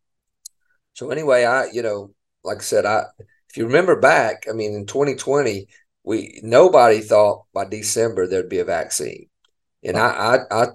so 0.94 1.11
anyway, 1.11 1.44
I 1.44 1.66
you 1.72 1.82
know, 1.82 2.12
like 2.44 2.58
I 2.58 2.62
said, 2.62 2.84
I 2.84 3.04
if 3.48 3.56
you 3.56 3.66
remember 3.66 3.98
back, 3.98 4.44
I 4.48 4.52
mean, 4.52 4.74
in 4.74 4.86
2020, 4.86 5.68
we 6.04 6.40
nobody 6.42 7.00
thought 7.00 7.46
by 7.54 7.64
December 7.64 8.26
there'd 8.26 8.48
be 8.48 8.58
a 8.58 8.64
vaccine, 8.64 9.28
and 9.82 9.96
I 9.96 10.38
I, 10.50 10.64
I 10.64 10.66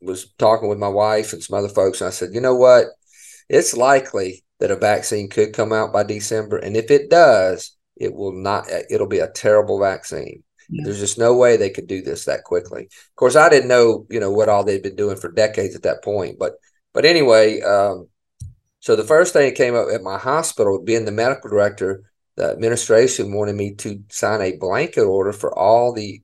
was 0.00 0.32
talking 0.38 0.68
with 0.68 0.78
my 0.78 0.88
wife 0.88 1.32
and 1.32 1.42
some 1.42 1.58
other 1.58 1.68
folks, 1.68 2.00
and 2.00 2.08
I 2.08 2.10
said, 2.10 2.30
you 2.34 2.40
know 2.40 2.56
what, 2.56 2.86
it's 3.48 3.76
likely 3.76 4.44
that 4.62 4.70
a 4.70 4.76
vaccine 4.76 5.28
could 5.28 5.52
come 5.52 5.72
out 5.72 5.92
by 5.92 6.04
December. 6.04 6.56
And 6.56 6.76
if 6.76 6.88
it 6.92 7.10
does, 7.10 7.76
it 7.96 8.14
will 8.14 8.30
not, 8.30 8.68
it'll 8.88 9.08
be 9.08 9.18
a 9.18 9.26
terrible 9.26 9.80
vaccine. 9.80 10.44
Yeah. 10.70 10.82
There's 10.84 11.00
just 11.00 11.18
no 11.18 11.36
way 11.36 11.56
they 11.56 11.68
could 11.68 11.88
do 11.88 12.00
this 12.00 12.26
that 12.26 12.44
quickly. 12.44 12.84
Of 12.84 13.16
course, 13.16 13.34
I 13.34 13.48
didn't 13.48 13.66
know, 13.66 14.06
you 14.08 14.20
know, 14.20 14.30
what 14.30 14.48
all 14.48 14.62
they'd 14.62 14.80
been 14.80 14.94
doing 14.94 15.16
for 15.16 15.32
decades 15.32 15.74
at 15.74 15.82
that 15.82 16.04
point. 16.04 16.38
But, 16.38 16.52
but 16.92 17.04
anyway, 17.04 17.60
um, 17.62 18.06
so 18.78 18.94
the 18.94 19.02
first 19.02 19.32
thing 19.32 19.48
that 19.48 19.56
came 19.56 19.74
up 19.74 19.88
at 19.92 20.00
my 20.04 20.16
hospital, 20.16 20.80
being 20.80 21.06
the 21.06 21.10
medical 21.10 21.50
director, 21.50 22.04
the 22.36 22.52
administration 22.52 23.34
wanted 23.34 23.56
me 23.56 23.74
to 23.74 24.04
sign 24.10 24.42
a 24.42 24.58
blanket 24.58 25.02
order 25.02 25.32
for 25.32 25.52
all 25.58 25.92
the 25.92 26.22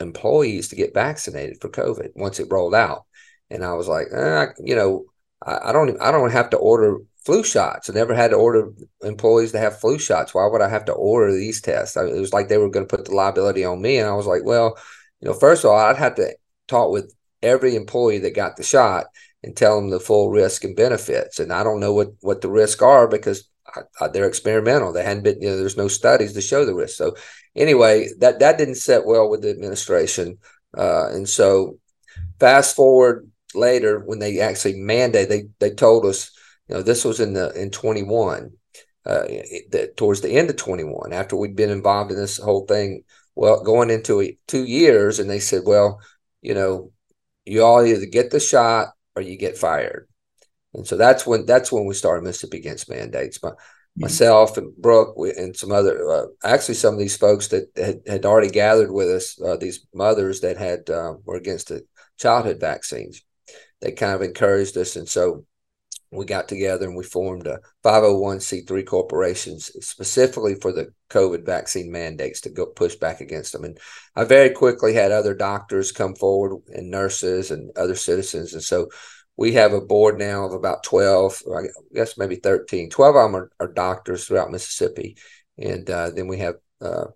employees 0.00 0.68
to 0.68 0.76
get 0.76 0.94
vaccinated 0.94 1.60
for 1.60 1.68
COVID 1.68 2.12
once 2.14 2.40
it 2.40 2.48
rolled 2.50 2.74
out. 2.74 3.04
And 3.50 3.62
I 3.62 3.74
was 3.74 3.88
like, 3.88 4.06
eh, 4.10 4.46
you 4.64 4.74
know, 4.74 5.04
I, 5.44 5.70
I 5.70 5.72
don't, 5.72 6.00
I 6.00 6.10
don't 6.10 6.32
have 6.32 6.50
to 6.50 6.56
order 6.56 6.98
flu 7.24 7.42
shots. 7.42 7.88
I 7.88 7.94
never 7.94 8.14
had 8.14 8.30
to 8.30 8.36
order 8.36 8.70
employees 9.02 9.52
to 9.52 9.58
have 9.58 9.80
flu 9.80 9.98
shots. 9.98 10.34
Why 10.34 10.46
would 10.46 10.60
I 10.60 10.68
have 10.68 10.84
to 10.86 10.92
order 10.92 11.32
these 11.32 11.60
tests? 11.60 11.96
I 11.96 12.04
it 12.04 12.20
was 12.20 12.32
like 12.32 12.48
they 12.48 12.58
were 12.58 12.70
going 12.70 12.86
to 12.86 12.96
put 12.96 13.06
the 13.06 13.14
liability 13.14 13.64
on 13.64 13.80
me. 13.80 13.98
And 13.98 14.08
I 14.08 14.14
was 14.14 14.26
like, 14.26 14.44
well, 14.44 14.76
you 15.20 15.28
know, 15.28 15.34
first 15.34 15.64
of 15.64 15.70
all, 15.70 15.78
I'd 15.78 15.96
have 15.96 16.16
to 16.16 16.36
talk 16.68 16.90
with 16.90 17.14
every 17.42 17.76
employee 17.76 18.18
that 18.18 18.34
got 18.34 18.56
the 18.56 18.62
shot 18.62 19.06
and 19.42 19.56
tell 19.56 19.76
them 19.76 19.90
the 19.90 20.00
full 20.00 20.30
risk 20.30 20.64
and 20.64 20.76
benefits. 20.76 21.38
And 21.38 21.52
I 21.52 21.62
don't 21.62 21.80
know 21.80 21.92
what, 21.92 22.08
what 22.20 22.40
the 22.40 22.50
risks 22.50 22.82
are 22.82 23.08
because 23.08 23.48
I, 23.74 23.82
I, 24.00 24.08
they're 24.08 24.26
experimental. 24.26 24.92
They 24.92 25.04
hadn't 25.04 25.22
been, 25.22 25.40
you 25.40 25.50
know, 25.50 25.56
there's 25.56 25.76
no 25.76 25.88
studies 25.88 26.32
to 26.34 26.40
show 26.40 26.64
the 26.64 26.74
risk. 26.74 26.96
So 26.96 27.16
anyway, 27.54 28.08
that, 28.18 28.38
that 28.40 28.58
didn't 28.58 28.76
set 28.76 29.04
well 29.04 29.28
with 29.30 29.42
the 29.42 29.50
administration. 29.50 30.38
Uh, 30.76 31.08
and 31.10 31.28
so 31.28 31.78
fast 32.40 32.74
forward 32.76 33.30
later 33.54 34.00
when 34.00 34.18
they 34.18 34.40
actually 34.40 34.80
mandate, 34.80 35.28
they, 35.28 35.44
they 35.60 35.70
told 35.70 36.06
us, 36.06 36.30
you 36.68 36.74
know, 36.74 36.82
this 36.82 37.04
was 37.04 37.20
in 37.20 37.34
the 37.34 37.50
in 37.60 37.70
21, 37.70 38.52
uh, 39.06 39.22
the, 39.70 39.92
towards 39.96 40.20
the 40.20 40.30
end 40.30 40.50
of 40.50 40.56
21, 40.56 41.12
after 41.12 41.36
we'd 41.36 41.56
been 41.56 41.70
involved 41.70 42.10
in 42.10 42.16
this 42.16 42.38
whole 42.38 42.66
thing. 42.66 43.02
Well, 43.34 43.62
going 43.62 43.90
into 43.90 44.20
a, 44.22 44.38
two 44.46 44.64
years, 44.64 45.18
and 45.18 45.28
they 45.28 45.40
said, 45.40 45.62
well, 45.64 46.00
you 46.40 46.54
know, 46.54 46.92
you 47.44 47.62
all 47.62 47.84
either 47.84 48.06
get 48.06 48.30
the 48.30 48.40
shot 48.40 48.88
or 49.16 49.22
you 49.22 49.36
get 49.36 49.58
fired. 49.58 50.08
And 50.72 50.86
so 50.86 50.96
that's 50.96 51.26
when 51.26 51.46
that's 51.46 51.70
when 51.70 51.86
we 51.86 51.94
started 51.94 52.24
Mississippi 52.24 52.58
Against 52.58 52.90
Mandates. 52.90 53.42
My, 53.42 53.52
myself 53.96 54.56
and 54.56 54.74
Brooke 54.76 55.14
and 55.36 55.56
some 55.56 55.72
other, 55.72 56.08
uh, 56.10 56.26
actually 56.42 56.74
some 56.74 56.94
of 56.94 57.00
these 57.00 57.16
folks 57.16 57.48
that 57.48 57.68
had, 57.76 58.00
had 58.06 58.26
already 58.26 58.50
gathered 58.50 58.90
with 58.90 59.08
us, 59.08 59.40
uh, 59.40 59.56
these 59.56 59.86
mothers 59.94 60.40
that 60.40 60.56
had 60.56 60.90
uh, 60.90 61.14
were 61.24 61.36
against 61.36 61.68
the 61.68 61.86
childhood 62.18 62.60
vaccines. 62.60 63.22
They 63.84 63.92
kind 63.92 64.14
of 64.14 64.22
encouraged 64.22 64.78
us, 64.78 64.96
and 64.96 65.06
so 65.06 65.44
we 66.10 66.24
got 66.24 66.48
together 66.48 66.86
and 66.86 66.96
we 66.96 67.04
formed 67.04 67.46
a 67.46 67.58
501c3 67.84 68.86
corporations 68.86 69.70
specifically 69.86 70.54
for 70.54 70.72
the 70.72 70.92
COVID 71.10 71.44
vaccine 71.44 71.90
mandates 71.90 72.40
to 72.42 72.50
go 72.50 72.66
push 72.66 72.94
back 72.94 73.20
against 73.20 73.52
them. 73.52 73.64
And 73.64 73.78
I 74.16 74.24
very 74.24 74.50
quickly 74.50 74.94
had 74.94 75.12
other 75.12 75.34
doctors 75.34 75.92
come 75.92 76.14
forward 76.14 76.62
and 76.68 76.90
nurses 76.90 77.50
and 77.50 77.70
other 77.76 77.94
citizens. 77.94 78.54
And 78.54 78.62
so 78.62 78.88
we 79.36 79.52
have 79.52 79.72
a 79.72 79.80
board 79.80 80.18
now 80.18 80.44
of 80.44 80.52
about 80.52 80.84
12, 80.84 81.42
I 81.54 81.62
guess 81.94 82.16
maybe 82.16 82.36
13. 82.36 82.88
12 82.88 83.16
of 83.16 83.22
them 83.22 83.36
are, 83.36 83.50
are 83.60 83.72
doctors 83.72 84.24
throughout 84.24 84.50
Mississippi. 84.50 85.16
And 85.58 85.88
uh, 85.90 86.10
then 86.10 86.28
we 86.28 86.38
have 86.38 86.54
uh, 86.80 87.06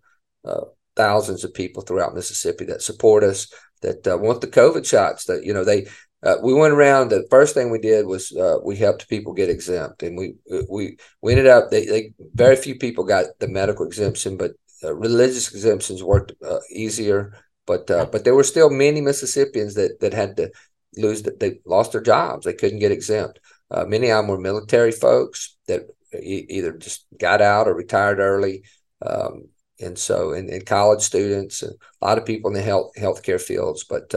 uh, 0.44 0.64
thousands 0.96 1.44
of 1.44 1.54
people 1.54 1.82
throughout 1.82 2.14
Mississippi 2.14 2.66
that 2.66 2.82
support 2.82 3.22
us 3.22 3.52
that 3.80 4.06
uh, 4.08 4.18
want 4.18 4.40
the 4.40 4.48
COVID 4.48 4.84
shots 4.84 5.26
that, 5.26 5.44
you 5.44 5.54
know, 5.54 5.64
they, 5.64 5.86
uh, 6.22 6.36
we 6.42 6.52
went 6.52 6.74
around. 6.74 7.08
The 7.08 7.26
first 7.30 7.54
thing 7.54 7.70
we 7.70 7.78
did 7.78 8.06
was 8.06 8.32
uh, 8.32 8.58
we 8.64 8.76
helped 8.76 9.08
people 9.08 9.32
get 9.32 9.48
exempt, 9.48 10.02
and 10.02 10.18
we 10.18 10.34
we 10.68 10.96
we 11.22 11.32
ended 11.32 11.46
up. 11.46 11.70
They, 11.70 11.86
they 11.86 12.12
very 12.34 12.56
few 12.56 12.76
people 12.76 13.04
got 13.04 13.26
the 13.38 13.48
medical 13.48 13.86
exemption, 13.86 14.36
but 14.36 14.52
uh, 14.82 14.94
religious 14.94 15.52
exemptions 15.52 16.02
worked 16.02 16.32
uh, 16.44 16.58
easier. 16.72 17.34
But 17.66 17.90
uh, 17.90 18.06
but 18.06 18.24
there 18.24 18.34
were 18.34 18.44
still 18.44 18.70
many 18.70 19.00
Mississippians 19.00 19.74
that 19.74 20.00
that 20.00 20.12
had 20.12 20.36
to 20.38 20.50
lose. 20.96 21.22
That 21.22 21.38
they 21.38 21.60
lost 21.64 21.92
their 21.92 22.00
jobs. 22.00 22.44
They 22.44 22.54
couldn't 22.54 22.80
get 22.80 22.92
exempt. 22.92 23.38
Uh, 23.70 23.84
many 23.84 24.10
of 24.10 24.18
them 24.18 24.28
were 24.28 24.40
military 24.40 24.92
folks 24.92 25.56
that 25.68 25.82
e- 26.14 26.46
either 26.48 26.72
just 26.72 27.06
got 27.16 27.40
out 27.40 27.68
or 27.68 27.74
retired 27.74 28.18
early. 28.18 28.64
Um, 29.02 29.50
and 29.80 29.96
so, 29.96 30.32
and, 30.32 30.48
and 30.48 30.66
college 30.66 31.02
students, 31.02 31.62
and 31.62 31.72
a 32.02 32.06
lot 32.06 32.18
of 32.18 32.26
people 32.26 32.50
in 32.50 32.54
the 32.54 32.62
health 32.62 32.90
healthcare 32.98 33.40
fields, 33.40 33.84
but 33.84 34.12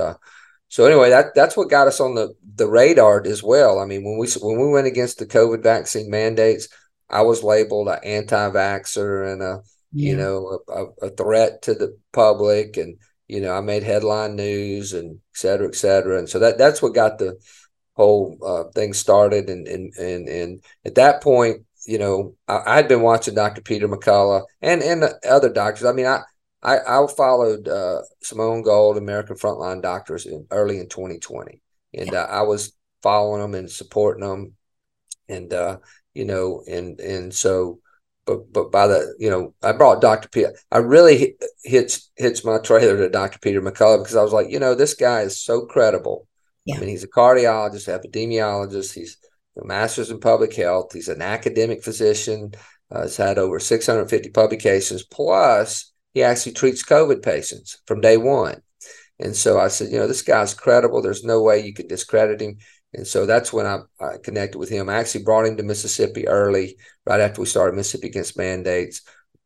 so 0.72 0.86
anyway, 0.86 1.10
that 1.10 1.36
that's 1.36 1.58
what 1.58 1.70
got 1.70 1.90
us 1.90 2.00
on 2.00 2.16
the 2.16 2.34
the 2.56 2.66
radar 2.66 3.22
as 3.28 3.44
well. 3.44 3.78
I 3.78 3.86
mean, 3.86 4.06
when 4.06 4.18
we 4.18 4.28
when 4.40 4.58
we 4.58 4.70
went 4.70 4.88
against 4.88 5.20
the 5.20 5.26
COVID 5.26 5.62
vaccine 5.62 6.10
mandates, 6.10 6.70
I 7.10 7.24
was 7.24 7.44
labeled 7.44 7.90
an 7.90 8.00
anti-vaxer 8.06 9.34
and 9.34 9.42
a 9.42 9.64
yeah. 9.92 10.12
you 10.12 10.16
know 10.16 10.60
a, 10.70 11.08
a, 11.08 11.10
threat 11.10 11.64
to 11.64 11.74
the 11.74 11.98
public, 12.14 12.78
and 12.78 12.98
you 13.28 13.42
know 13.42 13.54
I 13.54 13.60
made 13.60 13.84
headline 13.84 14.38
news 14.38 14.94
and 14.94 15.16
et 15.16 15.38
cetera, 15.38 15.68
et 15.68 15.76
cetera. 15.76 16.18
And 16.18 16.30
so 16.30 16.40
that 16.40 16.58
that's 16.58 16.82
what 16.82 16.96
got 16.96 17.18
the 17.18 17.38
whole 17.96 18.38
uh, 18.42 18.72
thing 18.72 18.94
started. 18.94 19.50
And 19.50 19.68
and 19.68 19.94
and 19.96 20.30
and 20.30 20.64
at 20.86 20.96
that 20.96 21.22
point, 21.22 21.66
you 21.86 21.98
know, 21.98 22.36
I, 22.48 22.78
had 22.78 22.88
been 22.88 23.02
watching 23.02 23.36
Dr. 23.36 23.62
Peter 23.62 23.90
McCullough 23.90 24.46
and 24.62 24.82
and 24.82 25.04
other 25.30 25.52
doctors. 25.52 25.84
I 25.84 25.92
mean, 25.92 26.06
I 26.06 26.22
I, 26.64 26.78
I 26.80 27.08
followed 27.08 27.68
uh, 27.68 28.02
Simone 28.22 28.62
Gold, 28.62 28.98
American 28.98 29.36
Frontline 29.36 29.82
Doctors, 29.82 30.26
in, 30.26 30.46
early 30.52 30.80
in 30.80 30.90
2020, 30.90 31.62
and 31.94 32.14
uh, 32.14 32.28
I 32.30 32.44
was 32.44 32.74
following 33.02 33.42
them 33.42 33.56
and 33.56 33.70
supporting 33.70 34.28
them, 34.28 34.54
and 35.28 35.52
uh, 35.54 35.78
you 36.14 36.26
know, 36.26 36.64
and 36.68 37.00
and 37.00 37.34
so, 37.34 37.80
but 38.26 38.52
but 38.54 38.72
by 38.72 38.88
the 38.88 39.16
you 39.18 39.30
know, 39.30 39.54
I 39.64 39.72
brought 39.72 40.02
Dr. 40.02 40.30
Peter. 40.30 40.54
I 40.72 40.78
really 40.78 41.18
hit, 41.18 41.44
hits 41.64 42.12
hits 42.16 42.46
my 42.46 42.60
trailer 42.60 42.98
to 42.98 43.10
Dr. 43.10 43.40
Peter 43.40 43.62
McCullough 43.62 44.00
because 44.00 44.16
I 44.16 44.24
was 44.24 44.34
like, 44.34 44.50
you 44.50 44.60
know, 44.60 44.76
this 44.76 44.94
guy 44.94 45.22
is 45.22 45.42
so 45.42 45.66
credible. 45.66 46.28
Yeah. 46.66 46.76
I 46.76 46.80
mean, 46.80 46.90
he's 46.90 47.04
a 47.04 47.08
cardiologist, 47.08 47.88
epidemiologist. 47.88 48.94
He's 48.94 49.18
a 49.60 49.66
master's 49.66 50.12
in 50.12 50.20
public 50.20 50.54
health. 50.54 50.94
He's 50.94 51.10
an 51.10 51.24
academic 51.24 51.84
physician. 51.84 52.54
Uh, 52.92 53.04
he's 53.04 53.18
had 53.18 53.40
over 53.40 53.60
650 53.60 54.30
publications 54.30 55.04
plus 55.04 55.92
he 56.14 56.24
actually 56.24 56.54
treats 56.54 56.84
COVID 56.84 57.22
patients 57.24 57.82
from 57.86 58.02
day 58.02 58.18
one. 58.18 58.62
And 59.20 59.36
so 59.36 59.60
I 59.60 59.68
said, 59.68 59.92
you 59.92 60.00
know, 60.00 60.08
this 60.08 60.24
guy's 60.24 60.54
credible. 60.54 61.02
There's 61.02 61.24
no 61.24 61.42
way 61.42 61.60
you 61.60 61.74
could 61.74 61.88
discredit 61.88 62.42
him. 62.42 62.58
And 62.94 63.08
so 63.08 63.26
that's 63.26 63.54
when 63.54 63.66
I, 63.66 63.80
I, 64.00 64.18
connected 64.22 64.58
with 64.58 64.70
him. 64.70 64.90
I 64.90 64.96
actually 64.96 65.24
brought 65.24 65.46
him 65.46 65.56
to 65.58 65.64
Mississippi 65.64 66.28
early, 66.28 66.78
right 67.06 67.22
after 67.22 67.40
we 67.40 67.48
started 67.48 67.76
Mississippi 67.76 68.08
Against 68.08 68.38
Mandates. 68.38 69.02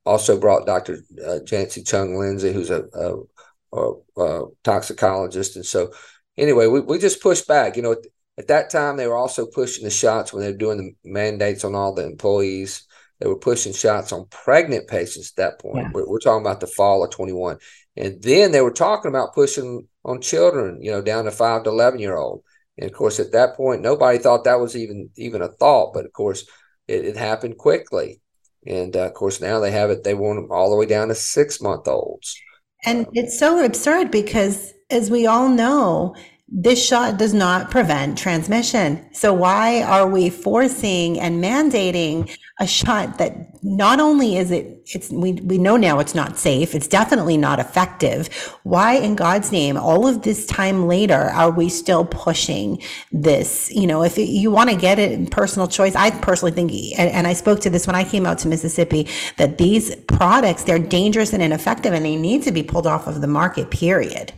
Also 0.05 0.39
brought 0.39 0.65
Dr. 0.65 0.99
Uh, 1.23 1.39
Janci 1.43 1.87
Chunn 1.87 2.17
Lindsay, 2.17 2.53
who's 2.53 2.69
a, 2.69 2.85
a, 2.93 3.77
a, 3.77 3.93
a, 4.17 4.45
toxicologist. 4.63 5.55
And 5.57 5.65
so, 5.65 5.91
anyway, 6.37 6.67
we, 6.67 6.79
we 6.79 6.97
just 6.97 7.21
pushed 7.21 7.47
back. 7.47 7.75
You 7.75 7.83
know, 7.83 7.91
at, 7.91 7.99
at 8.37 8.47
that 8.47 8.69
time, 8.69 8.97
they 8.97 9.07
were 9.07 9.17
also 9.17 9.45
pushing 9.45 9.83
the 9.83 9.91
shots 9.91 10.31
when 10.31 10.43
they 10.43 10.51
were 10.51 10.57
doing 10.57 10.77
the 10.77 11.09
mandates 11.09 11.63
on 11.63 11.75
all 11.75 11.93
the 11.93 12.05
employees. 12.05 12.87
They 13.19 13.27
were 13.27 13.37
pushing 13.37 13.73
shots 13.73 14.11
on 14.11 14.27
pregnant 14.29 14.87
patients 14.87 15.31
at 15.31 15.37
that 15.37 15.59
point. 15.59 15.85
Yeah. 15.85 15.91
We're, 15.93 16.07
we're, 16.07 16.19
talking 16.19 16.45
about 16.45 16.59
the 16.59 16.67
fall 16.67 17.03
of 17.03 17.11
21. 17.11 17.57
And 17.95 18.21
then 18.21 18.51
they 18.51 18.61
were 18.61 18.71
talking 18.71 19.09
about 19.09 19.33
pushing 19.33 19.87
on 20.03 20.21
children, 20.21 20.81
you 20.81 20.91
know, 20.91 21.01
down 21.01 21.25
to 21.25 21.31
five 21.31 21.63
to 21.63 21.69
11 21.69 21.99
year 21.99 22.17
old. 22.17 22.43
And 22.77 22.89
of 22.89 22.95
course, 22.95 23.19
at 23.19 23.31
that 23.31 23.55
point, 23.55 23.81
nobody 23.81 24.17
thought 24.17 24.43
that 24.43 24.59
was 24.59 24.75
even 24.75 25.09
even 25.15 25.41
a 25.41 25.47
thought. 25.47 25.93
But 25.93 26.05
of 26.05 26.11
course, 26.11 26.45
it, 26.87 27.05
it 27.05 27.17
happened 27.17 27.57
quickly. 27.57 28.21
And 28.67 28.95
uh, 28.95 29.05
of 29.05 29.13
course, 29.13 29.39
now 29.39 29.59
they 29.59 29.71
have 29.71 29.89
it, 29.89 30.03
they 30.03 30.13
want 30.13 30.41
them 30.41 30.51
all 30.51 30.69
the 30.69 30.75
way 30.75 30.85
down 30.85 31.07
to 31.07 31.15
six 31.15 31.61
month 31.61 31.87
olds. 31.87 32.37
And 32.83 33.07
it's 33.13 33.39
so 33.39 33.63
absurd 33.63 34.11
because, 34.11 34.73
as 34.89 35.09
we 35.09 35.25
all 35.25 35.49
know, 35.49 36.15
this 36.47 36.85
shot 36.85 37.17
does 37.17 37.33
not 37.33 37.71
prevent 37.71 38.17
transmission. 38.17 39.03
So 39.13 39.33
why 39.33 39.81
are 39.81 40.07
we 40.07 40.29
forcing 40.29 41.19
and 41.19 41.43
mandating 41.43 42.37
a 42.59 42.67
shot 42.67 43.17
that 43.17 43.63
not 43.63 43.99
only 43.99 44.37
is 44.37 44.51
it 44.51 44.79
it's 44.93 45.09
we 45.09 45.33
we 45.33 45.57
know 45.57 45.75
now 45.75 45.97
it's 45.97 46.13
not 46.13 46.37
safe, 46.37 46.75
it's 46.75 46.87
definitely 46.87 47.35
not 47.35 47.59
effective. 47.59 48.27
Why 48.61 48.93
in 48.93 49.15
God's 49.15 49.51
name 49.51 49.75
all 49.75 50.07
of 50.07 50.21
this 50.21 50.45
time 50.45 50.87
later 50.87 51.15
are 51.15 51.49
we 51.49 51.67
still 51.67 52.05
pushing 52.05 52.79
this? 53.11 53.71
You 53.73 53.87
know, 53.87 54.03
if 54.03 54.15
you 54.17 54.51
want 54.51 54.69
to 54.69 54.75
get 54.75 54.99
it 54.99 55.11
in 55.11 55.25
personal 55.25 55.67
choice, 55.67 55.95
I 55.95 56.11
personally 56.11 56.51
think 56.51 56.71
and, 56.97 57.09
and 57.09 57.25
I 57.25 57.33
spoke 57.33 57.59
to 57.61 57.71
this 57.71 57.87
when 57.87 57.95
I 57.95 58.03
came 58.03 58.27
out 58.27 58.37
to 58.39 58.47
Mississippi 58.47 59.07
that 59.37 59.57
these 59.57 59.95
products 59.95 60.63
they're 60.63 60.77
dangerous 60.77 61.33
and 61.33 61.41
ineffective 61.41 61.91
and 61.91 62.05
they 62.05 62.15
need 62.15 62.43
to 62.43 62.51
be 62.51 62.61
pulled 62.61 62.85
off 62.85 63.07
of 63.07 63.21
the 63.21 63.27
market 63.27 63.71
period. 63.71 64.31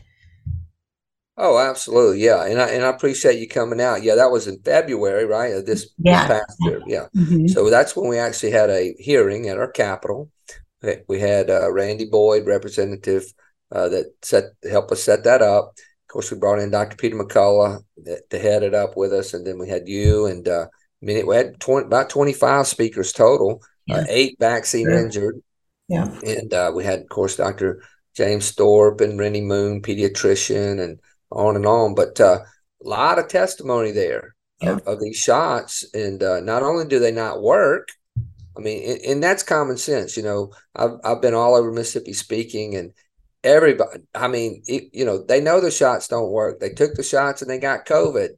Oh, 1.39 1.59
absolutely, 1.59 2.23
yeah, 2.23 2.45
and 2.45 2.59
I 2.59 2.69
and 2.69 2.83
I 2.83 2.89
appreciate 2.89 3.39
you 3.39 3.47
coming 3.47 3.79
out. 3.79 4.01
Yeah, 4.01 4.15
that 4.15 4.31
was 4.31 4.47
in 4.47 4.59
February, 4.63 5.25
right? 5.25 5.63
This, 5.63 5.89
yeah. 5.99 6.27
this 6.27 6.39
past 6.39 6.57
year, 6.61 6.81
yeah. 6.87 7.05
Mm-hmm. 7.15 7.47
So 7.47 7.69
that's 7.69 7.95
when 7.95 8.09
we 8.09 8.17
actually 8.17 8.51
had 8.51 8.71
a 8.71 8.95
hearing 8.97 9.47
at 9.47 9.59
our 9.59 9.69
Capitol. 9.69 10.31
We 11.07 11.19
had 11.19 11.49
uh, 11.49 11.71
Randy 11.71 12.05
Boyd, 12.05 12.47
representative, 12.47 13.31
uh, 13.71 13.89
that 13.89 14.13
set 14.23 14.45
help 14.69 14.91
us 14.91 15.03
set 15.03 15.23
that 15.25 15.43
up. 15.43 15.73
Of 15.75 16.07
course, 16.11 16.31
we 16.31 16.39
brought 16.39 16.59
in 16.59 16.71
Dr. 16.71 16.95
Peter 16.95 17.15
McCullough 17.15 17.83
to 18.29 18.39
head 18.39 18.63
it 18.63 18.73
up 18.73 18.97
with 18.97 19.13
us, 19.13 19.33
and 19.33 19.45
then 19.45 19.59
we 19.59 19.69
had 19.69 19.87
you 19.87 20.25
and 20.25 20.47
uh, 20.47 20.67
we 21.01 21.35
had 21.35 21.59
20, 21.59 21.85
about 21.85 22.09
twenty 22.09 22.33
five 22.33 22.65
speakers 22.65 23.13
total, 23.13 23.61
uh, 23.91 24.05
eight 24.09 24.37
vaccine 24.39 24.89
yeah. 24.89 25.01
injured, 25.01 25.39
yeah, 25.87 26.07
and 26.25 26.53
uh, 26.53 26.71
we 26.73 26.83
had, 26.83 27.01
of 27.01 27.09
course, 27.09 27.35
Dr. 27.35 27.83
James 28.15 28.51
Thorp 28.53 29.01
and 29.01 29.19
Rennie 29.19 29.41
Moon, 29.41 29.81
pediatrician, 29.81 30.81
and 30.81 30.99
on 31.31 31.55
and 31.55 31.65
on. 31.65 31.95
But 31.95 32.19
uh, 32.19 32.39
a 32.83 32.87
lot 32.87 33.19
of 33.19 33.27
testimony 33.27 33.91
there 33.91 34.35
yeah. 34.61 34.71
of, 34.71 34.87
of, 34.87 34.99
these 34.99 35.17
shots, 35.17 35.85
and 35.93 36.21
uh, 36.21 36.39
not 36.39 36.63
only 36.63 36.85
do 36.85 36.99
they 36.99 37.11
not 37.11 37.41
work, 37.41 37.89
I 38.57 38.61
mean, 38.61 38.89
and, 38.89 39.01
and, 39.01 39.23
that's 39.23 39.43
common 39.43 39.77
sense. 39.77 40.17
You 40.17 40.23
know, 40.23 40.53
I've 40.75 40.97
I've 41.03 41.21
been 41.21 41.35
all 41.35 41.55
over 41.55 41.71
Mississippi 41.71 42.13
speaking, 42.13 42.75
and 42.75 42.93
everybody. 43.43 44.01
I 44.15 44.27
mean, 44.27 44.63
it, 44.67 44.89
you 44.93 45.05
know, 45.05 45.23
they 45.23 45.41
know 45.41 45.61
the 45.61 45.71
shots 45.71 46.07
don't 46.07 46.31
work. 46.31 46.59
They 46.59 46.69
took 46.69 46.95
the 46.95 47.03
shots 47.03 47.41
and 47.41 47.49
they 47.49 47.59
got 47.59 47.85
COVID. 47.85 48.29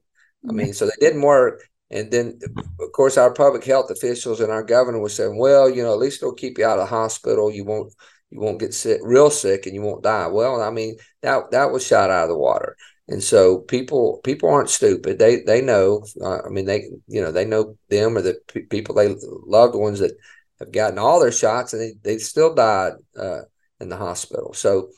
I 0.47 0.51
mean, 0.53 0.73
so 0.73 0.85
they 0.85 0.91
didn't 0.99 1.21
work. 1.21 1.61
And 1.91 2.11
then, 2.11 2.39
of 2.79 2.91
course, 2.93 3.17
our 3.17 3.33
public 3.33 3.65
health 3.65 3.89
officials 3.89 4.39
and 4.39 4.51
our 4.51 4.63
governor 4.63 4.99
was 4.99 5.15
saying, 5.15 5.37
"Well, 5.37 5.69
you 5.69 5.81
know, 5.81 5.91
at 5.91 5.99
least 5.99 6.21
it'll 6.21 6.35
keep 6.35 6.57
you 6.57 6.65
out 6.65 6.79
of 6.79 6.87
the 6.87 6.95
hospital. 6.95 7.51
You 7.51 7.65
won't 7.65 7.93
you 8.31 8.39
won't 8.39 8.59
get 8.59 8.73
sick, 8.73 9.01
real 9.03 9.29
sick, 9.29 9.65
and 9.65 9.75
you 9.75 9.81
won't 9.81 10.03
die. 10.03 10.27
Well, 10.27 10.61
I 10.61 10.69
mean 10.69 10.97
that 11.21 11.51
that 11.51 11.71
was 11.71 11.85
shot 11.85 12.09
out 12.09 12.23
of 12.23 12.29
the 12.29 12.37
water. 12.37 12.77
And 13.07 13.23
so 13.23 13.59
people 13.59 14.21
people 14.23 14.49
aren't 14.49 14.69
stupid. 14.69 15.17
They 15.19 15.41
they 15.41 15.61
know. 15.61 16.05
Uh, 16.21 16.41
I 16.45 16.49
mean 16.49 16.65
they 16.65 16.89
you 17.07 17.21
know 17.21 17.31
they 17.31 17.45
know 17.45 17.75
them 17.89 18.17
or 18.17 18.21
the 18.21 18.39
p- 18.47 18.61
people 18.61 18.95
they 18.95 19.15
loved 19.45 19.75
ones 19.75 19.99
that 19.99 20.11
have 20.59 20.71
gotten 20.71 20.99
all 20.99 21.19
their 21.19 21.31
shots 21.31 21.73
and 21.73 21.81
they, 21.81 21.93
they 22.03 22.17
still 22.19 22.53
died 22.53 22.93
uh, 23.17 23.41
in 23.79 23.89
the 23.89 23.97
hospital. 23.97 24.53
So 24.53 24.89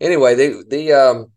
anyway, 0.00 0.34
the 0.34 0.64
the 0.68 0.92
um 0.92 1.32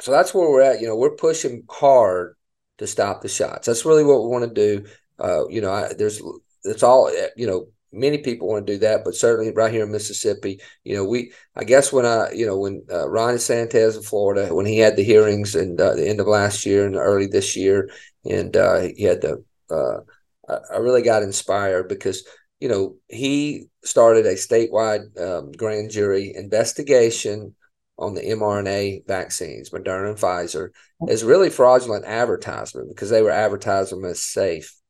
so 0.00 0.10
that's 0.10 0.34
where 0.34 0.50
we're 0.50 0.62
at. 0.62 0.80
You 0.80 0.88
know 0.88 0.96
we're 0.96 1.16
pushing 1.16 1.64
hard 1.70 2.36
to 2.78 2.86
stop 2.86 3.22
the 3.22 3.28
shots. 3.28 3.66
That's 3.66 3.84
really 3.84 4.04
what 4.04 4.22
we 4.22 4.28
want 4.28 4.44
to 4.44 4.54
do. 4.54 4.86
Uh, 5.18 5.46
you 5.48 5.60
know 5.60 5.72
I, 5.72 5.92
there's 5.94 6.20
it's 6.64 6.82
all 6.82 7.12
you 7.36 7.46
know 7.46 7.68
many 7.92 8.18
people 8.18 8.48
want 8.48 8.66
to 8.66 8.72
do 8.72 8.78
that, 8.80 9.04
but 9.04 9.14
certainly 9.14 9.52
right 9.52 9.72
here 9.72 9.84
in 9.84 9.92
Mississippi, 9.92 10.60
you 10.84 10.96
know, 10.96 11.04
we, 11.04 11.32
I 11.54 11.64
guess 11.64 11.92
when 11.92 12.06
I, 12.06 12.32
you 12.32 12.46
know, 12.46 12.58
when 12.58 12.84
uh, 12.90 13.08
Ron 13.08 13.34
DeSantis 13.34 13.96
in 13.96 14.02
Florida, 14.02 14.54
when 14.54 14.66
he 14.66 14.78
had 14.78 14.96
the 14.96 15.04
hearings 15.04 15.54
and 15.54 15.80
uh, 15.80 15.94
the 15.94 16.08
end 16.08 16.20
of 16.20 16.26
last 16.26 16.64
year 16.64 16.86
and 16.86 16.96
early 16.96 17.26
this 17.26 17.54
year, 17.56 17.90
and 18.24 18.56
uh, 18.56 18.80
he 18.96 19.02
had 19.02 19.20
the, 19.20 19.44
uh, 19.70 20.00
I, 20.48 20.74
I 20.74 20.78
really 20.78 21.02
got 21.02 21.22
inspired 21.22 21.88
because, 21.88 22.26
you 22.60 22.68
know, 22.68 22.96
he 23.08 23.66
started 23.84 24.26
a 24.26 24.34
statewide 24.34 25.20
um, 25.20 25.52
grand 25.52 25.90
jury 25.90 26.32
investigation 26.34 27.54
on 27.98 28.14
the 28.14 28.22
mRNA 28.22 29.06
vaccines, 29.06 29.70
Moderna 29.70 30.08
and 30.10 30.18
Pfizer, 30.18 30.70
as 31.08 31.22
really 31.22 31.50
fraudulent 31.50 32.04
advertisement 32.04 32.88
because 32.88 33.10
they 33.10 33.22
were 33.22 33.30
advertising 33.30 34.00
them 34.00 34.10
as 34.10 34.22
safe 34.22 34.81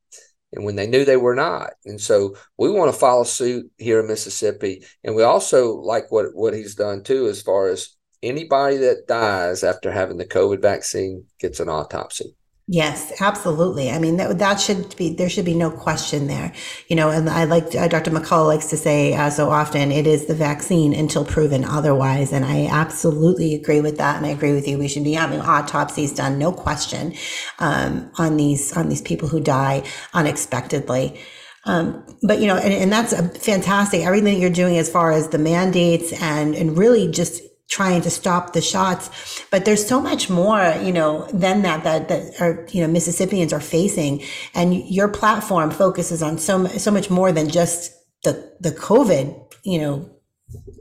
and 0.53 0.65
when 0.65 0.77
they 0.77 0.87
knew 0.87 1.05
they 1.05 1.17
were 1.17 1.35
not. 1.35 1.73
And 1.85 2.01
so 2.01 2.37
we 2.59 2.71
want 2.71 2.93
to 2.93 2.99
follow 2.99 3.25
suit 3.25 3.71
here 3.79 4.01
in 4.01 4.07
Mississippi. 4.07 4.85
And 5.05 5.15
we 5.15 5.23
also 5.23 5.77
like 5.77 6.11
what, 6.11 6.35
what 6.35 6.55
he's 6.55 6.75
done 6.75 7.03
too, 7.03 7.27
as 7.27 7.43
far 7.43 7.69
as 7.69 7.97
anybody 8.23 8.77
that 8.79 9.07
dies 9.09 9.65
after 9.65 9.91
having 9.91 10.19
the 10.19 10.25
COVID 10.25 10.61
vaccine 10.61 11.25
gets 11.41 11.61
an 11.61 11.69
autopsy. 11.69 12.37
Yes, 12.69 13.21
absolutely. 13.21 13.91
I 13.91 13.99
mean, 13.99 14.19
that, 14.19 14.39
that 14.39 14.61
should 14.61 14.95
be, 14.97 15.13
there 15.13 15.29
should 15.29 15.45
be 15.45 15.55
no 15.55 15.69
question 15.71 16.29
there. 16.29 16.53
You 16.87 16.95
know, 16.95 17.11
and 17.11 17.29
I 17.29 17.45
like, 17.45 17.75
uh, 17.75 17.89
Dr. 17.89 18.13
McCullough 18.13 18.47
likes 18.47 18.69
to 18.69 18.77
say 18.77 19.15
uh, 19.15 19.31
so 19.31 19.51
often, 19.51 19.91
it 19.91 20.07
is 20.07 20.27
the 20.27 20.35
vaccine 20.35 20.95
until 20.95 21.25
proven 21.25 21.65
otherwise. 21.65 22.33
And 22.33 22.45
I 22.45 22.69
absolutely 22.69 23.55
agree 23.55 23.81
with 23.81 23.99
that. 23.99 24.17
And 24.17 24.25
I 24.25 24.29
agree 24.31 24.55
with 24.55 24.69
you. 24.69 24.79
We 24.79 24.87
should 24.89 25.03
be 25.05 25.15
having 25.15 25.41
autopsies 25.41 26.15
done, 26.15 26.39
no 26.39 26.53
question, 26.53 27.15
um, 27.59 28.11
on 28.17 28.37
these, 28.37 28.75
on 28.77 28.89
these 28.89 29.03
people 29.03 29.29
who 29.29 29.41
die 29.41 29.83
unexpectedly. 30.15 31.21
Um, 31.65 32.05
but 32.23 32.41
you 32.41 32.47
know, 32.47 32.57
and, 32.57 32.73
and 32.73 32.93
that's 32.93 33.13
fantastic. 33.45 34.03
Everything 34.03 34.41
you're 34.41 34.51
doing 34.51 34.79
as 34.79 34.89
far 34.89 35.13
as 35.13 35.29
the 35.29 35.39
mandates 35.39 36.13
and, 36.23 36.55
and 36.55 36.79
really 36.79 37.11
just 37.11 37.43
trying 37.73 38.03
to 38.03 38.11
stop 38.11 38.53
the 38.53 38.61
shots. 38.61 39.09
But 39.51 39.65
there's 39.65 39.87
so 39.87 39.99
much 39.99 40.29
more, 40.29 40.75
you 40.83 40.93
know, 40.93 41.27
than 41.33 41.63
that, 41.63 41.85
that, 41.85 42.09
that 42.09 42.39
are, 42.39 42.67
you 42.71 42.83
know, 42.83 42.89
Mississippians 42.89 43.51
are 43.51 43.61
facing. 43.61 44.23
And 44.55 44.75
your 44.75 45.09
platform 45.09 45.71
focuses 45.71 46.23
on 46.23 46.37
so, 46.37 46.67
so 46.67 46.91
much 46.91 47.09
more 47.09 47.33
than 47.33 47.49
just 47.49 47.91
the, 48.25 48.53
the 48.61 48.73
COVID, 48.73 49.55
you 49.65 49.79
know, 49.79 50.11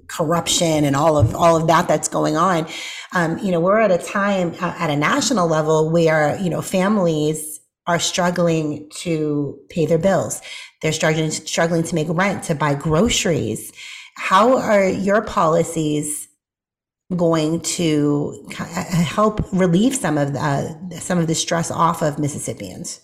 corruption 0.09 0.83
and 0.83 0.97
all 0.97 1.17
of 1.17 1.33
all 1.33 1.55
of 1.55 1.67
that 1.67 1.87
that's 1.87 2.09
going 2.09 2.35
on. 2.35 2.67
Um, 3.13 3.37
you 3.37 3.51
know, 3.53 3.61
we're 3.61 3.79
at 3.79 3.89
a 3.89 3.97
time 3.97 4.53
uh, 4.59 4.75
at 4.77 4.89
a 4.89 4.97
national 4.97 5.47
level 5.47 5.89
where 5.89 6.37
you 6.41 6.49
know 6.49 6.61
families 6.61 7.61
are 7.87 7.99
struggling 7.99 8.89
to 8.95 9.57
pay 9.69 9.85
their 9.85 9.97
bills. 9.97 10.41
They're 10.81 10.91
struggling 10.91 11.31
struggling 11.31 11.83
to 11.83 11.95
make 11.95 12.07
rent, 12.09 12.43
to 12.45 12.55
buy 12.55 12.75
groceries. 12.75 13.71
How 14.17 14.57
are 14.57 14.89
your 14.89 15.21
policies 15.21 16.20
going 17.15 17.61
to 17.61 18.45
help 18.49 19.41
relieve 19.53 19.95
some 19.95 20.17
of 20.17 20.33
the, 20.33 20.39
uh, 20.39 20.99
some 20.99 21.17
of 21.17 21.27
the 21.27 21.35
stress 21.35 21.71
off 21.71 22.01
of 22.01 22.19
Mississippians? 22.19 23.01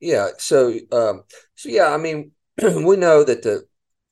Yeah. 0.00 0.28
So, 0.38 0.74
um, 0.92 1.24
so 1.54 1.68
yeah, 1.68 1.92
I 1.92 1.96
mean, 1.96 2.32
we 2.62 2.96
know 2.96 3.24
that 3.24 3.42
the 3.42 3.66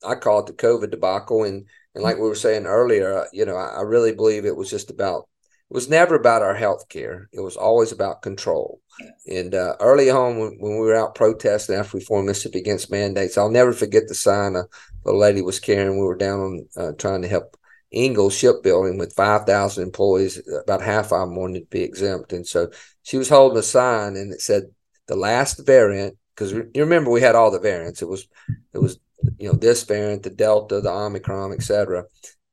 I 0.07 0.15
call 0.15 0.41
it 0.41 0.47
the 0.47 0.53
COVID 0.53 0.91
debacle, 0.91 1.45
and 1.45 1.67
and 1.95 2.03
like 2.03 2.17
we 2.17 2.29
were 2.29 2.35
saying 2.35 2.67
earlier, 2.67 3.21
uh, 3.21 3.25
you 3.33 3.45
know, 3.45 3.57
I, 3.57 3.79
I, 3.79 3.81
really 3.83 4.13
believe 4.13 4.45
it 4.45 4.57
was 4.57 4.71
just 4.71 4.91
about 4.91 5.29
it 5.71 5.75
was 5.75 5.89
never 5.89 6.15
about 6.15 6.43
our 6.43 6.55
health 6.55 6.89
care. 6.89 7.29
It 7.33 7.41
was 7.41 7.57
always 7.57 7.93
about 7.93 8.23
control. 8.23 8.81
And 9.27 9.55
uh, 9.55 9.77
early 9.81 10.11
on, 10.11 10.39
when, 10.39 10.57
when, 10.59 10.73
we 10.73 10.87
were 10.87 10.95
out 10.95 11.15
protesting 11.15 11.77
after 11.77 11.97
we 11.97 12.05
formed 12.05 12.27
Mississippi 12.27 12.59
against 12.59 12.91
mandates, 12.91 13.39
I'll 13.39 13.51
never 13.51 13.73
forget 13.73 14.07
the 14.07 14.15
sign 14.15 14.57
a, 14.57 14.65
a 15.07 15.13
lady 15.13 15.41
was 15.41 15.61
carrying. 15.61 15.99
We 15.99 16.05
were 16.05 16.17
down 16.17 16.41
on 16.41 16.69
uh, 16.77 16.93
trying 16.99 17.23
to 17.23 17.29
help 17.29 17.57
Ingalls 17.95 18.37
shipbuilding 18.37 18.99
with 18.99 19.15
5,000 19.15 19.83
employees, 19.83 20.41
about 20.63 20.83
half 20.83 21.13
of 21.13 21.29
them 21.29 21.37
wanted 21.37 21.61
to 21.61 21.67
be 21.67 21.83
exempt. 21.83 22.33
And 22.33 22.47
so 22.47 22.71
she 23.03 23.17
was 23.17 23.29
holding 23.29 23.59
a 23.59 23.63
sign 23.63 24.17
and 24.17 24.33
it 24.33 24.41
said 24.41 24.65
the 25.07 25.17
last 25.17 25.65
variant, 25.67 26.17
because 26.35 26.53
you 26.53 26.71
remember 26.77 27.11
we 27.11 27.21
had 27.21 27.35
all 27.35 27.51
the 27.51 27.61
variants. 27.61 28.03
It 28.03 28.09
was, 28.09 28.27
it 28.73 28.79
was, 28.79 28.99
you 29.39 29.49
know, 29.49 29.55
this 29.55 29.85
variant, 29.85 30.23
the 30.23 30.31
Delta, 30.31 30.81
the 30.81 30.91
Omicron, 30.91 31.53
etc. 31.53 32.05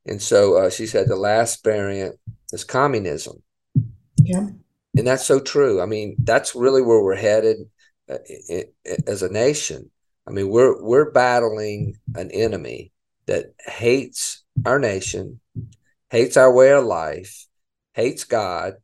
And 0.06 0.20
so 0.20 0.56
uh, 0.56 0.70
she 0.70 0.86
said 0.86 1.08
the 1.08 1.16
last 1.16 1.64
variant 1.64 2.16
is 2.52 2.64
communism. 2.64 3.42
Yeah. 4.16 4.48
And 4.96 5.06
that's 5.06 5.24
so 5.24 5.40
true. 5.40 5.80
I 5.80 5.86
mean, 5.86 6.16
that's 6.18 6.54
really 6.54 6.82
where 6.82 7.02
we're 7.02 7.16
headed 7.16 7.58
uh, 8.10 8.18
as 9.06 9.22
a 9.22 9.32
nation. 9.32 9.90
I 10.26 10.30
mean, 10.30 10.48
we're 10.48 10.80
we're 10.82 11.10
battling 11.10 11.96
an 12.14 12.30
enemy 12.30 12.92
that 13.26 13.54
hates 13.58 14.41
our 14.64 14.78
nation, 14.78 15.40
hates 16.10 16.36
our 16.36 16.52
way 16.52 16.72
of 16.72 16.84
life, 16.84 17.46
hates 17.94 18.24
God, 18.24 18.74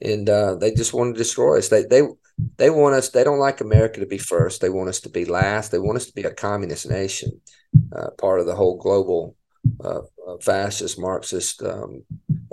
and 0.00 0.28
uh, 0.28 0.54
they 0.56 0.72
just 0.72 0.94
want 0.94 1.14
to 1.14 1.18
destroy 1.18 1.58
us. 1.58 1.68
They 1.68 1.84
they 1.84 2.02
they 2.56 2.70
want 2.70 2.94
us. 2.94 3.10
They 3.10 3.24
don't 3.24 3.38
like 3.38 3.60
America 3.60 4.00
to 4.00 4.06
be 4.06 4.18
first. 4.18 4.60
They 4.60 4.70
want 4.70 4.88
us 4.88 5.00
to 5.00 5.08
be 5.08 5.24
last. 5.24 5.70
They 5.70 5.78
want 5.78 5.96
us 5.96 6.06
to 6.06 6.14
be 6.14 6.22
a 6.22 6.32
communist 6.32 6.88
nation, 6.88 7.40
uh, 7.94 8.10
part 8.18 8.40
of 8.40 8.46
the 8.46 8.54
whole 8.54 8.76
global 8.76 9.36
uh, 9.84 10.00
uh 10.26 10.36
fascist, 10.40 11.00
Marxist, 11.00 11.62
um, 11.62 12.04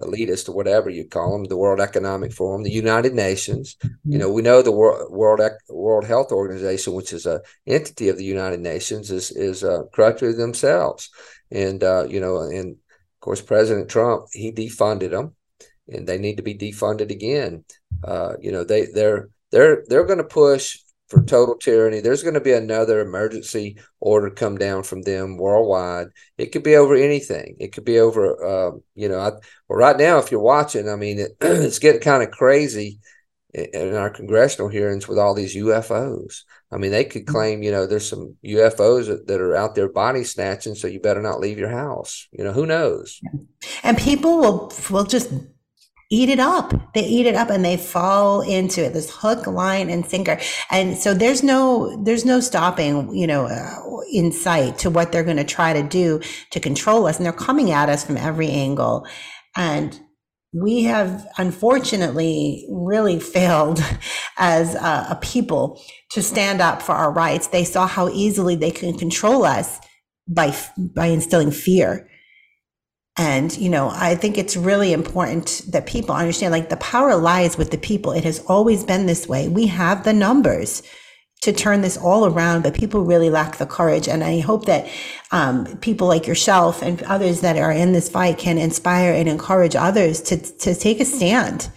elitist, 0.02 0.50
or 0.50 0.54
whatever 0.54 0.90
you 0.90 1.08
call 1.08 1.32
them, 1.32 1.46
the 1.46 1.58
World 1.58 1.80
Economic 1.80 2.34
Forum, 2.34 2.64
the 2.64 2.72
United 2.72 3.14
Nations. 3.14 3.78
You 4.04 4.18
know, 4.18 4.32
we 4.32 4.42
know 4.42 4.62
the 4.62 4.72
World 4.72 5.12
World, 5.12 5.40
World 5.70 6.06
Health 6.06 6.32
Organization, 6.32 6.94
which 6.94 7.14
is 7.14 7.26
a 7.26 7.42
entity 7.68 8.10
of 8.10 8.18
the 8.18 8.26
United 8.26 8.60
Nations, 8.60 9.12
is 9.12 9.32
is 9.32 9.64
uh, 9.64 9.84
corrupted 9.94 10.38
themselves. 10.38 11.10
And, 11.52 11.84
uh, 11.84 12.06
you 12.10 12.20
know, 12.20 12.42
and 12.42 12.72
of 12.74 13.20
course, 13.22 13.42
President 13.42 13.90
Trump, 13.90 14.28
he 14.34 14.52
defunded 14.52 15.12
them. 15.12 15.36
and 15.88 16.08
they 16.08 16.18
need 16.18 16.38
to 16.38 16.44
be 16.44 16.56
defunded 16.56 17.12
again. 17.12 17.64
Uh, 18.04 18.34
you 18.42 18.52
know, 18.52 18.64
they 18.64 18.88
they're 18.94 19.30
they're 19.52 19.84
they're 19.88 20.06
going 20.06 20.18
to 20.20 20.24
push 20.24 20.80
for 21.10 21.22
total 21.24 21.56
tyranny. 21.56 22.02
There's 22.02 22.24
going 22.24 22.34
to 22.34 22.42
be 22.42 22.54
another 22.54 23.00
emergency 23.00 23.78
order 24.00 24.30
come 24.32 24.58
down 24.58 24.84
from 24.84 25.04
them 25.04 25.38
worldwide. 25.38 26.08
It 26.38 26.48
could 26.48 26.64
be 26.64 26.76
over 26.76 26.96
anything. 26.96 27.58
It 27.60 27.74
could 27.74 27.86
be 27.86 28.00
over, 28.00 28.44
uh, 28.44 28.72
you 28.96 29.08
know, 29.10 29.20
I, 29.20 29.32
well, 29.70 29.80
right 29.80 29.98
now, 29.98 30.18
if 30.18 30.32
you're 30.32 30.42
watching, 30.42 30.90
I 30.90 30.96
mean, 30.96 31.20
it, 31.20 31.38
it's 31.42 31.80
getting 31.80 32.02
kind 32.02 32.24
of 32.24 32.32
crazy 32.32 33.00
in 33.56 33.96
our 33.96 34.10
congressional 34.10 34.68
hearings 34.68 35.08
with 35.08 35.18
all 35.18 35.34
these 35.34 35.56
UFOs. 35.56 36.42
I 36.72 36.78
mean, 36.78 36.92
they 36.92 37.06
could 37.06 37.26
mm-hmm. 37.26 37.36
claim, 37.36 37.64
you 37.64 37.72
know, 37.72 37.86
there's 37.86 38.10
some 38.10 38.36
UFOs 38.46 39.08
that, 39.08 39.28
that, 39.28 39.40
are 39.40 39.56
out 39.56 39.76
there 39.76 39.88
body 39.88 40.24
snatching, 40.24 40.76
so 40.76 40.88
you 40.88 41.00
better 41.00 41.22
not 41.22 41.40
leave 41.40 41.58
your 41.58 41.70
house. 41.70 42.28
You 42.32 42.44
know, 42.44 42.52
who 42.52 42.66
knows? 42.66 43.22
And 43.84 43.98
people 43.98 44.40
will 44.40 44.74
will 44.92 45.06
just 45.06 45.32
eat 46.12 46.30
it 46.30 46.40
up. 46.40 46.74
They 46.94 47.06
eat 47.06 47.26
it 47.26 47.36
up 47.36 47.50
and 47.50 47.64
they 47.64 47.78
fall 47.78 48.42
into 48.42 48.84
it. 48.84 48.94
This 48.94 49.10
hook, 49.10 49.48
line, 49.48 49.90
and 49.90 50.06
sinker. 50.06 50.38
And 50.70 50.98
so 50.98 51.14
there's 51.14 51.42
no 51.42 52.04
there's 52.04 52.26
no 52.26 52.42
stopping, 52.42 53.16
you 53.16 53.28
know, 53.28 53.46
uh, 53.46 54.02
in 54.12 54.32
sight 54.32 54.78
to 54.80 54.90
what 54.90 55.12
they're 55.12 55.24
going 55.24 55.38
to 55.38 55.46
try 55.46 55.72
to 55.74 55.84
do 55.84 56.20
to 56.52 56.60
control 56.60 57.08
us. 57.08 57.18
And 57.18 57.26
they're 57.26 57.34
coming 57.34 57.72
at 57.72 57.90
us 57.90 58.06
from 58.06 58.18
every 58.18 58.50
angle. 58.50 59.08
And 59.56 60.00
we 60.56 60.84
have 60.84 61.28
unfortunately 61.38 62.66
really 62.70 63.20
failed 63.36 63.84
as 64.38 64.76
a, 64.76 65.08
a, 65.12 65.20
people 65.22 65.82
to 66.12 66.22
stand 66.22 66.62
up 66.62 66.82
for 66.82 66.94
our 66.94 67.12
rights. 67.12 67.48
They 67.48 67.66
saw 67.66 67.88
how 67.88 68.10
easily 68.10 68.56
they 68.56 68.72
can 68.72 68.98
control 68.98 69.44
us 69.44 69.80
by 70.28 70.56
by 70.78 71.08
instilling 71.08 71.52
fear. 71.52 72.10
And 73.18 73.56
you 73.58 73.70
know, 73.70 73.90
I 73.94 74.16
think 74.16 74.38
it's 74.38 74.58
really 74.58 74.94
important 74.94 75.62
that 75.70 75.86
people 75.86 76.16
understand 76.16 76.52
like 76.52 76.70
the 76.70 76.78
power 76.78 77.16
lies 77.16 77.58
with 77.58 77.72
the 77.72 77.78
people. 77.78 78.12
It 78.12 78.24
has 78.24 78.40
always 78.48 78.84
been 78.84 79.06
this 79.06 79.28
way. 79.28 79.48
We 79.48 79.68
have 79.68 80.04
the 80.04 80.14
numbers 80.14 80.84
to 81.46 81.54
turn 81.54 81.82
this 81.82 81.98
all 81.98 82.26
around, 82.26 82.64
but 82.64 82.74
people 82.74 83.02
really 83.02 83.30
lack 83.30 83.58
the 83.58 83.66
courage. 83.66 84.08
And 84.08 84.24
I 84.24 84.40
hope 84.40 84.66
that 84.66 84.88
um, 85.32 85.78
people 85.78 86.08
like 86.08 86.28
yourself 86.28 86.82
and 86.82 87.02
others 87.04 87.42
that 87.42 87.58
are 87.58 87.72
in 87.72 87.94
this 87.94 88.10
fight 88.10 88.38
can 88.38 88.58
inspire 88.58 89.14
and 89.14 89.30
encourage 89.30 89.76
others 89.76 90.22
to 90.24 90.38
to 90.38 90.76
take 90.76 91.00
a 91.00 91.06
stand 91.06 91.70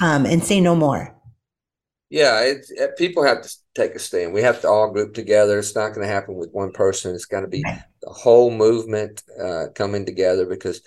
um, 0.00 0.26
and 0.26 0.42
say 0.42 0.60
no 0.60 0.74
more. 0.74 1.14
Yeah, 2.10 2.42
it, 2.42 2.66
it, 2.68 2.96
people 2.98 3.24
have 3.24 3.40
to 3.40 3.50
take 3.74 3.94
a 3.94 3.98
stand. 3.98 4.34
We 4.34 4.42
have 4.42 4.60
to 4.60 4.68
all 4.68 4.90
group 4.90 5.14
together. 5.14 5.58
It's 5.58 5.74
not 5.74 5.94
going 5.94 6.06
to 6.06 6.12
happen 6.12 6.34
with 6.34 6.50
one 6.52 6.70
person. 6.72 7.14
It's 7.14 7.24
going 7.24 7.44
to 7.44 7.48
be 7.48 7.62
the 7.62 8.10
whole 8.10 8.50
movement 8.50 9.22
uh, 9.42 9.68
coming 9.74 10.04
together 10.04 10.44
because, 10.44 10.82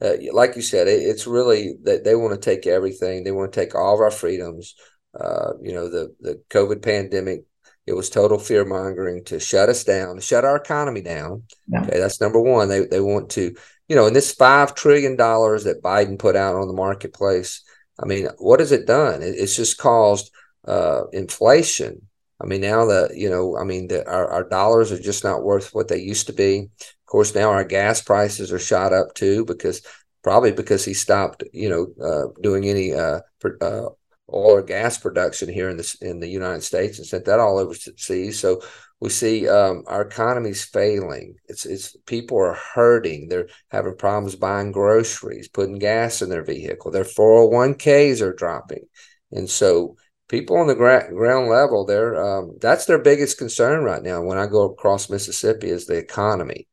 uh, 0.00 0.14
like 0.32 0.56
you 0.56 0.62
said, 0.62 0.88
it, 0.88 1.02
it's 1.02 1.26
really 1.26 1.74
that 1.82 2.04
they, 2.04 2.10
they 2.10 2.16
want 2.16 2.32
to 2.32 2.40
take 2.40 2.66
everything. 2.66 3.24
They 3.24 3.30
want 3.30 3.52
to 3.52 3.60
take 3.60 3.74
all 3.74 3.94
of 3.94 4.00
our 4.00 4.10
freedoms. 4.10 4.74
Uh, 5.12 5.52
you 5.60 5.74
know, 5.74 5.88
the 5.90 6.14
the 6.20 6.40
COVID 6.48 6.82
pandemic 6.82 7.44
it 7.86 7.94
was 7.94 8.10
total 8.10 8.38
fear 8.38 8.64
mongering 8.64 9.24
to 9.24 9.40
shut 9.40 9.68
us 9.68 9.84
down, 9.84 10.20
shut 10.20 10.44
our 10.44 10.56
economy 10.56 11.00
down. 11.00 11.44
Yeah. 11.68 11.82
Okay, 11.82 11.98
that's 11.98 12.20
number 12.20 12.40
one. 12.40 12.68
They 12.68 12.86
they 12.86 13.00
want 13.00 13.30
to, 13.30 13.54
you 13.88 13.96
know, 13.96 14.06
and 14.06 14.14
this 14.14 14.32
five 14.32 14.74
trillion 14.74 15.16
dollars 15.16 15.64
that 15.64 15.82
Biden 15.82 16.18
put 16.18 16.36
out 16.36 16.56
on 16.56 16.68
the 16.68 16.74
marketplace. 16.74 17.62
I 18.02 18.06
mean, 18.06 18.28
what 18.38 18.60
has 18.60 18.72
it 18.72 18.86
done? 18.86 19.22
It, 19.22 19.34
it's 19.36 19.56
just 19.56 19.78
caused 19.78 20.30
uh, 20.66 21.06
inflation. 21.12 22.02
I 22.42 22.46
mean, 22.46 22.60
now 22.60 22.86
that 22.86 23.16
you 23.16 23.28
know, 23.28 23.56
I 23.56 23.64
mean, 23.64 23.88
the, 23.88 24.08
our 24.08 24.28
our 24.28 24.48
dollars 24.48 24.92
are 24.92 25.00
just 25.00 25.24
not 25.24 25.42
worth 25.42 25.74
what 25.74 25.88
they 25.88 25.98
used 25.98 26.26
to 26.28 26.32
be. 26.32 26.70
Of 26.80 27.06
course, 27.06 27.34
now 27.34 27.50
our 27.50 27.64
gas 27.64 28.00
prices 28.02 28.52
are 28.52 28.58
shot 28.58 28.92
up 28.92 29.14
too 29.14 29.44
because 29.44 29.82
probably 30.22 30.52
because 30.52 30.84
he 30.84 30.94
stopped, 30.94 31.42
you 31.52 31.68
know, 31.68 31.86
uh, 32.04 32.40
doing 32.40 32.68
any 32.68 32.94
uh, 32.94 33.20
uh, 33.60 33.88
oil 34.32 34.56
or 34.56 34.62
gas 34.62 34.98
production 34.98 35.48
here 35.48 35.68
in 35.68 35.76
the 35.76 35.96
in 36.00 36.20
the 36.20 36.28
United 36.28 36.62
States 36.62 36.98
and 36.98 37.06
sent 37.06 37.24
that 37.24 37.40
all 37.40 37.58
overseas. 37.58 38.38
So 38.38 38.62
we 39.00 39.08
see 39.08 39.48
um, 39.48 39.84
our 39.86 40.02
economy's 40.02 40.64
failing. 40.64 41.36
It's 41.48 41.64
it's 41.64 41.96
people 42.06 42.38
are 42.38 42.58
hurting. 42.74 43.28
They're 43.28 43.48
having 43.70 43.96
problems 43.96 44.36
buying 44.36 44.72
groceries, 44.72 45.48
putting 45.48 45.78
gas 45.78 46.22
in 46.22 46.28
their 46.28 46.44
vehicle. 46.44 46.90
Their 46.90 47.04
four 47.04 47.42
hundred 47.42 47.56
one 47.56 47.74
ks 47.74 48.20
are 48.20 48.34
dropping, 48.34 48.84
and 49.32 49.48
so 49.48 49.96
people 50.28 50.56
on 50.58 50.68
the 50.68 50.76
gra- 50.76 51.12
ground 51.12 51.48
level, 51.48 51.84
they're 51.84 52.22
um, 52.22 52.56
that's 52.60 52.84
their 52.84 52.98
biggest 53.02 53.38
concern 53.38 53.82
right 53.82 54.02
now. 54.02 54.22
When 54.22 54.38
I 54.38 54.46
go 54.46 54.70
across 54.70 55.10
Mississippi, 55.10 55.70
is 55.70 55.86
the 55.86 55.96
economy. 55.96 56.68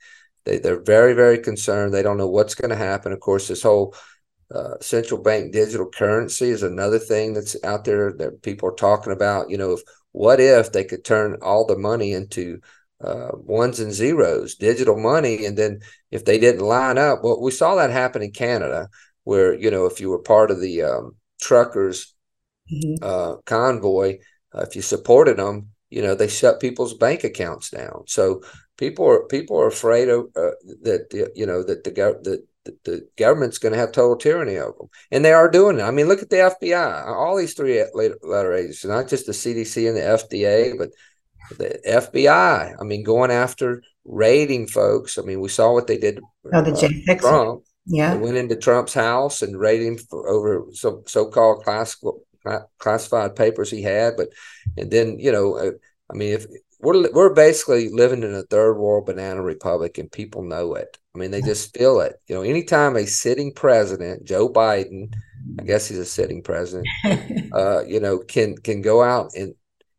They 0.45 0.59
they're 0.59 0.81
very 0.81 1.13
very 1.13 1.39
concerned. 1.39 1.93
They 1.93 2.03
don't 2.03 2.17
know 2.17 2.27
what's 2.27 2.55
going 2.55 2.69
to 2.69 2.75
happen. 2.75 3.11
Of 3.11 3.19
course, 3.19 3.47
this 3.47 3.63
whole 3.63 3.95
uh, 4.53 4.75
central 4.79 5.21
bank 5.21 5.51
digital 5.51 5.89
currency 5.89 6.49
is 6.49 6.63
another 6.63 6.99
thing 6.99 7.33
that's 7.33 7.61
out 7.63 7.83
there 7.83 8.13
that 8.13 8.41
people 8.41 8.69
are 8.69 8.75
talking 8.75 9.11
about. 9.11 9.49
You 9.49 9.57
know, 9.57 9.73
if 9.73 9.81
what 10.11 10.39
if 10.39 10.71
they 10.71 10.83
could 10.83 11.03
turn 11.03 11.37
all 11.41 11.65
the 11.65 11.77
money 11.77 12.13
into 12.13 12.59
uh, 13.03 13.29
ones 13.33 13.79
and 13.79 13.91
zeros, 13.91 14.55
digital 14.55 14.97
money, 14.97 15.45
and 15.45 15.57
then 15.57 15.79
if 16.11 16.25
they 16.25 16.39
didn't 16.39 16.65
line 16.65 16.97
up, 16.97 17.19
well, 17.23 17.41
we 17.41 17.51
saw 17.51 17.75
that 17.75 17.91
happen 17.91 18.21
in 18.21 18.31
Canada, 18.31 18.87
where 19.23 19.53
you 19.53 19.69
know 19.69 19.85
if 19.85 19.99
you 19.99 20.09
were 20.09 20.19
part 20.19 20.49
of 20.49 20.61
the 20.61 20.81
um, 20.81 21.15
truckers 21.41 22.15
mm-hmm. 22.71 23.03
uh, 23.03 23.35
convoy, 23.45 24.17
uh, 24.55 24.61
if 24.61 24.75
you 24.75 24.81
supported 24.81 25.37
them, 25.37 25.69
you 25.89 26.01
know 26.01 26.15
they 26.15 26.27
shut 26.27 26.61
people's 26.61 26.93
bank 26.93 27.23
accounts 27.23 27.69
down. 27.69 28.03
So 28.07 28.41
people 28.77 29.05
are 29.05 29.25
people 29.25 29.59
are 29.59 29.67
afraid 29.67 30.07
of 30.09 30.27
uh, 30.35 30.55
that 30.83 31.31
you 31.35 31.45
know 31.45 31.63
that 31.63 31.83
the 31.83 31.91
that 31.91 32.43
the, 32.67 32.91
the 32.91 33.07
government's 33.17 33.57
going 33.57 33.73
to 33.73 33.79
have 33.79 33.91
total 33.91 34.15
tyranny 34.15 34.57
over 34.57 34.77
them. 34.77 34.89
And 35.11 35.23
they 35.23 35.33
are 35.33 35.49
doing 35.49 35.79
it. 35.79 35.83
I 35.83 35.91
mean, 35.91 36.07
look 36.07 36.21
at 36.21 36.29
the 36.29 36.55
FBI, 36.61 37.07
all 37.07 37.37
these 37.37 37.53
three 37.53 37.83
letter 37.93 38.53
agencies, 38.53 38.89
not 38.89 39.07
just 39.07 39.25
the 39.25 39.31
CDC 39.31 39.87
and 39.87 39.97
the 39.97 40.01
FDA, 40.01 40.77
but 40.77 40.89
the 41.57 41.79
FBI. 41.87 42.75
I 42.79 42.83
mean, 42.83 43.03
going 43.03 43.31
after 43.31 43.81
raiding 44.05 44.67
folks. 44.67 45.17
I 45.17 45.21
mean, 45.21 45.41
we 45.41 45.49
saw 45.49 45.73
what 45.73 45.87
they 45.87 45.97
did 45.97 46.19
oh, 46.53 46.61
the 46.61 46.71
uh, 47.09 47.15
Trump. 47.19 47.63
Yeah. 47.85 48.13
They 48.13 48.19
went 48.19 48.37
into 48.37 48.55
Trump's 48.55 48.93
house 48.93 49.41
and 49.41 49.57
raided 49.57 49.87
him 49.87 49.97
for 49.97 50.27
over 50.27 50.65
some 50.73 51.03
so-called 51.05 51.63
classical, 51.63 52.21
classified 52.77 53.35
papers 53.35 53.71
he 53.71 53.81
had. 53.81 54.17
But, 54.17 54.29
and 54.77 54.91
then, 54.91 55.19
you 55.19 55.31
know, 55.31 55.55
uh, 55.55 55.71
I 56.09 56.13
mean, 56.13 56.33
if 56.33 56.45
we're 56.79 57.11
we're 57.11 57.33
basically 57.33 57.89
living 57.89 58.23
in 58.23 58.33
a 58.33 58.43
third 58.43 58.75
world 58.77 59.05
banana 59.05 59.41
republic, 59.41 59.97
and 59.97 60.11
people 60.11 60.43
know 60.43 60.75
it. 60.75 60.97
I 61.15 61.19
mean, 61.19 61.31
they 61.31 61.41
just 61.41 61.75
feel 61.75 61.99
it. 62.01 62.15
You 62.27 62.35
know, 62.35 62.41
anytime 62.41 62.95
a 62.95 63.05
sitting 63.05 63.51
president, 63.53 64.25
Joe 64.25 64.49
Biden, 64.49 65.13
I 65.59 65.63
guess 65.63 65.87
he's 65.87 65.97
a 65.97 66.05
sitting 66.05 66.43
president, 66.43 66.87
uh, 67.53 67.83
you 67.85 67.99
know, 67.99 68.19
can 68.19 68.55
can 68.57 68.81
go 68.81 69.01
out 69.01 69.31
and 69.35 69.55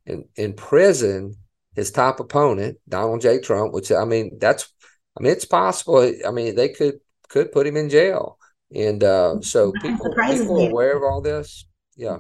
and 0.07 0.25
imprison 0.37 1.35
his 1.75 1.91
top 1.91 2.21
opponent, 2.21 2.79
Donald 2.89 3.21
J. 3.21 3.41
Trump, 3.41 3.73
which 3.73 3.91
I 3.91 4.05
mean, 4.05 4.39
that's 4.41 4.73
I 5.19 5.23
mean, 5.23 5.33
it's 5.33 5.45
possible. 5.45 6.13
I 6.27 6.31
mean, 6.31 6.55
they 6.55 6.69
could 6.69 7.01
could 7.29 7.53
put 7.53 7.67
him 7.67 7.77
in 7.77 7.89
jail, 7.89 8.39
and 8.75 9.03
uh, 9.03 9.41
so 9.41 9.73
people 9.83 10.15
people 10.15 10.65
are 10.65 10.71
aware 10.71 10.97
of 10.97 11.03
all 11.03 11.21
this. 11.21 11.67
Yeah. 11.97 12.19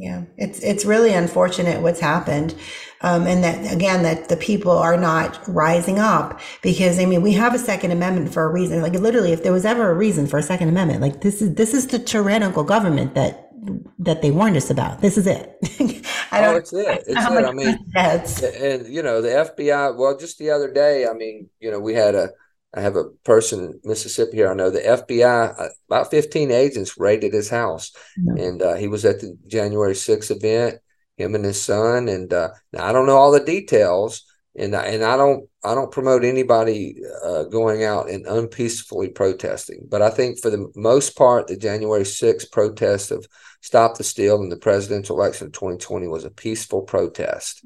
Yeah, 0.00 0.22
it's 0.38 0.60
it's 0.60 0.86
really 0.86 1.12
unfortunate 1.12 1.82
what's 1.82 2.00
happened, 2.00 2.54
um, 3.02 3.26
and 3.26 3.44
that 3.44 3.70
again 3.70 4.02
that 4.02 4.30
the 4.30 4.36
people 4.36 4.72
are 4.72 4.96
not 4.96 5.46
rising 5.46 5.98
up 5.98 6.40
because 6.62 6.98
I 6.98 7.04
mean 7.04 7.20
we 7.20 7.34
have 7.34 7.54
a 7.54 7.58
Second 7.58 7.90
Amendment 7.90 8.32
for 8.32 8.44
a 8.44 8.48
reason. 8.48 8.80
Like 8.80 8.94
literally, 8.94 9.32
if 9.32 9.42
there 9.42 9.52
was 9.52 9.66
ever 9.66 9.90
a 9.90 9.94
reason 9.94 10.26
for 10.26 10.38
a 10.38 10.42
Second 10.42 10.70
Amendment, 10.70 11.02
like 11.02 11.20
this 11.20 11.42
is 11.42 11.54
this 11.54 11.74
is 11.74 11.88
the 11.88 11.98
tyrannical 11.98 12.64
government 12.64 13.14
that 13.14 13.50
that 13.98 14.22
they 14.22 14.30
warned 14.30 14.56
us 14.56 14.70
about. 14.70 15.02
This 15.02 15.18
is 15.18 15.26
it. 15.26 15.58
I 16.30 16.40
don't. 16.40 16.54
Oh, 16.54 16.56
it's 16.56 16.72
it. 16.72 17.04
It's 17.06 17.26
it. 17.26 17.44
I 17.44 17.52
mean, 17.52 17.78
and 18.80 18.86
you 18.86 19.02
know 19.02 19.20
the 19.20 19.28
FBI. 19.28 19.98
Well, 19.98 20.16
just 20.16 20.38
the 20.38 20.48
other 20.48 20.72
day, 20.72 21.06
I 21.06 21.12
mean, 21.12 21.50
you 21.60 21.70
know, 21.70 21.78
we 21.78 21.92
had 21.92 22.14
a 22.14 22.30
I 22.72 22.80
have 22.80 22.96
a 22.96 23.04
person 23.24 23.60
in 23.64 23.80
Mississippi 23.84 24.36
here. 24.36 24.50
I 24.50 24.54
know 24.54 24.70
the 24.70 24.80
FBI, 24.80 25.60
uh, 25.60 25.68
about 25.88 26.10
15 26.10 26.50
agents 26.50 26.98
raided 26.98 27.32
his 27.32 27.50
house. 27.50 27.92
And 28.16 28.62
uh, 28.62 28.74
he 28.74 28.86
was 28.86 29.04
at 29.04 29.20
the 29.20 29.36
January 29.46 29.94
6th 29.94 30.30
event, 30.30 30.80
him 31.16 31.34
and 31.34 31.44
his 31.44 31.60
son. 31.60 32.08
And 32.08 32.32
uh, 32.32 32.50
now 32.72 32.86
I 32.86 32.92
don't 32.92 33.06
know 33.06 33.16
all 33.16 33.32
the 33.32 33.40
details. 33.40 34.24
And, 34.56 34.74
and 34.74 35.04
I 35.04 35.16
don't 35.16 35.48
I 35.62 35.74
don't 35.74 35.92
promote 35.92 36.24
anybody 36.24 36.96
uh, 37.22 37.44
going 37.44 37.84
out 37.84 38.08
and 38.08 38.26
unpeacefully 38.26 39.08
protesting, 39.08 39.86
but 39.90 40.00
I 40.00 40.08
think 40.08 40.40
for 40.40 40.48
the 40.48 40.72
most 40.74 41.16
part, 41.16 41.46
the 41.46 41.56
January 41.56 42.02
6th 42.02 42.50
protest 42.50 43.10
of 43.10 43.26
Stop 43.60 43.98
the 43.98 44.04
Steal 44.04 44.42
in 44.42 44.48
the 44.48 44.56
presidential 44.56 45.16
election 45.16 45.48
of 45.48 45.52
2020 45.52 46.08
was 46.08 46.24
a 46.24 46.30
peaceful 46.30 46.80
protest, 46.80 47.62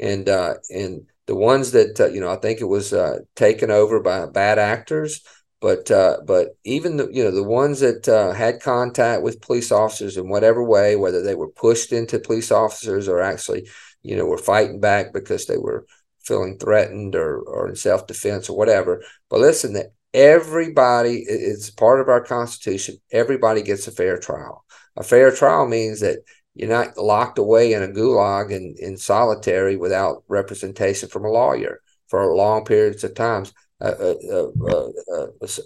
and 0.00 0.28
uh, 0.28 0.54
and 0.68 1.06
the 1.28 1.36
ones 1.36 1.72
that 1.72 2.00
uh, 2.00 2.06
you 2.06 2.20
know, 2.20 2.30
I 2.30 2.36
think 2.36 2.60
it 2.60 2.64
was 2.64 2.92
uh, 2.92 3.18
taken 3.36 3.70
over 3.70 4.00
by 4.00 4.26
bad 4.26 4.58
actors. 4.58 5.20
But 5.60 5.90
uh, 5.90 6.18
but 6.26 6.56
even 6.64 6.96
the 6.96 7.08
you 7.12 7.22
know 7.22 7.30
the 7.30 7.44
ones 7.44 7.80
that 7.80 8.08
uh, 8.08 8.32
had 8.32 8.62
contact 8.62 9.22
with 9.22 9.42
police 9.42 9.70
officers 9.70 10.16
in 10.16 10.28
whatever 10.28 10.64
way, 10.64 10.96
whether 10.96 11.22
they 11.22 11.34
were 11.34 11.50
pushed 11.50 11.92
into 11.92 12.18
police 12.18 12.50
officers 12.50 13.08
or 13.08 13.20
actually 13.20 13.68
you 14.02 14.16
know 14.16 14.24
were 14.24 14.38
fighting 14.38 14.80
back 14.80 15.12
because 15.12 15.46
they 15.46 15.58
were 15.58 15.86
feeling 16.20 16.58
threatened 16.58 17.14
or 17.14 17.40
or 17.40 17.68
in 17.68 17.76
self 17.76 18.06
defense 18.06 18.48
or 18.48 18.56
whatever. 18.56 19.02
But 19.28 19.40
listen, 19.40 19.74
that 19.74 19.92
everybody 20.14 21.24
it's 21.28 21.68
part 21.70 22.00
of 22.00 22.08
our 22.08 22.22
constitution 22.24 22.96
everybody 23.12 23.60
gets 23.62 23.86
a 23.86 23.92
fair 23.92 24.18
trial 24.18 24.64
a 24.96 25.02
fair 25.02 25.30
trial 25.30 25.66
means 25.66 26.00
that 26.00 26.20
you're 26.58 26.68
not 26.68 26.98
locked 26.98 27.38
away 27.38 27.72
in 27.72 27.84
a 27.84 27.88
gulag 27.88 28.54
and 28.54 28.76
in 28.78 28.96
solitary 28.96 29.76
without 29.76 30.24
representation 30.26 31.08
from 31.08 31.24
a 31.24 31.30
lawyer 31.30 31.80
for 32.08 32.34
long 32.34 32.64
periods 32.64 33.04
of 33.04 33.14
times. 33.14 33.52
Uh, 33.80 34.14
uh, 34.32 34.88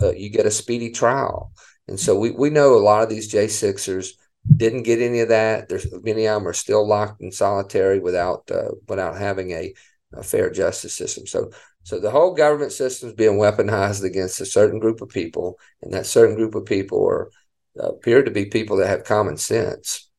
uh, 0.03 0.12
you 0.12 0.28
get 0.28 0.45
a 0.45 0.51
speedy 0.51 0.90
trial. 0.90 1.51
And 1.88 1.99
so 1.99 2.18
we, 2.18 2.30
we 2.30 2.51
know 2.51 2.74
a 2.74 2.76
lot 2.76 3.03
of 3.03 3.09
these 3.09 3.32
j6ers 3.32 4.11
didn't 4.55 4.82
get 4.82 5.01
any 5.01 5.20
of 5.20 5.30
that. 5.30 5.70
There's 5.70 5.90
many 6.03 6.26
of 6.26 6.34
them 6.34 6.49
are 6.49 6.53
still 6.53 6.86
locked 6.86 7.22
in 7.22 7.32
solitary 7.32 7.99
without 7.99 8.51
without 8.86 9.16
having 9.16 9.53
a, 9.53 9.72
a 10.12 10.22
fair 10.22 10.51
justice 10.51 10.95
system. 10.95 11.26
So 11.26 11.53
so 11.84 11.99
the 11.99 12.11
whole 12.11 12.34
government 12.34 12.72
system 12.72 13.09
is 13.09 13.14
being 13.14 13.38
weaponized 13.38 14.05
against 14.05 14.43
a 14.43 14.47
certain 14.47 14.78
group 14.78 15.01
of 15.01 15.09
people, 15.09 15.59
and 15.80 15.93
that 15.95 16.07
certain 16.07 16.36
group 16.36 16.55
of 16.55 16.66
people 16.66 17.07
are 17.09 17.30
appear 17.78 18.22
to 18.22 18.30
be 18.30 18.45
people 18.47 18.76
that 18.76 18.88
have 18.88 19.05
common 19.05 19.38
sense. 19.38 20.11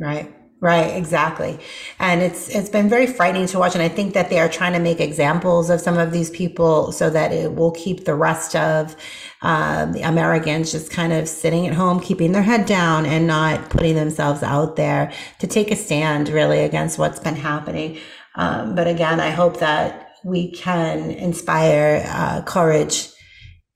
Right. 0.00 0.34
Right, 0.62 0.94
exactly. 0.94 1.58
And 1.98 2.20
it's 2.20 2.50
it's 2.50 2.68
been 2.68 2.90
very 2.90 3.06
frightening 3.06 3.46
to 3.46 3.58
watch 3.58 3.74
and 3.74 3.82
I 3.82 3.88
think 3.88 4.12
that 4.12 4.28
they 4.28 4.38
are 4.38 4.48
trying 4.48 4.74
to 4.74 4.78
make 4.78 5.00
examples 5.00 5.70
of 5.70 5.80
some 5.80 5.96
of 5.96 6.12
these 6.12 6.28
people 6.28 6.92
so 6.92 7.08
that 7.08 7.32
it 7.32 7.54
will 7.54 7.70
keep 7.70 8.04
the 8.04 8.14
rest 8.14 8.54
of 8.54 8.94
um, 9.40 9.92
the 9.92 10.02
Americans 10.02 10.70
just 10.70 10.90
kind 10.90 11.14
of 11.14 11.28
sitting 11.28 11.66
at 11.66 11.72
home, 11.72 11.98
keeping 11.98 12.32
their 12.32 12.42
head 12.42 12.66
down 12.66 13.06
and 13.06 13.26
not 13.26 13.70
putting 13.70 13.94
themselves 13.94 14.42
out 14.42 14.76
there 14.76 15.10
to 15.38 15.46
take 15.46 15.70
a 15.70 15.76
stand 15.76 16.28
really 16.28 16.58
against 16.60 16.98
what's 16.98 17.20
been 17.20 17.36
happening. 17.36 17.98
Um, 18.34 18.74
but 18.74 18.86
again, 18.86 19.18
I 19.18 19.30
hope 19.30 19.60
that 19.60 20.10
we 20.26 20.52
can 20.52 21.10
inspire 21.10 22.04
uh, 22.06 22.42
courage 22.42 23.08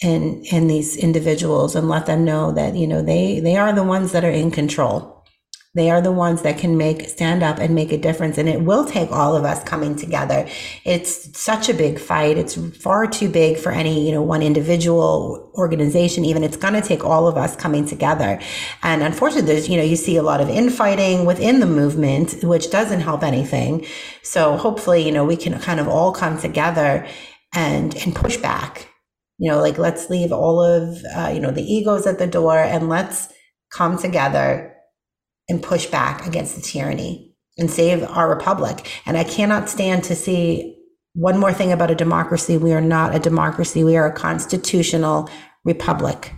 in 0.03 0.45
in 0.53 0.67
these 0.67 0.99
individuals 0.99 1.75
and 1.75 1.89
let 1.89 2.05
them 2.05 2.27
know 2.27 2.53
that 2.53 2.75
you 2.75 2.87
know 2.87 3.01
they 3.01 3.41
they 3.41 3.57
are 3.57 3.73
the 3.73 3.85
ones 3.85 4.13
that 4.13 4.23
are 4.25 4.31
in 4.31 4.51
control 4.51 5.14
they 5.75 5.91
are 5.91 6.01
the 6.01 6.13
ones 6.13 6.43
that 6.43 6.59
can 6.59 6.77
make 6.77 7.09
stand 7.09 7.43
up 7.43 7.59
and 7.59 7.75
make 7.75 7.91
a 7.91 7.99
difference. 7.99 8.39
And 8.39 8.49
it 8.49 8.61
will 8.61 8.85
take 8.85 9.11
all 9.11 9.35
of 9.35 9.45
us 9.45 9.63
coming 9.65 9.97
together. 9.97 10.49
It's 10.85 11.37
such 11.39 11.69
a 11.69 11.75
big 11.75 11.99
fight. 11.99 12.39
It's 12.39 12.55
far 12.77 13.09
too 13.09 13.29
big 13.29 13.59
for 13.59 13.73
any, 13.73 14.07
you 14.07 14.13
know, 14.13 14.23
one 14.23 14.43
individual 14.43 15.51
organization, 15.55 16.25
even 16.25 16.45
it's 16.45 16.57
going 16.57 16.75
to 16.75 16.81
take 16.81 17.05
all 17.05 17.27
of 17.27 17.37
us 17.37 17.57
coming 17.57 17.87
together. 17.87 18.41
And 18.83 19.03
unfortunately, 19.03 19.53
there's, 19.53 19.69
you 19.69 19.77
know, 19.77 19.83
you 19.83 19.97
see 19.97 20.17
a 20.17 20.23
lot 20.23 20.41
of 20.41 20.49
infighting 20.49 21.25
within 21.25 21.59
the 21.59 21.67
movement, 21.67 22.45
which 22.45 22.71
doesn't 22.71 23.01
help 23.01 23.25
anything. 23.25 23.85
So 24.23 24.57
hopefully, 24.57 25.05
you 25.05 25.13
know, 25.13 25.25
we 25.25 25.37
can 25.37 25.59
kind 25.61 25.81
of 25.81 25.89
all 25.89 26.13
come 26.13 26.39
together 26.39 27.07
and, 27.53 27.97
and 27.97 28.15
push 28.15 28.37
back. 28.37 28.89
You 29.39 29.51
know, 29.51 29.61
like 29.61 29.79
let's 29.79 30.09
leave 30.09 30.31
all 30.31 30.63
of, 30.63 30.97
uh, 31.17 31.33
you 31.35 31.41
know, 31.41 31.51
the 31.51 31.63
egos 31.63 32.07
at 32.07 32.21
the 32.21 32.29
door 32.29 32.57
and 32.57 32.89
let's 32.89 33.33
come 33.71 33.99
together 33.99 34.74
and 35.49 35.63
push 35.63 35.87
back 35.87 36.27
against 36.27 36.57
the 36.57 36.63
tyranny 36.63 37.35
and 37.59 37.71
save 37.71 38.03
our 38.03 38.29
republic. 38.29 38.91
And 39.07 39.17
I 39.17 39.25
cannot 39.25 39.69
stand 39.69 40.05
to 40.05 40.17
see 40.17 40.77
one 41.15 41.39
more 41.39 41.53
thing 41.53 41.73
about 41.73 41.91
a 41.91 41.95
democracy. 41.95 42.57
We 42.59 42.73
are 42.73 42.81
not 42.81 43.15
a 43.15 43.19
democracy. 43.19 43.85
We 43.85 43.97
are 43.97 44.07
a 44.07 44.13
constitutional 44.13 45.31
republic. 45.65 46.33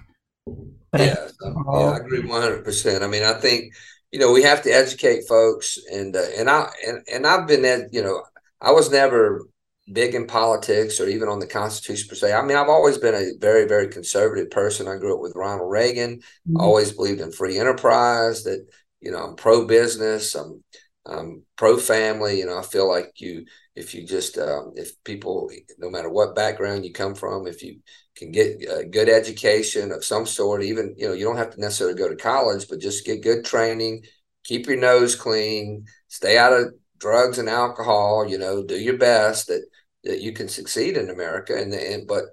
But 0.93 1.01
yeah, 1.01 1.15
I, 1.43 1.49
yeah, 1.49 1.87
I 1.87 1.97
agree 1.97 2.23
100%. 2.23 3.03
I 3.03 3.07
mean, 3.07 3.23
I 3.23 3.35
think, 3.35 3.75
you 4.13 4.19
know, 4.19 4.33
we 4.33 4.43
have 4.43 4.63
to 4.63 4.71
educate 4.71 5.27
folks 5.29 5.79
and, 5.93 6.15
uh, 6.15 6.23
and 6.37 6.49
I, 6.49 6.69
and, 6.87 7.03
and 7.13 7.27
I've 7.27 7.47
been, 7.47 7.65
at, 7.65 7.93
you 7.93 8.03
know, 8.03 8.23
I 8.61 8.73
was 8.73 8.91
never 8.91 9.47
big 9.93 10.15
in 10.15 10.27
politics 10.27 11.01
or 11.01 11.09
even 11.09 11.29
on 11.29 11.39
the 11.39 11.47
Constitution 11.47 12.09
per 12.09 12.15
se. 12.15 12.33
I 12.33 12.43
mean, 12.43 12.57
I've 12.57 12.69
always 12.69 12.99
been 12.99 13.15
a 13.15 13.31
very, 13.39 13.67
very 13.67 13.89
conservative 13.89 14.51
person. 14.51 14.89
I 14.89 14.97
grew 14.97 15.15
up 15.15 15.21
with 15.21 15.37
Ronald 15.37 15.71
Reagan, 15.71 16.19
mm-hmm. 16.19 16.57
always 16.57 16.93
believed 16.93 17.21
in 17.21 17.33
free 17.33 17.59
enterprise, 17.59 18.43
that 18.45 18.67
you 19.01 19.11
know, 19.11 19.19
I'm 19.19 19.37
pro 19.37 19.67
business. 19.67 20.35
I'm, 20.35 20.63
I'm 21.07 21.45
pro 21.57 21.77
family. 21.77 22.39
You 22.39 22.47
know, 22.47 22.59
I 22.59 22.63
feel 22.63 22.89
like 22.89 23.13
you, 23.17 23.45
if 23.75 23.95
you 23.95 24.07
just, 24.07 24.39
um, 24.39 24.73
if 24.77 24.93
people, 25.05 25.51
no 25.79 25.91
matter 25.91 26.11
what 26.11 26.35
background 26.35 26.85
you 26.85 26.93
come 26.93 27.15
from, 27.15 27.47
if 27.47 27.63
you 27.63 27.81
can 28.17 28.33
get 28.33 28.63
a 28.69 28.85
good 28.85 29.09
education 29.09 29.93
of 29.93 30.05
some 30.05 30.27
sort, 30.27 30.63
even, 30.63 30.95
you 30.97 31.07
know, 31.07 31.15
you 31.15 31.25
don't 31.25 31.37
have 31.37 31.51
to 31.51 31.61
necessarily 31.61 31.97
go 31.97 32.09
to 32.09 32.17
college, 32.17 32.67
but 32.69 32.81
just 32.81 33.05
get 33.05 33.23
good 33.23 33.45
training, 33.45 34.05
keep 34.45 34.67
your 34.67 34.79
nose 34.79 35.15
clean, 35.15 35.85
stay 36.09 36.39
out 36.39 36.53
of 36.53 36.75
drugs 36.99 37.39
and 37.39 37.49
alcohol, 37.49 38.27
you 38.27 38.39
know, 38.39 38.65
do 38.65 38.77
your 38.77 38.97
best 38.97 39.49
that, 39.49 39.65
that 40.05 40.21
you 40.23 40.33
can 40.33 40.49
succeed 40.49 40.97
in 40.97 41.11
America. 41.11 41.55
And, 41.55 41.75
and, 41.75 42.07
but, 42.07 42.25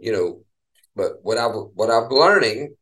you 0.00 0.12
know, 0.12 0.44
but 0.94 1.14
what 1.22 1.38
I've 1.38 1.54
what 1.74 1.90
I'm 1.90 2.08
learning 2.08 2.76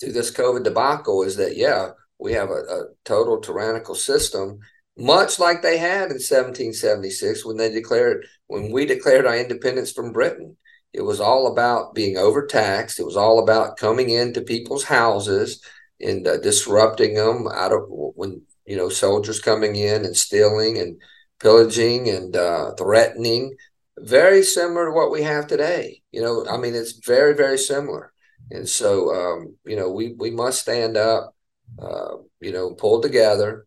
through 0.00 0.12
this 0.12 0.32
COVID 0.32 0.64
debacle 0.64 1.22
is 1.22 1.36
that, 1.36 1.56
yeah, 1.56 1.90
we 2.22 2.32
have 2.32 2.50
a, 2.50 2.62
a 2.62 2.84
total 3.04 3.40
tyrannical 3.40 3.94
system, 3.94 4.60
much 4.96 5.38
like 5.38 5.62
they 5.62 5.78
had 5.78 6.10
in 6.10 6.20
1776 6.20 7.44
when 7.44 7.56
they 7.56 7.70
declared 7.70 8.26
when 8.46 8.70
we 8.70 8.86
declared 8.86 9.26
our 9.26 9.36
independence 9.36 9.92
from 9.92 10.12
Britain. 10.12 10.56
It 10.92 11.02
was 11.02 11.20
all 11.20 11.50
about 11.50 11.94
being 11.94 12.18
overtaxed. 12.18 13.00
It 13.00 13.06
was 13.06 13.16
all 13.16 13.42
about 13.42 13.78
coming 13.78 14.10
into 14.10 14.42
people's 14.42 14.84
houses 14.84 15.64
and 16.00 16.26
uh, 16.26 16.36
disrupting 16.38 17.14
them 17.14 17.48
out 17.52 17.72
of 17.72 17.84
when 17.88 18.42
you 18.66 18.76
know 18.76 18.88
soldiers 18.88 19.40
coming 19.40 19.74
in 19.74 20.04
and 20.04 20.16
stealing 20.16 20.78
and 20.78 21.00
pillaging 21.40 22.08
and 22.08 22.36
uh, 22.36 22.74
threatening. 22.74 23.56
Very 23.98 24.42
similar 24.42 24.86
to 24.86 24.92
what 24.92 25.10
we 25.10 25.22
have 25.22 25.46
today. 25.46 26.02
You 26.12 26.22
know, 26.22 26.46
I 26.48 26.56
mean, 26.56 26.74
it's 26.74 27.04
very 27.04 27.34
very 27.34 27.58
similar. 27.58 28.12
And 28.50 28.68
so, 28.68 29.14
um, 29.14 29.56
you 29.64 29.76
know, 29.76 29.90
we 29.90 30.12
we 30.12 30.30
must 30.30 30.60
stand 30.60 30.96
up 30.96 31.34
uh, 31.78 32.16
you 32.40 32.52
know, 32.52 32.74
pulled 32.74 33.02
together. 33.02 33.66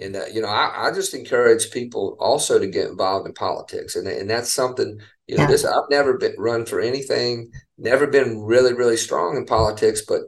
And, 0.00 0.14
uh, 0.14 0.26
you 0.32 0.40
know, 0.40 0.48
I, 0.48 0.88
I, 0.88 0.92
just 0.92 1.14
encourage 1.14 1.70
people 1.70 2.16
also 2.20 2.58
to 2.58 2.66
get 2.66 2.88
involved 2.88 3.26
in 3.26 3.32
politics. 3.32 3.96
And, 3.96 4.06
and 4.06 4.30
that's 4.30 4.52
something, 4.52 5.00
you 5.26 5.36
know, 5.36 5.44
yeah. 5.44 5.48
this, 5.48 5.64
I've 5.64 5.90
never 5.90 6.16
been 6.16 6.34
run 6.38 6.64
for 6.64 6.80
anything, 6.80 7.50
never 7.76 8.06
been 8.06 8.42
really, 8.42 8.72
really 8.72 8.96
strong 8.96 9.36
in 9.36 9.46
politics, 9.46 10.02
but 10.06 10.22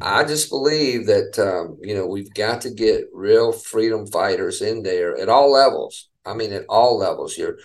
I 0.00 0.24
just 0.24 0.48
believe 0.48 1.06
that, 1.06 1.38
um, 1.38 1.78
you 1.82 1.94
know, 1.94 2.06
we've 2.06 2.32
got 2.34 2.62
to 2.62 2.70
get 2.70 3.04
real 3.12 3.52
freedom 3.52 4.06
fighters 4.06 4.62
in 4.62 4.82
there 4.82 5.16
at 5.16 5.28
all 5.28 5.52
levels. 5.52 6.08
I 6.24 6.34
mean, 6.34 6.52
at 6.52 6.64
all 6.68 6.98
levels, 6.98 7.36
your, 7.36 7.58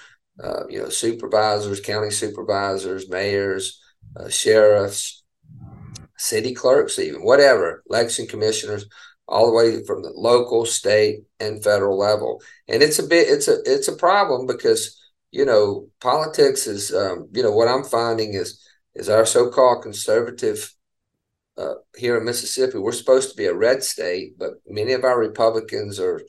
uh, 0.43 0.67
you 0.67 0.79
know, 0.79 0.89
supervisors, 0.89 1.79
county 1.79 2.11
supervisors, 2.11 3.09
mayors, 3.09 3.81
uh, 4.15 4.29
sheriffs, 4.29 5.18
city 6.19 6.53
clerks, 6.53 6.99
even 6.99 7.23
whatever, 7.23 7.83
election 7.89 8.27
commissioners, 8.27 8.85
all 9.27 9.47
the 9.47 9.53
way 9.53 9.83
from 9.85 10.03
the 10.03 10.11
local, 10.13 10.65
state, 10.65 11.21
and 11.39 11.63
federal 11.63 11.97
level. 11.97 12.41
And 12.67 12.83
it's 12.83 12.99
a 12.99 13.03
bit, 13.03 13.27
it's 13.29 13.47
a, 13.47 13.57
it's 13.65 13.87
a 13.87 13.95
problem 13.95 14.45
because 14.45 14.95
you 15.31 15.45
know 15.45 15.87
politics 16.01 16.67
is, 16.67 16.93
um, 16.93 17.29
you 17.33 17.43
know, 17.43 17.51
what 17.51 17.67
I'm 17.67 17.83
finding 17.83 18.33
is 18.33 18.63
is 18.95 19.09
our 19.09 19.25
so-called 19.25 19.83
conservative 19.83 20.73
uh, 21.57 21.75
here 21.95 22.17
in 22.17 22.25
Mississippi. 22.25 22.77
We're 22.77 22.91
supposed 22.91 23.29
to 23.31 23.37
be 23.37 23.45
a 23.45 23.53
red 23.53 23.83
state, 23.83 24.37
but 24.37 24.51
many 24.67 24.93
of 24.93 25.03
our 25.03 25.19
Republicans 25.19 25.99
are. 25.99 26.21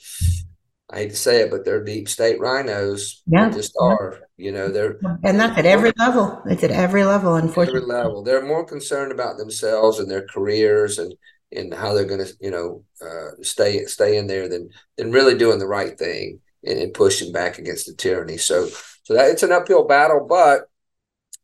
I 0.93 0.99
hate 0.99 1.11
to 1.11 1.17
say 1.17 1.43
it, 1.43 1.53
but 1.53 1.65
they're 1.65 1.85
deep 1.85 2.09
state 2.09 2.41
RINOs. 2.41 3.21
Yeah, 3.27 3.49
they 3.49 3.57
just 3.57 3.77
are. 3.81 4.19
You 4.41 4.53
know, 4.53 4.69
they're 4.69 4.99
and 5.23 5.39
that's 5.39 5.59
at 5.59 5.67
every 5.67 5.93
level. 5.99 6.43
It's 6.47 6.65
at 6.65 6.71
every 6.71 7.05
level, 7.05 7.35
unfortunately. 7.35 7.83
Every 7.83 7.95
level, 7.95 8.23
they're 8.23 8.45
more 8.45 8.65
concerned 8.65 9.13
about 9.13 9.37
themselves 9.37 9.99
and 9.99 10.11
their 10.11 10.27
careers 10.27 10.99
and 10.99 11.15
and 11.53 11.75
how 11.75 11.93
they're 11.93 12.05
going 12.05 12.25
to, 12.25 12.33
you 12.41 12.51
know, 12.51 12.85
uh, 13.03 13.43
stay 13.43 13.85
stay 13.85 14.17
in 14.17 14.27
there 14.27 14.49
than 14.49 14.71
than 14.97 15.13
really 15.13 15.37
doing 15.37 15.59
the 15.59 15.67
right 15.67 15.99
thing 15.99 16.41
and, 16.65 16.79
and 16.79 16.95
pushing 16.95 17.33
back 17.33 17.59
against 17.59 17.87
the 17.87 17.95
tyranny. 17.95 18.39
So 18.39 18.69
so 19.03 19.15
that 19.15 19.31
it's 19.31 19.43
an 19.43 19.53
uphill 19.53 19.87
battle, 19.87 20.27
but 20.29 20.69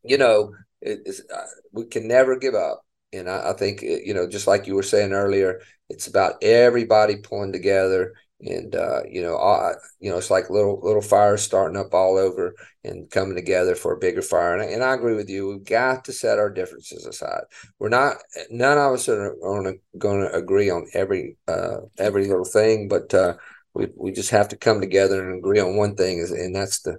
you 0.03 0.19
know, 0.19 0.55
it, 0.81 1.21
uh, 1.35 1.41
we 1.73 1.85
can 1.87 2.09
never 2.09 2.37
give 2.37 2.55
up. 2.55 2.83
And 3.13 3.29
I, 3.29 3.51
I 3.51 3.53
think, 3.55 3.83
you 3.83 4.15
know, 4.15 4.29
just 4.29 4.47
like 4.47 4.67
you 4.67 4.75
were 4.75 4.83
saying 4.83 5.13
earlier, 5.13 5.61
it's 5.89 6.07
about 6.07 6.43
everybody 6.43 7.17
pulling 7.17 7.53
together 7.53 8.15
and 8.41 8.75
uh, 8.75 9.01
you 9.09 9.23
know, 9.23 9.37
all, 9.37 9.75
you 9.99 10.11
know, 10.11 10.19
it's 10.19 10.31
like 10.31 10.51
little 10.51 10.79
little 10.83 11.03
fires 11.03 11.43
starting 11.43 11.79
up 11.79 11.95
all 11.95 12.19
over 12.19 12.55
and 12.85 13.11
coming 13.11 13.35
together 13.35 13.75
for 13.75 13.93
a 13.93 13.99
bigger 13.99 14.23
fire. 14.23 14.57
And, 14.57 14.71
and 14.71 14.85
I 14.85 14.95
agree 14.95 15.15
with 15.15 15.31
you. 15.31 15.49
We've 15.49 15.65
got 15.65 16.05
to 16.05 16.13
set 16.13 16.39
our 16.39 16.51
differences 16.51 17.07
aside. 17.07 17.45
We're 17.79 17.89
not 17.89 18.17
none 18.51 18.79
of 18.79 18.93
us 18.93 19.09
are 19.09 19.35
going 19.41 20.21
to 20.21 20.33
agree 20.35 20.71
on 20.71 20.87
every 20.93 21.37
uh, 21.49 21.79
every 21.99 22.27
little 22.29 22.45
thing, 22.45 22.89
but 22.89 23.13
uh, 23.15 23.35
we 23.75 23.89
we 23.97 24.13
just 24.13 24.31
have 24.31 24.49
to 24.49 24.57
come 24.57 24.81
together 24.81 25.29
and 25.29 25.39
agree 25.39 25.61
on 25.61 25.77
one 25.77 25.97
thing, 25.97 26.21
and 26.21 26.55
that's 26.55 26.81
the 26.81 26.99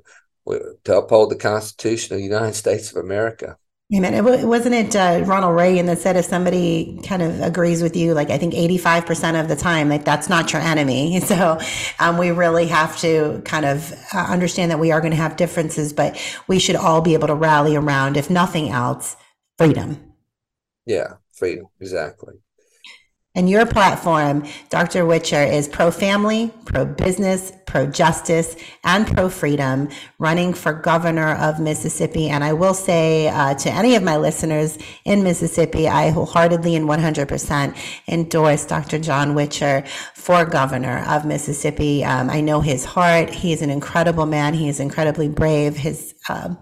to 0.86 0.98
uphold 0.98 1.30
the 1.30 1.36
Constitution 1.36 2.14
of 2.14 2.20
the 2.20 2.26
United 2.26 2.54
States 2.54 2.92
of 2.92 2.98
America. 2.98 3.58
Amen. 3.96 4.14
It 4.14 4.46
wasn't 4.46 4.76
it 4.76 4.94
uh, 4.98 5.24
Ronald 5.26 5.56
Reagan 5.56 5.86
that 5.86 6.00
said 6.00 6.18
if 6.18 6.26
somebody 6.26 7.00
kind 7.04 7.22
of 7.22 7.40
agrees 7.40 7.82
with 7.82 7.96
you, 7.96 8.14
like 8.14 8.30
I 8.30 8.38
think 8.38 8.54
85% 8.54 9.40
of 9.40 9.48
the 9.48 9.56
time, 9.56 9.88
like 9.88 10.04
that's 10.04 10.28
not 10.28 10.52
your 10.52 10.62
enemy. 10.62 11.22
So 11.28 11.60
um, 12.00 12.18
we 12.18 12.32
really 12.32 12.68
have 12.68 12.98
to 13.00 13.42
kind 13.46 13.66
of 13.66 13.94
uh, 14.14 14.18
understand 14.30 14.72
that 14.72 14.80
we 14.80 14.92
are 14.92 15.02
going 15.02 15.12
to 15.12 15.18
have 15.18 15.36
differences, 15.36 15.94
but 15.94 16.18
we 16.48 16.60
should 16.60 16.76
all 16.76 17.02
be 17.02 17.14
able 17.14 17.28
to 17.28 17.36
rally 17.36 17.76
around, 17.76 18.18
if 18.18 18.30
nothing 18.30 18.70
else, 18.70 19.16
freedom. 19.58 20.14
Yeah, 20.86 21.16
freedom, 21.34 21.68
exactly. 21.80 22.36
And 23.38 23.48
your 23.48 23.68
platform, 23.68 24.46
Dr. 24.72 25.06
Witcher, 25.06 25.44
is 25.44 25.68
pro 25.68 25.92
family, 25.92 26.52
pro 26.66 26.86
business, 26.86 27.52
pro 27.68 27.86
justice, 27.86 28.56
and 28.84 29.06
pro 29.06 29.30
freedom, 29.30 29.90
running 30.18 30.56
for 30.56 30.74
governor 30.74 31.36
of 31.36 31.60
Mississippi. 31.60 32.30
And 32.30 32.44
I 32.44 32.54
will 32.54 32.74
say 32.74 33.28
uh, 33.28 33.54
to 33.54 33.70
any 33.70 33.94
of 33.94 34.02
my 34.02 34.18
listeners 34.18 34.80
in 35.06 35.22
Mississippi, 35.22 35.88
I 35.88 36.10
wholeheartedly 36.10 36.76
and 36.76 36.90
100% 36.90 37.78
endorse 38.08 38.66
Dr. 38.66 38.98
John 38.98 39.36
Witcher 39.36 39.84
for 40.16 40.44
governor 40.44 41.06
of 41.08 41.24
Mississippi. 41.24 42.04
Um, 42.04 42.32
I 42.32 42.42
know 42.42 42.62
his 42.62 42.86
heart. 42.86 43.30
He 43.30 43.54
is 43.54 43.62
an 43.62 43.70
incredible 43.70 44.26
man. 44.26 44.56
He 44.56 44.68
is 44.68 44.80
incredibly 44.80 45.30
brave. 45.30 45.78
His 45.78 46.16
um, 46.28 46.58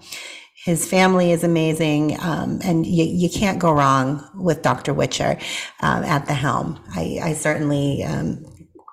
his 0.65 0.89
family 0.89 1.31
is 1.31 1.43
amazing, 1.43 2.19
um, 2.21 2.59
and 2.63 2.87
you, 2.87 3.03
you, 3.05 3.29
can't 3.29 3.59
go 3.59 3.71
wrong 3.71 4.27
with 4.33 4.63
Dr. 4.63 4.95
Witcher 4.95 5.37
um, 5.81 6.03
at 6.03 6.25
the 6.25 6.33
helm. 6.33 6.83
I, 6.95 7.19
I 7.21 7.33
certainly 7.33 8.03
um, 8.03 8.43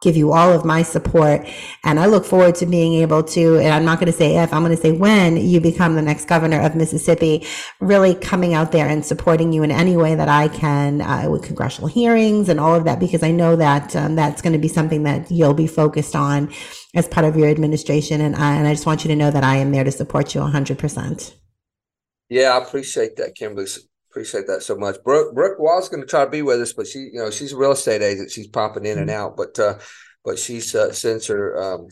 give 0.02 0.14
you 0.14 0.32
all 0.32 0.52
of 0.52 0.66
my 0.66 0.82
support, 0.82 1.48
and 1.82 1.98
I 1.98 2.04
look 2.04 2.26
forward 2.26 2.56
to 2.56 2.66
being 2.66 3.00
able 3.00 3.22
to. 3.22 3.56
And 3.56 3.68
I'm 3.68 3.86
not 3.86 3.98
going 3.98 4.12
to 4.12 4.18
say 4.18 4.36
if, 4.36 4.52
I'm 4.52 4.62
going 4.62 4.76
to 4.76 4.82
say 4.82 4.92
when 4.92 5.38
you 5.38 5.62
become 5.62 5.94
the 5.94 6.02
next 6.02 6.26
governor 6.26 6.60
of 6.60 6.74
Mississippi. 6.74 7.46
Really 7.80 8.16
coming 8.16 8.52
out 8.52 8.72
there 8.72 8.86
and 8.86 9.02
supporting 9.02 9.54
you 9.54 9.62
in 9.62 9.70
any 9.70 9.96
way 9.96 10.14
that 10.14 10.28
I 10.28 10.48
can 10.48 11.00
uh, 11.00 11.30
with 11.30 11.42
congressional 11.42 11.88
hearings 11.88 12.50
and 12.50 12.60
all 12.60 12.74
of 12.74 12.84
that, 12.84 13.00
because 13.00 13.22
I 13.22 13.30
know 13.30 13.56
that 13.56 13.96
um, 13.96 14.14
that's 14.14 14.42
going 14.42 14.52
to 14.52 14.58
be 14.58 14.68
something 14.68 15.04
that 15.04 15.30
you'll 15.30 15.54
be 15.54 15.66
focused 15.66 16.14
on 16.14 16.52
as 16.94 17.08
part 17.08 17.24
of 17.24 17.34
your 17.34 17.48
administration. 17.48 18.20
And 18.20 18.36
I, 18.36 18.56
and 18.56 18.68
I 18.68 18.74
just 18.74 18.84
want 18.84 19.04
you 19.04 19.08
to 19.08 19.16
know 19.16 19.30
that 19.30 19.42
I 19.42 19.56
am 19.56 19.72
there 19.72 19.84
to 19.84 19.90
support 19.90 20.34
you 20.34 20.42
100 20.42 20.78
percent. 20.78 21.34
Yeah, 22.32 22.56
I 22.56 22.62
appreciate 22.62 23.16
that, 23.16 23.34
Kimberly. 23.34 23.68
Appreciate 24.10 24.46
that 24.46 24.62
so 24.62 24.74
much. 24.74 24.96
Brooke, 25.04 25.34
Brooke 25.34 25.58
was 25.58 25.90
going 25.90 26.00
to 26.00 26.06
try 26.06 26.24
to 26.24 26.30
be 26.30 26.40
with 26.40 26.62
us, 26.62 26.72
but 26.72 26.86
she, 26.86 27.00
you 27.00 27.18
know, 27.18 27.30
she's 27.30 27.52
a 27.52 27.56
real 27.58 27.72
estate 27.72 28.00
agent. 28.00 28.30
She's 28.30 28.46
popping 28.46 28.86
in 28.86 28.98
and 28.98 29.10
mm-hmm. 29.10 29.20
out, 29.20 29.36
but 29.36 29.58
uh, 29.58 29.78
but 30.24 30.38
she's 30.38 30.74
uh, 30.74 30.94
sends 30.94 31.26
her 31.26 31.62
um, 31.62 31.88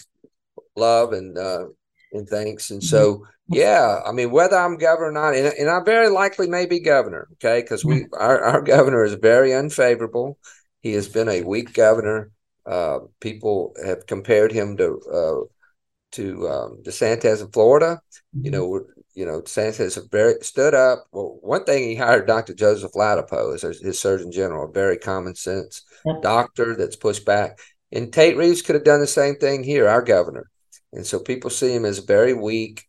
love 0.76 1.12
and 1.12 1.36
uh, 1.36 1.66
and 2.14 2.26
thanks. 2.26 2.70
And 2.70 2.80
mm-hmm. 2.80 2.88
so, 2.88 3.26
yeah, 3.48 4.00
I 4.06 4.12
mean, 4.12 4.30
whether 4.30 4.56
I'm 4.56 4.78
governor 4.78 5.08
or 5.08 5.12
not, 5.12 5.34
and, 5.34 5.52
and 5.58 5.68
I 5.68 5.80
very 5.84 6.08
likely 6.08 6.48
may 6.48 6.64
be 6.64 6.80
governor, 6.80 7.28
okay, 7.34 7.60
because 7.60 7.84
we 7.84 8.04
mm-hmm. 8.04 8.14
our 8.14 8.42
our 8.42 8.62
governor 8.62 9.04
is 9.04 9.14
very 9.14 9.52
unfavorable. 9.52 10.38
He 10.80 10.92
has 10.92 11.06
been 11.06 11.28
a 11.28 11.42
weak 11.42 11.74
governor. 11.74 12.30
Uh, 12.64 13.00
people 13.20 13.74
have 13.84 14.06
compared 14.06 14.52
him 14.52 14.78
to 14.78 15.00
uh, 15.12 15.44
to 16.12 16.48
um, 16.48 16.82
DeSantis 16.82 17.42
in 17.42 17.50
Florida. 17.50 18.00
You 18.40 18.50
know, 18.50 18.84
you 19.20 19.26
know, 19.26 19.42
Sanchez 19.44 19.98
very 20.10 20.36
stood 20.40 20.72
up. 20.72 21.04
Well, 21.12 21.38
one 21.42 21.64
thing 21.64 21.82
he 21.82 21.94
hired 21.94 22.26
Dr. 22.26 22.54
Joseph 22.54 22.92
Ladapo 22.92 23.54
as 23.54 23.78
his 23.78 24.00
Surgeon 24.00 24.32
General, 24.32 24.70
a 24.70 24.72
very 24.72 24.96
common 24.96 25.34
sense 25.34 25.84
yep. 26.06 26.22
doctor 26.22 26.74
that's 26.74 26.96
pushed 26.96 27.26
back. 27.26 27.58
And 27.92 28.10
Tate 28.10 28.38
Reeves 28.38 28.62
could 28.62 28.76
have 28.76 28.84
done 28.84 29.00
the 29.00 29.06
same 29.06 29.34
thing 29.34 29.62
here, 29.62 29.86
our 29.86 30.00
governor. 30.00 30.50
And 30.94 31.06
so 31.06 31.18
people 31.18 31.50
see 31.50 31.74
him 31.74 31.84
as 31.84 31.98
a 31.98 32.06
very 32.06 32.32
weak 32.32 32.86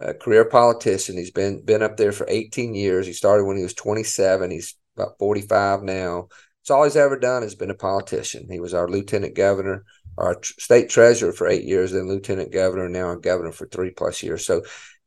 uh, 0.00 0.14
career 0.14 0.46
politician. 0.46 1.18
He's 1.18 1.30
been 1.30 1.62
been 1.62 1.82
up 1.82 1.98
there 1.98 2.12
for 2.12 2.26
18 2.30 2.74
years. 2.74 3.06
He 3.06 3.12
started 3.12 3.44
when 3.44 3.58
he 3.58 3.62
was 3.62 3.74
27. 3.74 4.50
He's 4.50 4.74
about 4.96 5.18
45 5.18 5.82
now. 5.82 6.28
It's 6.62 6.70
all 6.70 6.84
he's 6.84 6.96
ever 6.96 7.18
done 7.18 7.42
has 7.42 7.54
been 7.54 7.70
a 7.70 7.74
politician. 7.74 8.46
He 8.50 8.58
was 8.58 8.72
our 8.72 8.88
lieutenant 8.88 9.34
governor, 9.34 9.84
our 10.16 10.36
tr- 10.36 10.54
state 10.58 10.88
treasurer 10.88 11.34
for 11.34 11.46
eight 11.46 11.64
years, 11.64 11.92
then 11.92 12.08
lieutenant 12.08 12.52
governor, 12.52 12.88
now 12.88 13.10
a 13.10 13.20
governor 13.20 13.52
for 13.52 13.66
three 13.66 13.90
plus 13.90 14.22
years. 14.22 14.46
So 14.46 14.62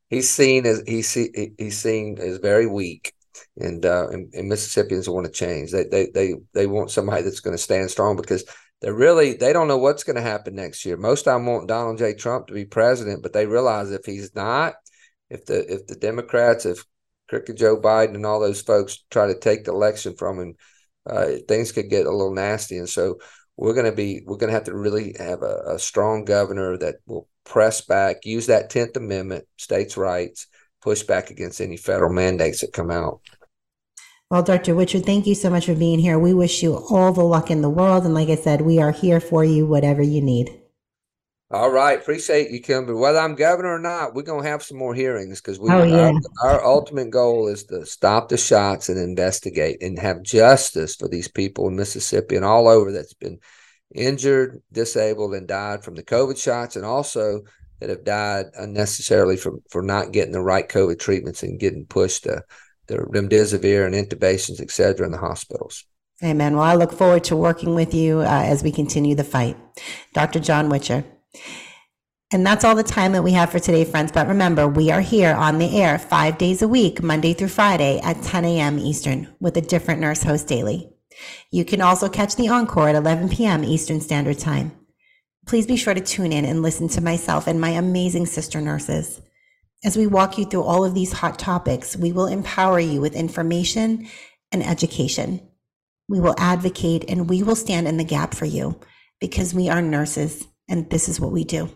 he's 0.09 0.29
seen 0.29 0.65
as 0.65 0.83
he's 0.85 1.13
he's 1.13 1.77
seen 1.77 2.17
as 2.19 2.37
very 2.37 2.67
weak, 2.67 3.13
and 3.57 3.85
uh, 3.85 4.07
and, 4.09 4.33
and 4.33 4.49
Mississippians 4.49 5.09
want 5.09 5.25
to 5.25 5.31
change. 5.31 5.71
They 5.71 5.85
they 5.85 6.07
they 6.13 6.35
they 6.53 6.67
want 6.67 6.91
somebody 6.91 7.23
that's 7.23 7.39
going 7.39 7.55
to 7.55 7.61
stand 7.61 7.89
strong 7.91 8.15
because 8.15 8.45
they're 8.81 8.93
really 8.93 9.33
they 9.33 9.53
don't 9.53 9.67
know 9.67 9.77
what's 9.77 10.03
going 10.03 10.15
to 10.15 10.21
happen 10.21 10.55
next 10.55 10.85
year. 10.85 10.97
Most 10.97 11.27
of 11.27 11.33
them 11.33 11.45
want 11.45 11.67
Donald 11.67 11.97
J. 11.97 12.13
Trump 12.13 12.47
to 12.47 12.53
be 12.53 12.65
president, 12.65 13.23
but 13.23 13.33
they 13.33 13.45
realize 13.45 13.91
if 13.91 14.05
he's 14.05 14.35
not, 14.35 14.75
if 15.29 15.45
the 15.45 15.73
if 15.73 15.87
the 15.87 15.95
Democrats, 15.95 16.65
if 16.65 16.85
Crooked 17.29 17.57
Joe 17.57 17.77
Biden 17.79 18.15
and 18.15 18.25
all 18.25 18.39
those 18.39 18.61
folks 18.61 19.03
try 19.09 19.27
to 19.27 19.39
take 19.39 19.65
the 19.65 19.71
election 19.71 20.15
from 20.15 20.39
him, 20.39 20.55
uh, 21.09 21.31
things 21.47 21.71
could 21.71 21.89
get 21.89 22.05
a 22.05 22.11
little 22.11 22.33
nasty. 22.33 22.77
And 22.77 22.89
so 22.89 23.19
we're 23.57 23.73
going 23.73 23.85
to 23.87 23.91
be 23.91 24.21
we're 24.25 24.37
going 24.37 24.49
to 24.49 24.53
have 24.53 24.65
to 24.65 24.75
really 24.75 25.15
have 25.19 25.41
a, 25.41 25.73
a 25.75 25.79
strong 25.79 26.23
governor 26.23 26.77
that 26.77 26.95
will 27.07 27.27
press 27.43 27.81
back, 27.81 28.17
use 28.23 28.45
that 28.47 28.71
10th 28.71 28.95
Amendment, 28.95 29.45
states' 29.57 29.97
rights, 29.97 30.47
push 30.81 31.03
back 31.03 31.31
against 31.31 31.59
any 31.59 31.75
federal 31.75 32.13
mandates 32.13 32.61
that 32.61 32.73
come 32.73 32.91
out. 32.91 33.21
Well, 34.29 34.43
Dr. 34.43 34.75
Witcher, 34.75 34.99
thank 34.99 35.25
you 35.25 35.35
so 35.35 35.49
much 35.49 35.65
for 35.65 35.73
being 35.73 35.99
here. 35.99 36.19
We 36.19 36.33
wish 36.33 36.61
you 36.61 36.75
all 36.75 37.13
the 37.13 37.23
luck 37.23 37.49
in 37.49 37.61
the 37.61 37.69
world. 37.69 38.03
And 38.03 38.13
like 38.13 38.27
I 38.27 38.35
said, 38.35 38.61
we 38.61 38.79
are 38.79 38.91
here 38.91 39.21
for 39.21 39.43
you, 39.43 39.65
whatever 39.65 40.01
you 40.01 40.21
need. 40.21 40.61
All 41.49 41.71
right. 41.71 41.97
Appreciate 41.97 42.51
you, 42.51 42.59
Kimber. 42.59 42.95
Whether 42.95 43.19
I'm 43.19 43.35
governor 43.35 43.73
or 43.73 43.79
not, 43.79 44.13
we're 44.13 44.23
going 44.23 44.43
to 44.43 44.49
have 44.49 44.63
some 44.63 44.77
more 44.77 44.93
hearings 44.93 45.39
because 45.39 45.59
we, 45.59 45.69
oh, 45.71 45.83
yeah. 45.83 46.11
our, 46.43 46.59
our 46.59 46.65
ultimate 46.65 47.09
goal 47.09 47.47
is 47.47 47.63
to 47.65 47.85
stop 47.85 48.27
the 48.27 48.37
shots 48.37 48.89
and 48.89 48.99
investigate 48.99 49.81
and 49.81 49.97
have 49.97 50.23
justice 50.23 50.97
for 50.97 51.07
these 51.07 51.29
people 51.29 51.69
in 51.69 51.77
Mississippi 51.77 52.35
and 52.35 52.43
all 52.43 52.67
over 52.67 52.91
that's 52.91 53.13
been 53.13 53.39
injured, 53.95 54.61
disabled, 54.73 55.33
and 55.33 55.47
died 55.47 55.85
from 55.85 55.95
the 55.95 56.03
COVID 56.03 56.37
shots, 56.37 56.75
and 56.75 56.85
also 56.85 57.43
that 57.79 57.89
have 57.89 58.03
died 58.03 58.47
unnecessarily 58.57 59.37
from 59.37 59.61
for 59.69 59.81
not 59.81 60.11
getting 60.11 60.33
the 60.33 60.41
right 60.41 60.67
COVID 60.67 60.99
treatments 60.99 61.43
and 61.43 61.59
getting 61.59 61.85
pushed 61.85 62.23
to 62.23 62.43
the 62.87 62.97
remdesivir 62.97 63.85
and 63.85 63.95
intubations, 63.95 64.59
et 64.59 64.71
cetera, 64.71 65.05
in 65.05 65.13
the 65.13 65.17
hospitals. 65.17 65.85
Amen. 66.23 66.55
Well, 66.55 66.63
I 66.63 66.75
look 66.75 66.91
forward 66.91 67.23
to 67.25 67.35
working 67.35 67.75
with 67.75 67.93
you 67.93 68.19
uh, 68.19 68.43
as 68.43 68.63
we 68.63 68.71
continue 68.71 69.15
the 69.15 69.23
fight. 69.23 69.55
Dr. 70.13 70.39
John 70.39 70.67
Witcher. 70.67 71.05
And 72.33 72.45
that's 72.45 72.65
all 72.65 72.75
the 72.75 72.83
time 72.83 73.13
that 73.13 73.23
we 73.23 73.31
have 73.31 73.51
for 73.51 73.59
today, 73.59 73.85
friends. 73.85 74.11
But 74.11 74.27
remember, 74.27 74.67
we 74.67 74.91
are 74.91 74.99
here 74.99 75.33
on 75.33 75.59
the 75.59 75.79
air 75.79 75.97
five 75.97 76.37
days 76.37 76.61
a 76.61 76.67
week, 76.67 77.01
Monday 77.01 77.33
through 77.33 77.47
Friday 77.47 78.01
at 78.01 78.21
10 78.21 78.43
a.m. 78.43 78.79
Eastern 78.79 79.33
with 79.39 79.55
a 79.55 79.61
different 79.61 80.01
nurse 80.01 80.23
host 80.23 80.45
daily. 80.45 80.89
You 81.51 81.63
can 81.63 81.79
also 81.79 82.09
catch 82.09 82.35
the 82.35 82.49
encore 82.49 82.89
at 82.89 82.95
11 82.95 83.29
p.m. 83.29 83.63
Eastern 83.63 84.01
Standard 84.01 84.39
Time. 84.39 84.73
Please 85.45 85.65
be 85.65 85.77
sure 85.77 85.93
to 85.93 86.01
tune 86.01 86.33
in 86.33 86.43
and 86.43 86.61
listen 86.61 86.89
to 86.89 87.01
myself 87.01 87.47
and 87.47 87.61
my 87.61 87.69
amazing 87.69 88.25
sister 88.25 88.59
nurses. 88.59 89.21
As 89.85 89.95
we 89.95 90.05
walk 90.05 90.37
you 90.37 90.43
through 90.43 90.63
all 90.63 90.83
of 90.83 90.93
these 90.93 91.13
hot 91.13 91.39
topics, 91.39 91.95
we 91.95 92.11
will 92.11 92.27
empower 92.27 92.79
you 92.79 92.99
with 92.99 93.15
information 93.15 94.07
and 94.51 94.61
education. 94.61 95.47
We 96.09 96.19
will 96.19 96.35
advocate 96.37 97.05
and 97.07 97.29
we 97.29 97.41
will 97.41 97.55
stand 97.55 97.87
in 97.87 97.95
the 97.95 98.03
gap 98.03 98.33
for 98.33 98.45
you 98.45 98.81
because 99.21 99.53
we 99.53 99.69
are 99.69 99.81
nurses 99.81 100.45
and 100.67 100.89
this 100.89 101.07
is 101.09 101.19
what 101.19 101.31
we 101.31 101.43
do. 101.43 101.69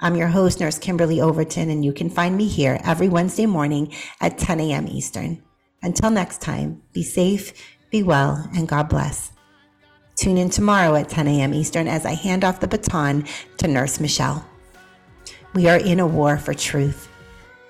I'm 0.00 0.16
your 0.16 0.28
host, 0.28 0.60
Nurse 0.60 0.78
Kimberly 0.78 1.20
Overton, 1.20 1.68
and 1.68 1.84
you 1.84 1.92
can 1.92 2.08
find 2.08 2.36
me 2.36 2.48
here 2.48 2.80
every 2.84 3.08
Wednesday 3.08 3.46
morning 3.46 3.92
at 4.20 4.38
10 4.38 4.58
a.m. 4.60 4.88
Eastern. 4.88 5.42
Until 5.82 6.10
next 6.10 6.40
time, 6.40 6.82
be 6.92 7.02
safe, 7.02 7.52
be 7.90 8.02
well, 8.02 8.48
and 8.54 8.66
God 8.66 8.88
bless. 8.88 9.32
Tune 10.16 10.38
in 10.38 10.50
tomorrow 10.50 10.94
at 10.94 11.08
10 11.08 11.28
a.m. 11.28 11.54
Eastern 11.54 11.86
as 11.86 12.06
I 12.06 12.14
hand 12.14 12.44
off 12.44 12.60
the 12.60 12.68
baton 12.68 13.26
to 13.58 13.68
Nurse 13.68 14.00
Michelle. 14.00 14.46
We 15.54 15.68
are 15.68 15.78
in 15.78 16.00
a 16.00 16.06
war 16.06 16.38
for 16.38 16.54
truth, 16.54 17.08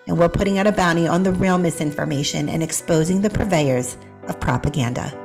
and 0.07 0.19
we're 0.19 0.29
putting 0.29 0.59
out 0.59 0.67
a 0.67 0.73
bounty 0.73 1.09
on 1.09 1.23
the 1.23 1.33
real 1.33 1.59
misinformation 1.59 2.49
and 2.49 2.63
exposing 2.63 3.23
the 3.23 3.31
purveyors 3.31 3.97
of 4.29 4.39
propaganda. 4.39 5.17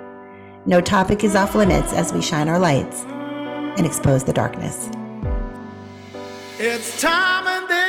No 0.65 0.81
topic 0.81 1.23
is 1.23 1.35
off 1.35 1.53
limits 1.53 1.93
as 1.93 2.13
we 2.13 2.21
shine 2.21 2.49
our 2.49 2.59
lights 2.59 3.03
and 3.77 3.85
expose 3.85 4.23
the 4.23 4.33
darkness. 4.33 4.89
It's 6.57 7.01
time 7.01 7.47
and 7.47 7.69
then. 7.69 7.84